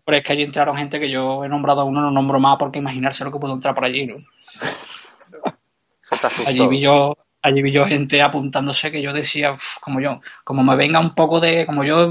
Pero 0.05 0.19
es 0.19 0.25
que 0.25 0.33
allí 0.33 0.43
entraron 0.43 0.77
gente 0.77 1.01
que 1.01 1.11
yo 1.11 1.45
he 1.45 1.49
nombrado 1.49 1.81
a 1.81 1.85
uno, 1.85 2.01
no 2.01 2.11
nombro 2.11 2.39
más 2.39 2.57
porque 2.59 2.79
imaginarse 2.79 3.25
lo 3.25 3.33
que 3.33 3.39
pudo 3.39 3.55
entrar 3.55 3.75
por 3.75 3.85
allí, 3.85 4.07
¿no? 4.07 4.17
Eso 6.03 6.17
te 6.21 6.27
asustó. 6.27 6.49
Allí 6.49 6.67
vi 6.69 6.81
yo, 6.81 7.17
allí 7.43 7.63
vi 7.63 7.73
yo 7.73 7.85
gente 7.87 8.21
apuntándose 8.23 8.91
que 8.91 9.03
yo 9.03 9.13
decía, 9.13 9.53
"Uf, 9.53 9.79
como 9.81 10.01
yo, 10.01 10.21
como 10.45 10.63
me 10.63 10.77
venga 10.77 11.01
un 11.01 11.15
poco 11.15 11.41
de, 11.41 11.65
como 11.67 11.85
yo 11.85 12.11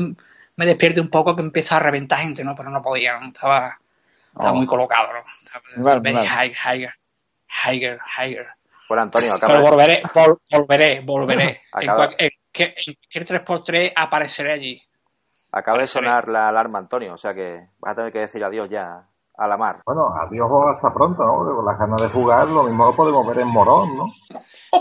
me 0.57 0.65
despierte 0.65 0.99
un 0.99 1.09
poco 1.09 1.35
que 1.35 1.41
empieza 1.41 1.77
a 1.77 1.79
reventar 1.79 2.19
gente, 2.19 2.43
¿no? 2.43 2.55
Pero 2.55 2.69
no 2.69 2.81
podía, 2.81 3.17
¿no? 3.19 3.27
Estaba, 3.27 3.77
estaba 4.31 4.51
Oh. 4.51 4.55
muy 4.55 4.65
colocado, 4.67 5.07
¿no? 5.13 5.19
Estaba 5.43 5.63
higher, 6.43 6.93
higher, 7.65 7.99
higher. 8.17 8.47
Bueno, 8.89 9.03
Antonio, 9.03 9.33
Pero 9.39 9.53
acaba, 9.53 9.69
volveré, 9.69 10.03
vol- 10.03 10.39
volveré, 10.51 11.01
volveré. 11.01 11.61
en, 11.73 11.89
Acaba- 11.89 12.07
cual- 12.07 12.15
en, 12.19 12.29
en 12.53 12.95
cualquier 13.11 13.43
3x3 13.45 13.93
apareceré 13.95 14.53
allí. 14.53 14.81
acaba 15.51 15.79
de 15.79 15.87
sonar 15.87 16.27
la 16.27 16.49
alarma, 16.49 16.79
Antonio, 16.79 17.13
o 17.13 17.17
sea 17.17 17.33
que 17.33 17.67
vas 17.79 17.93
a 17.93 17.95
tener 17.95 18.11
que 18.13 18.19
decir 18.19 18.43
adiós 18.43 18.69
ya 18.69 19.07
a 19.37 19.47
la 19.47 19.57
mar. 19.57 19.81
Bueno, 19.85 20.07
adiós 20.19 20.49
hasta 20.75 20.93
pronto, 20.93 21.23
¿no? 21.23 21.55
Con 21.55 21.65
las 21.65 21.77
ganas 21.77 22.01
de 22.01 22.09
jugar 22.09 22.47
lo 22.47 22.63
mismo 22.63 22.85
lo 22.85 22.95
podemos 22.95 23.27
ver 23.27 23.39
en 23.39 23.47
Morón, 23.49 23.95
¿no? 23.97 24.05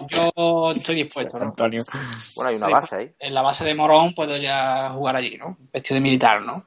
Yo 0.09 0.72
estoy 0.72 0.95
dispuesto, 0.97 1.39
¿no? 1.39 1.47
Antonio. 1.47 1.82
Bueno, 2.34 2.51
hay 2.51 2.57
una 2.57 2.68
base 2.68 2.97
ahí. 2.97 3.14
En 3.18 3.34
la 3.34 3.43
base 3.43 3.64
de 3.64 3.74
Morón 3.74 4.14
puedo 4.14 4.37
ya 4.37 4.91
jugar 4.91 5.16
allí, 5.16 5.37
¿no? 5.37 5.57
Vestido 5.72 5.97
de 5.97 6.01
militar, 6.01 6.43
¿no? 6.43 6.66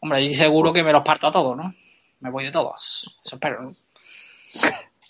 Hombre, 0.00 0.18
allí 0.18 0.34
seguro 0.34 0.72
que 0.72 0.82
me 0.82 0.92
los 0.92 1.04
parto 1.04 1.28
a 1.28 1.32
todos, 1.32 1.56
¿no? 1.56 1.72
Me 2.20 2.30
voy 2.30 2.44
de 2.44 2.52
todos. 2.52 3.18
Eso 3.24 3.36
espero, 3.36 3.62
¿no? 3.62 3.74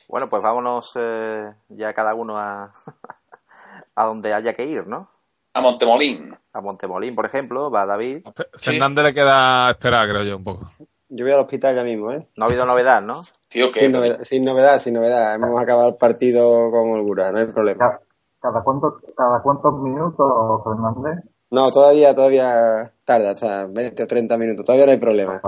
Bueno, 0.09 0.29
pues 0.29 0.43
vámonos 0.43 0.93
eh, 0.97 1.53
ya 1.69 1.93
cada 1.93 2.15
uno 2.15 2.39
a, 2.39 2.73
a 3.95 4.05
donde 4.05 4.33
haya 4.33 4.55
que 4.55 4.65
ir, 4.65 4.87
¿no? 4.87 5.11
A 5.55 5.61
Montemolín. 5.61 6.37
A 6.53 6.61
Montemolín, 6.61 7.15
por 7.15 7.27
ejemplo, 7.27 7.71
va 7.71 7.87
David. 7.87 8.25
Fernández 8.59 9.05
le 9.05 9.15
queda 9.15 9.71
esperar, 9.71 10.09
creo 10.09 10.25
yo, 10.25 10.37
un 10.37 10.45
poco. 10.45 10.71
Yo 11.09 11.25
voy 11.25 11.33
al 11.33 11.41
hospital 11.41 11.77
ya 11.77 11.85
mismo, 11.85 12.11
¿eh? 12.11 12.29
No 12.37 12.45
ha 12.45 12.49
habido 12.49 12.67
novedad, 12.67 13.01
¿no? 13.03 13.25
Tío, 13.55 13.73
Sin 13.73 13.93
novedad, 13.93 14.19
sin 14.23 14.45
novedad, 14.45 14.79
sin 14.79 14.95
novedad. 14.95 15.35
Hemos 15.37 15.63
acabado 15.63 15.91
el 15.91 15.95
partido 15.97 16.71
con 16.73 16.91
holgura, 16.91 17.31
no 17.31 17.39
hay 17.39 17.47
problema. 17.47 17.79
Cada, 17.79 18.01
cada, 18.41 18.65
cuánto, 18.65 19.01
cada 19.17 19.41
cuántos 19.41 19.75
minutos, 19.81 20.27
Fernández. 20.65 21.25
No, 21.53 21.71
todavía, 21.71 22.13
todavía 22.17 22.93
tarda, 23.05 23.31
o 23.31 23.35
sea, 23.35 23.67
20 23.71 24.03
o 24.03 24.07
30 24.09 24.37
minutos, 24.39 24.65
todavía 24.65 24.87
no 24.87 24.93
hay 24.93 24.99
problema. 24.99 25.41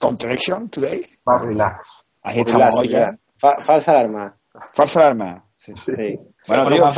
Contraction 0.00 0.68
today. 0.70 1.04
Va, 1.28 1.38
relax. 1.38 2.04
Ahí 2.22 2.40
estamos 2.40 2.78
hoy 2.78 2.88
ya. 2.88 3.12
Fa- 3.36 3.60
falsa 3.60 3.90
alarma. 3.90 4.36
Falsa 4.74 5.00
alarma. 5.00 5.44
Sí. 5.56 5.72
Sí. 5.74 5.92
Bueno, 6.48 6.64
Bueno, 6.64 6.68
tío, 6.68 6.82
Juan 6.82 6.92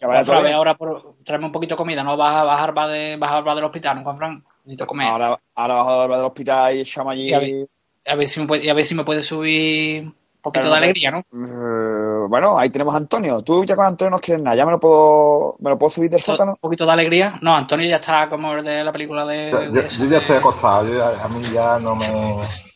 vaya 0.00 0.24
Juan 0.24 0.52
ahora 0.52 0.74
por, 0.74 1.14
tráeme 1.24 1.46
un 1.46 1.52
poquito 1.52 1.74
de 1.74 1.78
comida, 1.78 2.04
no 2.04 2.14
vas 2.16 2.36
a 2.36 2.44
bajar 2.44 2.76
va 2.76 2.88
de, 2.88 3.16
vas 3.16 3.32
a 3.32 3.40
va 3.40 3.54
del 3.54 3.64
hospital, 3.64 3.96
¿no, 3.96 4.02
Juan 4.02 4.16
Fran? 4.18 4.44
Necesito 4.64 4.86
comer. 4.86 5.08
ahora, 5.08 5.40
ahora 5.54 5.74
bajo 5.74 5.90
a 5.90 6.16
del 6.16 6.26
hospital 6.26 6.76
y 6.76 6.80
echamos 6.80 7.12
allí. 7.14 7.66
Y 8.08 8.10
a 8.10 8.14
ver- 8.14 8.26
si 8.26 8.40
me 8.40 8.46
puede, 8.46 8.70
a 8.70 8.74
ver 8.74 8.84
si 8.86 8.94
me 8.94 9.04
puede 9.04 9.20
subir 9.20 10.02
un 10.04 10.14
poquito 10.40 10.62
Claro, 10.66 10.76
de 10.80 10.84
alegría, 10.84 11.10
¿no? 11.10 11.18
Eh, 11.18 12.26
bueno, 12.28 12.58
ahí 12.58 12.70
tenemos 12.70 12.94
a 12.94 12.96
Antonio. 12.96 13.42
Tú 13.42 13.64
ya 13.64 13.76
con 13.76 13.84
Antonio 13.84 14.10
no 14.12 14.18
quieres 14.18 14.42
nada, 14.42 14.56
ya 14.56 14.64
me 14.64 14.72
lo 14.72 14.80
puedo, 14.80 15.56
me 15.60 15.68
lo 15.70 15.78
puedo 15.78 15.90
subir 15.90 16.08
del 16.10 16.20
sótano. 16.22 16.52
Un 16.52 16.56
poquito 16.58 16.86
de 16.86 16.92
alegría. 16.92 17.34
No, 17.42 17.54
Antonio 17.54 17.86
ya 17.88 17.96
está 17.96 18.28
como 18.30 18.54
el 18.54 18.64
de 18.64 18.82
la 18.82 18.92
película 18.92 19.26
de. 19.26 19.50
Yo, 19.50 19.82
de 19.82 20.10
ya 20.10 20.18
estoy 20.18 20.36
acostado, 20.36 20.86
yo 20.88 20.94
ya- 20.98 21.22
a 21.22 21.28
mí 21.28 21.40
ya 21.52 21.78
no 21.78 21.94
me... 21.94 22.06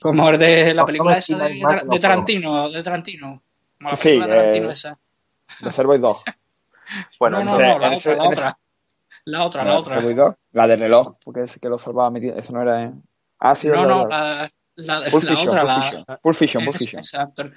como 0.03 0.29
el 0.29 0.39
de 0.39 0.75
la 0.75 0.85
película 0.85 1.13
no, 1.13 1.19
esa 1.19 1.39
de, 1.39 1.49
de 1.55 1.61
no. 1.87 1.99
Tarantino, 1.99 2.71
de 2.71 2.83
Tarantino. 2.83 3.43
Como 3.79 3.91
la 3.91 3.97
Sí, 3.97 4.09
película 4.11 4.27
de 4.27 4.35
Tarantino 4.35 4.69
eh, 4.69 4.73
esa. 4.73 4.99
De 5.61 5.71
Servoy 5.71 5.99
2. 5.99 6.25
Bueno, 7.19 7.43
no, 7.43 7.53
no, 7.53 7.59
la 7.59 7.65
en 7.65 7.75
otra, 7.77 7.93
ese- 7.95 8.17
la 8.17 8.25
otra. 8.25 8.59
La 9.25 9.45
otra, 9.47 9.65
la 9.65 9.79
otra. 9.79 9.95
Servoy 9.95 10.13
2. 10.15 10.35
La 10.53 10.67
de 10.67 10.77
reloj, 10.77 11.15
porque 11.25 11.43
es 11.45 11.59
que 11.59 11.69
lo 11.71 11.79
salvaba 11.79 12.11
metido. 12.11 12.37
Eso 12.37 12.53
no 12.53 12.61
era. 12.61 12.83
en- 12.83 13.03
Ah, 13.39 13.55
sí, 13.55 13.69
No, 13.69 13.87
no, 13.87 14.07
la- 14.07 14.51
la, 14.77 15.01
la, 15.01 15.11
Pulp 15.11 15.23
la 15.25 15.31
Fiction, 15.31 15.49
otra, 15.49 15.61
Pulp 15.61 15.69
la, 15.69 15.83
Fiction. 15.83 16.05
Pulp 16.23 16.35
Fiction, 16.37 16.65
Pulp 16.65 16.77
Fiction. 16.77 16.99
Así 17.01 17.17
Bueno, 17.37 17.53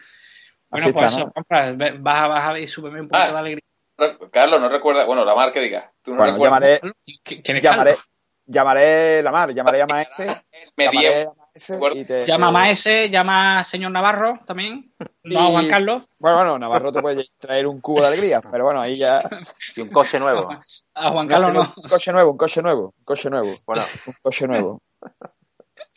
pues 0.69 0.85
está, 0.87 1.05
eso, 1.05 1.19
¿no? 1.19 1.31
compra, 1.31 1.73
baja, 1.99 2.27
baja 2.27 2.59
y 2.59 2.67
súbeme 2.67 3.01
un 3.01 3.07
poquito 3.07 3.27
Ah. 3.29 3.31
de 3.31 3.37
alegría. 3.39 3.61
Carlos, 4.31 4.59
no 4.59 4.67
recuerda, 4.69 5.05
bueno, 5.05 5.23
la 5.23 5.35
marca 5.35 5.53
que 5.53 5.61
diga. 5.61 5.91
Tú 6.03 6.11
no 6.11 6.17
Bueno, 6.17 6.33
recuerdas. 6.33 6.59
llamaré, 6.81 6.81
¿Qui- 7.23 7.41
¿Quién 7.43 7.57
es 7.57 7.63
llamaré, 7.63 7.91
Carlos? 7.91 8.05
llamaré 8.45 9.23
la 9.23 9.31
mar, 9.31 9.53
llamaré 9.53 9.81
a 9.81 9.87
Maese. 9.87 10.25
Me 10.77 10.85
Llamaré 10.85 10.99
dio- 11.21 11.31
a 11.31 11.35
Maese 11.35 11.73
Recuerdo- 11.75 11.97
y 12.01 12.05
te- 12.05 12.25
Llama 12.25 12.47
a 12.47 12.51
Maese, 12.51 13.09
llama 13.09 13.59
a 13.59 13.63
señor 13.63 13.91
Navarro 13.91 14.39
también. 14.45 14.91
No 15.23 15.39
a 15.39 15.45
Juan 15.47 15.65
Y- 15.65 15.69
Carlos. 15.69 16.03
Bueno, 16.19 16.37
bueno, 16.37 16.59
Navarro 16.59 16.91
te 16.91 17.01
puede 17.01 17.25
traer 17.39 17.65
un 17.67 17.79
cubo 17.81 18.01
de 18.01 18.07
alegría, 18.07 18.41
pero 18.41 18.65
bueno, 18.65 18.81
ahí 18.81 18.97
ya. 18.97 19.23
Y 19.75 19.81
un 19.81 19.89
coche 19.89 20.19
nuevo. 20.19 20.49
A 20.93 21.09
Juan 21.11 21.27
Carlos 21.27 21.53
no. 21.53 21.61
Un 21.77 21.89
coche 21.89 22.11
nuevo, 22.11 22.31
un 22.31 22.37
coche 22.37 22.61
nuevo, 22.61 22.93
un 22.97 23.03
coche 23.05 23.29
nuevo. 23.29 23.55
Bueno, 23.65 23.83
Un 24.07 24.13
coche 24.21 24.47
nuevo. 24.47 24.81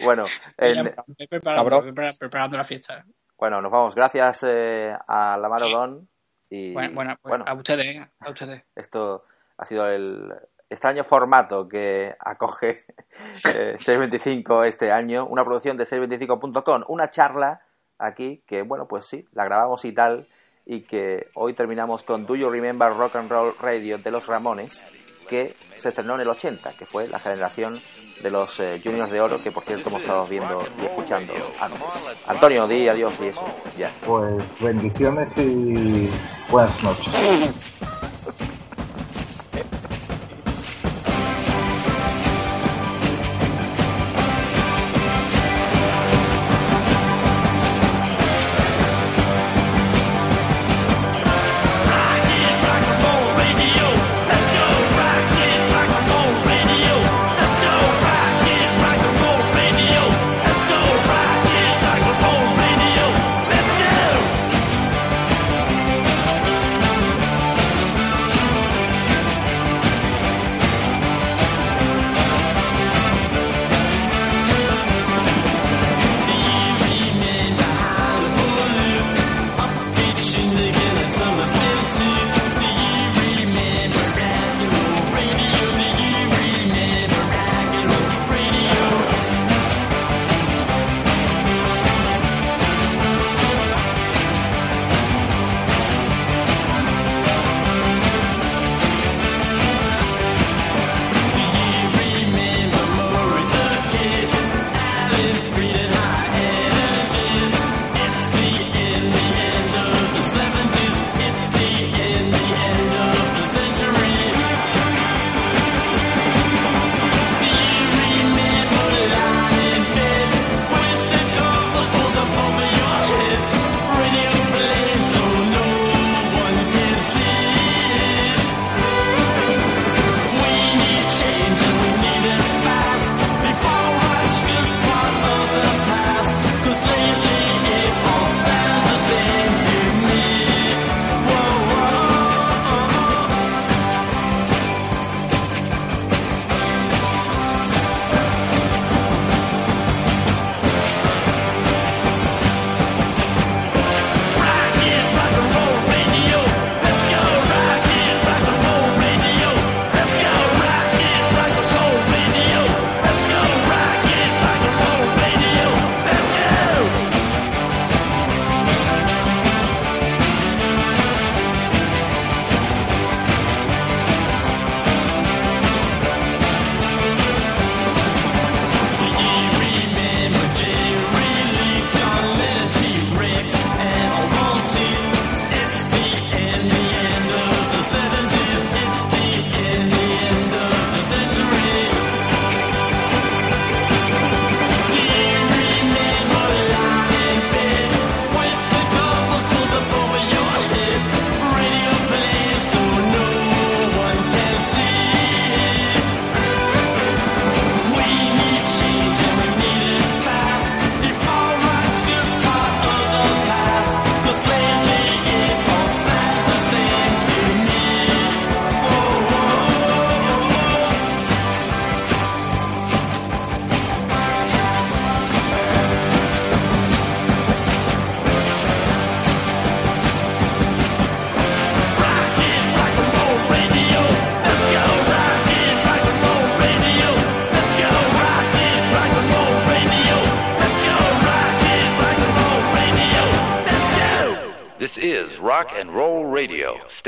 Bueno, 0.01 0.26
en- 0.57 0.94
preparando, 1.28 2.57
la 2.57 2.64
fiesta. 2.64 3.05
bueno, 3.36 3.61
nos 3.61 3.70
vamos. 3.70 3.94
Gracias 3.94 4.44
eh, 4.46 4.94
a 5.07 5.36
la 5.38 5.49
Marodón. 5.49 6.09
Y 6.51 6.72
Bueno, 6.72 6.94
bueno, 6.94 7.16
pues 7.20 7.30
bueno, 7.30 7.44
a 7.46 7.55
ustedes, 7.55 7.86
¿eh? 7.96 8.09
a 8.20 8.30
ustedes. 8.30 8.62
esto 8.74 9.24
ha 9.59 9.66
sido 9.66 9.86
el 9.88 10.32
extraño 10.70 11.05
formato 11.05 11.68
que 11.68 12.14
acoge 12.18 12.84
eh, 13.55 13.76
625 13.78 14.64
este 14.64 14.90
año, 14.92 15.26
una 15.26 15.44
producción 15.44 15.76
de 15.76 15.84
625.com, 15.84 16.84
una 16.88 17.11
charla 17.11 17.61
aquí 17.99 18.42
que, 18.46 18.62
bueno, 18.62 18.86
pues 18.88 19.05
sí, 19.07 19.26
la 19.32 19.44
grabamos 19.44 19.84
y 19.84 19.92
tal, 19.92 20.26
y 20.64 20.82
que 20.82 21.28
hoy 21.34 21.53
terminamos 21.55 22.03
con 22.03 22.24
Do 22.26 22.36
You 22.36 22.49
Remember 22.49 22.94
Rock 22.94 23.16
and 23.16 23.30
Roll 23.30 23.55
Radio 23.61 23.99
de 23.99 24.11
los 24.11 24.26
Ramones, 24.26 24.82
que 25.29 25.55
se 25.76 25.91
estrenó 25.91 26.14
en 26.14 26.22
el 26.22 26.29
80, 26.29 26.72
que 26.72 26.87
fue 26.87 27.07
la 27.09 27.18
generación 27.20 27.81
de 28.22 28.31
los 28.31 28.59
eh, 28.59 28.81
Juniors 28.83 29.12
de 29.12 29.20
Oro, 29.20 29.43
que 29.43 29.53
por 29.53 29.62
cierto 29.64 29.89
hemos 29.91 30.01
estado 30.01 30.26
viendo 30.26 30.66
y 30.81 30.87
escuchando 30.87 31.35
antes. 31.61 32.09
Antonio, 32.26 32.66
di 32.66 32.89
adiós 32.89 33.14
y 33.20 33.26
eso, 33.29 33.45
ya. 33.79 33.91
Pues 34.05 34.35
bendiciones 34.61 35.31
y 35.37 36.11
buenas 36.51 36.83
noches. 36.83 37.14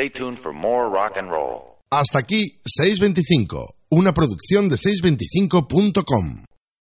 Stay 0.00 0.08
tuned 0.08 0.38
for 0.42 0.54
more 0.54 0.88
rock 0.88 1.18
and 1.18 1.30
roll. 1.30 1.76
Hasta 1.92 2.20
aquí 2.20 2.58
625, 2.64 3.74
una 3.90 4.14
producción 4.14 4.70
de 4.70 4.76
625.com. 4.76 6.49